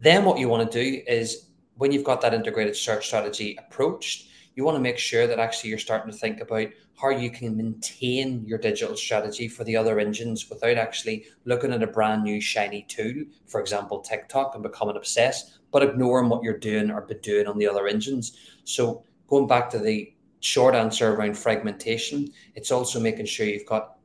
Then 0.00 0.24
what 0.24 0.38
you 0.38 0.48
want 0.48 0.70
to 0.70 0.82
do 0.82 1.02
is 1.06 1.50
when 1.76 1.92
you've 1.92 2.04
got 2.04 2.22
that 2.22 2.34
integrated 2.34 2.76
search 2.76 3.06
strategy 3.06 3.56
approached, 3.58 4.28
you 4.54 4.64
want 4.64 4.76
to 4.76 4.82
make 4.82 4.98
sure 4.98 5.26
that 5.26 5.38
actually 5.38 5.70
you're 5.70 5.78
starting 5.78 6.10
to 6.10 6.16
think 6.16 6.40
about 6.40 6.68
how 7.00 7.10
you 7.10 7.30
can 7.30 7.56
maintain 7.56 8.44
your 8.46 8.58
digital 8.58 8.96
strategy 8.96 9.48
for 9.48 9.64
the 9.64 9.76
other 9.76 9.98
engines 9.98 10.48
without 10.48 10.76
actually 10.76 11.26
looking 11.44 11.72
at 11.72 11.82
a 11.82 11.86
brand 11.86 12.22
new 12.22 12.40
shiny 12.40 12.82
tool, 12.88 13.24
for 13.46 13.60
example, 13.60 14.00
TikTok, 14.00 14.54
and 14.54 14.62
becoming 14.62 14.96
obsessed, 14.96 15.58
but 15.72 15.82
ignoring 15.82 16.28
what 16.28 16.42
you're 16.42 16.58
doing 16.58 16.90
or 16.90 17.02
be 17.02 17.14
doing 17.14 17.46
on 17.46 17.58
the 17.58 17.68
other 17.68 17.88
engines. 17.88 18.36
So 18.64 19.04
going 19.26 19.46
back 19.46 19.70
to 19.70 19.78
the 19.78 20.14
short 20.40 20.74
answer 20.74 21.12
around 21.12 21.36
fragmentation, 21.36 22.32
it's 22.54 22.70
also 22.70 23.00
making 23.00 23.26
sure 23.26 23.46
you've 23.46 23.66
got 23.66 23.96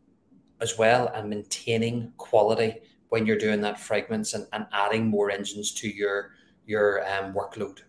as 0.62 0.78
well 0.78 1.12
and 1.14 1.30
maintaining 1.30 2.12
quality 2.18 2.76
when 3.10 3.26
you're 3.26 3.38
doing 3.38 3.62
that 3.62 3.80
fragments 3.80 4.34
and, 4.34 4.48
and 4.54 4.66
adding 4.72 5.08
more 5.08 5.32
engines 5.32 5.74
to 5.74 5.90
your 5.90 6.32
your 6.66 7.04
um, 7.12 7.34
workload. 7.34 7.80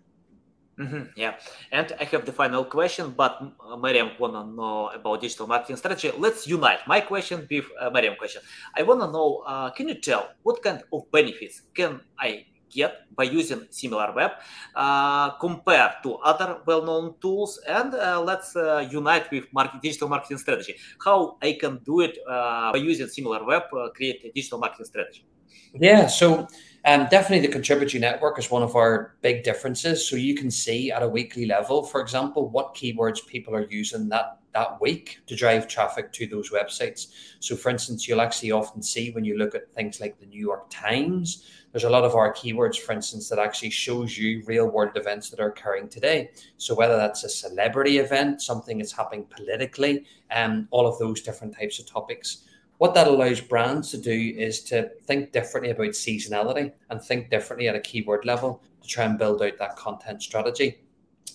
Mm-hmm, 0.80 1.12
yeah, 1.14 1.36
and 1.72 1.92
I 2.00 2.04
have 2.04 2.24
the 2.24 2.32
final 2.32 2.64
question, 2.64 3.12
but 3.12 3.36
uh, 3.60 3.76
Mariam 3.76 4.12
wanna 4.18 4.46
know 4.46 4.88
about 4.88 5.20
digital 5.20 5.46
marketing 5.46 5.76
strategy. 5.76 6.10
Let's 6.16 6.46
unite 6.46 6.80
my 6.86 7.00
question 7.02 7.46
with 7.50 7.66
uh, 7.78 7.90
Mariam 7.90 8.16
question. 8.16 8.40
I 8.74 8.82
wanna 8.82 9.12
know, 9.12 9.44
uh, 9.46 9.68
can 9.76 9.88
you 9.88 10.00
tell 10.00 10.30
what 10.42 10.62
kind 10.62 10.80
of 10.90 11.10
benefits 11.12 11.68
can 11.74 12.00
I 12.18 12.46
get 12.70 13.04
by 13.14 13.24
using 13.24 13.66
SimilarWeb 13.68 14.30
uh, 14.74 15.30
compared 15.32 16.00
to 16.04 16.14
other 16.24 16.62
well-known 16.64 17.14
tools? 17.20 17.60
And 17.68 17.92
uh, 17.92 18.22
let's 18.22 18.56
uh, 18.56 18.88
unite 18.90 19.30
with 19.30 19.52
market, 19.52 19.82
digital 19.82 20.08
marketing 20.08 20.38
strategy. 20.38 20.76
How 21.04 21.36
I 21.42 21.58
can 21.60 21.80
do 21.84 22.00
it 22.00 22.16
uh, 22.26 22.72
by 22.72 22.78
using 22.78 23.06
SimilarWeb, 23.06 23.92
create 23.94 24.24
a 24.24 24.32
digital 24.32 24.58
marketing 24.58 24.86
strategy? 24.86 25.26
Yeah, 25.74 26.06
so 26.06 26.48
um, 26.84 27.06
definitely 27.10 27.46
the 27.46 27.52
contributory 27.52 28.00
network 28.00 28.38
is 28.38 28.50
one 28.50 28.62
of 28.62 28.74
our 28.74 29.14
big 29.20 29.42
differences. 29.42 30.08
So 30.08 30.16
you 30.16 30.34
can 30.34 30.50
see 30.50 30.90
at 30.90 31.02
a 31.02 31.08
weekly 31.08 31.46
level, 31.46 31.82
for 31.82 32.00
example, 32.00 32.48
what 32.48 32.74
keywords 32.74 33.26
people 33.26 33.54
are 33.54 33.66
using 33.68 34.08
that 34.08 34.40
that 34.52 34.80
week 34.80 35.20
to 35.26 35.36
drive 35.36 35.68
traffic 35.68 36.12
to 36.12 36.26
those 36.26 36.50
websites. 36.50 37.08
So, 37.38 37.56
for 37.56 37.70
instance, 37.70 38.08
you'll 38.08 38.20
actually 38.20 38.50
often 38.50 38.82
see 38.82 39.10
when 39.10 39.24
you 39.24 39.38
look 39.38 39.54
at 39.54 39.72
things 39.74 40.00
like 40.00 40.18
the 40.18 40.26
New 40.26 40.40
York 40.40 40.68
Times, 40.70 41.48
there's 41.72 41.84
a 41.84 41.90
lot 41.90 42.02
of 42.02 42.16
our 42.16 42.34
keywords, 42.34 42.76
for 42.76 42.92
instance, 42.92 43.28
that 43.28 43.38
actually 43.38 43.70
shows 43.70 44.18
you 44.18 44.42
real 44.46 44.66
world 44.66 44.96
events 44.96 45.30
that 45.30 45.38
are 45.38 45.50
occurring 45.50 45.88
today. 45.88 46.30
So, 46.56 46.74
whether 46.74 46.96
that's 46.96 47.22
a 47.24 47.28
celebrity 47.28 47.98
event, 47.98 48.42
something 48.42 48.78
that's 48.78 48.92
happening 48.92 49.26
politically, 49.30 50.04
and 50.30 50.52
um, 50.52 50.68
all 50.70 50.86
of 50.86 50.98
those 50.98 51.20
different 51.20 51.56
types 51.56 51.78
of 51.78 51.86
topics 51.86 52.44
what 52.80 52.94
that 52.94 53.08
allows 53.08 53.42
brands 53.42 53.90
to 53.90 53.98
do 53.98 54.34
is 54.38 54.62
to 54.62 54.88
think 55.04 55.32
differently 55.32 55.70
about 55.70 55.90
seasonality 55.90 56.72
and 56.88 57.02
think 57.02 57.28
differently 57.28 57.68
at 57.68 57.76
a 57.76 57.80
keyword 57.80 58.24
level 58.24 58.62
to 58.80 58.88
try 58.88 59.04
and 59.04 59.18
build 59.18 59.42
out 59.42 59.58
that 59.58 59.76
content 59.76 60.22
strategy. 60.22 60.80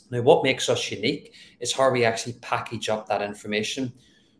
Now, 0.09 0.23
what 0.23 0.43
makes 0.43 0.69
us 0.69 0.89
unique 0.89 1.35
is 1.59 1.71
how 1.71 1.91
we 1.91 2.03
actually 2.03 2.33
package 2.41 2.89
up 2.89 3.07
that 3.09 3.21
information. 3.21 3.93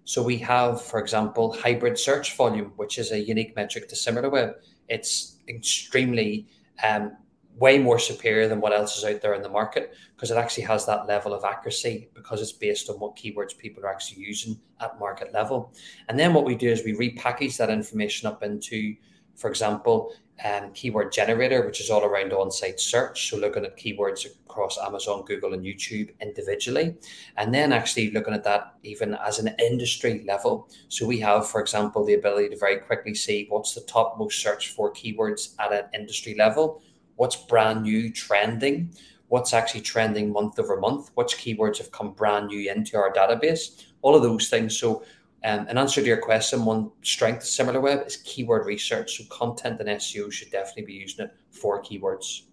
So 0.06 0.24
we 0.24 0.40
have, 0.40 0.82
for 0.82 1.00
example, 1.00 1.54
hybrid 1.54 2.00
search 2.00 2.36
volume, 2.36 2.74
which 2.76 2.98
is 2.98 3.12
a 3.12 3.20
unique 3.20 3.56
metric 3.56 3.88
to 3.90 3.96
SimilarWeb. 3.96 4.56
It's 4.90 5.38
extremely 5.48 6.48
um, 6.84 7.16
way 7.58 7.80
more 7.80 8.00
superior 8.00 8.48
than 8.48 8.60
what 8.60 8.74
else 8.74 8.98
is 8.98 9.06
out 9.06 9.22
there 9.22 9.34
in 9.34 9.42
the 9.42 9.50
market 9.50 9.94
because 10.16 10.30
it 10.30 10.38
actually 10.38 10.64
has 10.64 10.86
that 10.86 11.08
level 11.08 11.34
of 11.34 11.46
accuracy 11.46 12.10
because 12.14 12.42
it's 12.42 12.52
based 12.52 12.90
on 12.90 13.00
what 13.00 13.16
keywords 13.16 13.58
people 13.58 13.84
are 13.84 13.92
actually 13.92 14.22
using 14.22 14.60
at 14.82 15.00
market 15.00 15.34
level. 15.34 15.74
And 16.10 16.20
then 16.20 16.34
what 16.34 16.46
we 16.46 16.56
do 16.56 16.70
is 16.70 16.84
we 16.84 16.94
repackage 16.94 17.58
that 17.58 17.70
information 17.70 18.28
up 18.28 18.44
into, 18.44 18.96
for 19.36 19.50
example, 19.50 20.14
um, 20.44 20.72
keyword 20.74 21.14
generator, 21.14 21.66
which 21.66 21.80
is 21.80 21.90
all 21.90 22.04
around 22.04 22.34
on 22.34 22.52
site 22.52 22.78
search. 22.78 23.30
So 23.30 23.38
looking 23.38 23.64
at 23.64 23.78
keywords 23.78 24.26
across 24.46 24.78
Amazon, 24.78 25.24
Google, 25.24 25.54
and 25.54 25.64
YouTube 25.64 26.10
individually. 26.20 26.98
And 27.38 27.54
then 27.54 27.72
actually 27.72 28.12
looking 28.12 28.34
at 28.34 28.44
that 28.44 28.74
even 28.84 29.14
as 29.14 29.40
an 29.40 29.56
industry 29.60 30.26
level. 30.28 30.70
So 30.90 31.06
we 31.06 31.20
have, 31.20 31.48
for 31.48 31.62
example, 31.62 32.04
the 32.04 32.16
ability 32.16 32.50
to 32.50 32.58
very 32.58 32.80
quickly 32.80 33.16
see 33.16 33.46
what's 33.48 33.74
the 33.74 33.82
top 33.82 34.18
most 34.18 34.42
searched 34.42 34.72
for 34.72 34.92
keywords 34.92 35.56
at 35.58 35.72
an 35.72 35.86
industry 35.94 36.36
level 36.38 36.82
what's 37.16 37.36
brand 37.36 37.84
new 37.84 38.12
trending, 38.12 38.92
what's 39.28 39.54
actually 39.54 39.82
trending 39.82 40.32
month 40.32 40.60
over 40.60 40.80
month, 40.80 41.12
which 41.16 41.38
keywords 41.38 41.78
have 41.78 41.92
come 41.92 42.14
brand 42.14 42.48
new 42.48 42.72
into 42.72 42.98
our 42.98 43.12
database, 43.14 43.86
all 44.02 44.16
of 44.16 44.24
those 44.24 44.50
things. 44.50 44.78
So, 44.78 45.04
um, 45.44 45.68
answer 45.70 46.02
to 46.02 46.08
your 46.08 46.18
question, 46.18 46.66
one 46.66 46.92
strength 47.04 47.44
of 47.44 47.50
SimilarWeb 47.50 48.08
is 48.08 48.18
keyword 48.18 48.66
research. 48.66 49.18
So, 49.18 49.24
content 49.30 49.80
and 49.80 49.90
SEO 49.90 50.32
should 50.32 50.52
definitely 50.52 50.86
be 50.86 50.94
using 50.94 51.26
it 51.26 51.36
for 51.52 51.82
keywords. 51.82 52.44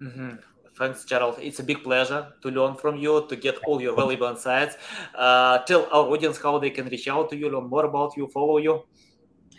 Mm-hmm. 0.00 0.36
Thanks, 0.76 1.06
Gerald. 1.06 1.36
It's 1.40 1.58
a 1.60 1.62
big 1.62 1.82
pleasure 1.82 2.32
to 2.42 2.50
learn 2.50 2.74
from 2.74 2.96
you, 2.96 3.26
to 3.28 3.36
get 3.36 3.56
all 3.66 3.80
your 3.80 3.96
valuable 3.96 4.26
insights. 4.26 4.76
Uh, 5.14 5.58
tell 5.60 5.86
our 5.90 6.04
audience 6.12 6.36
how 6.38 6.58
they 6.58 6.68
can 6.68 6.86
reach 6.88 7.08
out 7.08 7.30
to 7.30 7.36
you, 7.36 7.48
learn 7.48 7.68
more 7.68 7.86
about 7.86 8.14
you, 8.14 8.26
follow 8.26 8.58
you. 8.58 8.84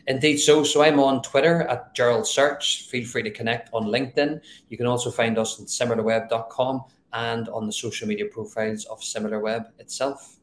Indeed, 0.07 0.37
so 0.37 0.63
so 0.63 0.81
I'm 0.81 0.99
on 1.01 1.21
Twitter 1.21 1.63
at 1.63 1.93
Gerald 1.93 2.25
Search. 2.25 2.87
Feel 2.87 3.05
free 3.05 3.23
to 3.23 3.31
connect 3.31 3.69
on 3.73 3.85
LinkedIn. 3.85 4.41
You 4.69 4.77
can 4.77 4.85
also 4.85 5.11
find 5.11 5.37
us 5.37 5.59
on 5.59 5.65
similarweb.com 5.65 6.85
and 7.13 7.49
on 7.49 7.65
the 7.65 7.73
social 7.73 8.07
media 8.07 8.25
profiles 8.25 8.85
of 8.85 9.01
SimilarWeb 9.01 9.65
itself. 9.79 10.36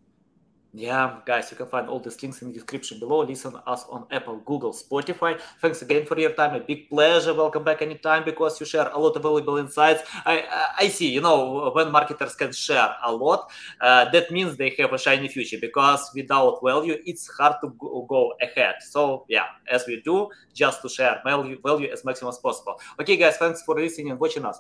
Yeah, 0.77 1.21
guys, 1.25 1.53
you 1.53 1.57
can 1.57 1.69
find 1.69 1.89
all 1.89 2.01
these 2.01 2.21
links 2.21 2.43
in 2.43 2.49
the 2.49 2.55
description 2.55 2.99
below. 2.99 3.21
Listen 3.23 3.55
us 3.65 3.85
on 3.89 4.07
Apple, 4.11 4.39
Google, 4.45 4.73
Spotify. 4.73 5.41
Thanks 5.61 5.83
again 5.83 6.05
for 6.05 6.19
your 6.19 6.33
time. 6.33 6.53
A 6.57 6.59
big 6.59 6.91
pleasure. 6.91 7.33
Welcome 7.33 7.63
back 7.63 7.81
anytime 7.81 8.25
because 8.25 8.59
you 8.59 8.67
share 8.67 8.89
a 8.89 8.99
lot 8.99 9.15
of 9.15 9.23
valuable 9.23 9.57
insights. 9.57 10.03
I 10.27 10.43
I 10.81 10.89
see, 10.89 11.13
you 11.13 11.21
know, 11.21 11.71
when 11.73 11.93
marketers 11.93 12.35
can 12.35 12.53
share 12.53 12.93
a 13.05 13.13
lot, 13.13 13.53
uh, 13.81 14.11
that 14.11 14.33
means 14.33 14.57
they 14.57 14.75
have 14.81 14.93
a 14.93 14.99
shiny 14.99 15.29
future 15.29 15.59
because 15.61 16.11
without 16.13 16.59
value, 16.61 16.97
it's 17.07 17.29
hard 17.39 17.55
to 17.63 17.69
go, 17.79 18.33
ahead. 18.43 18.75
So 18.81 19.27
yeah, 19.29 19.47
as 19.71 19.87
we 19.87 20.03
do, 20.05 20.29
just 20.53 20.83
to 20.83 20.89
share 20.89 21.21
value, 21.25 21.57
value 21.65 21.89
as 21.93 22.05
maximum 22.05 22.31
as 22.31 22.39
possible. 22.39 22.81
Okay, 23.01 23.17
guys, 23.17 23.37
thanks 23.37 23.63
for 23.63 23.77
listening 23.77 24.11
and 24.11 24.19
watching 24.19 24.45
us. 24.45 24.59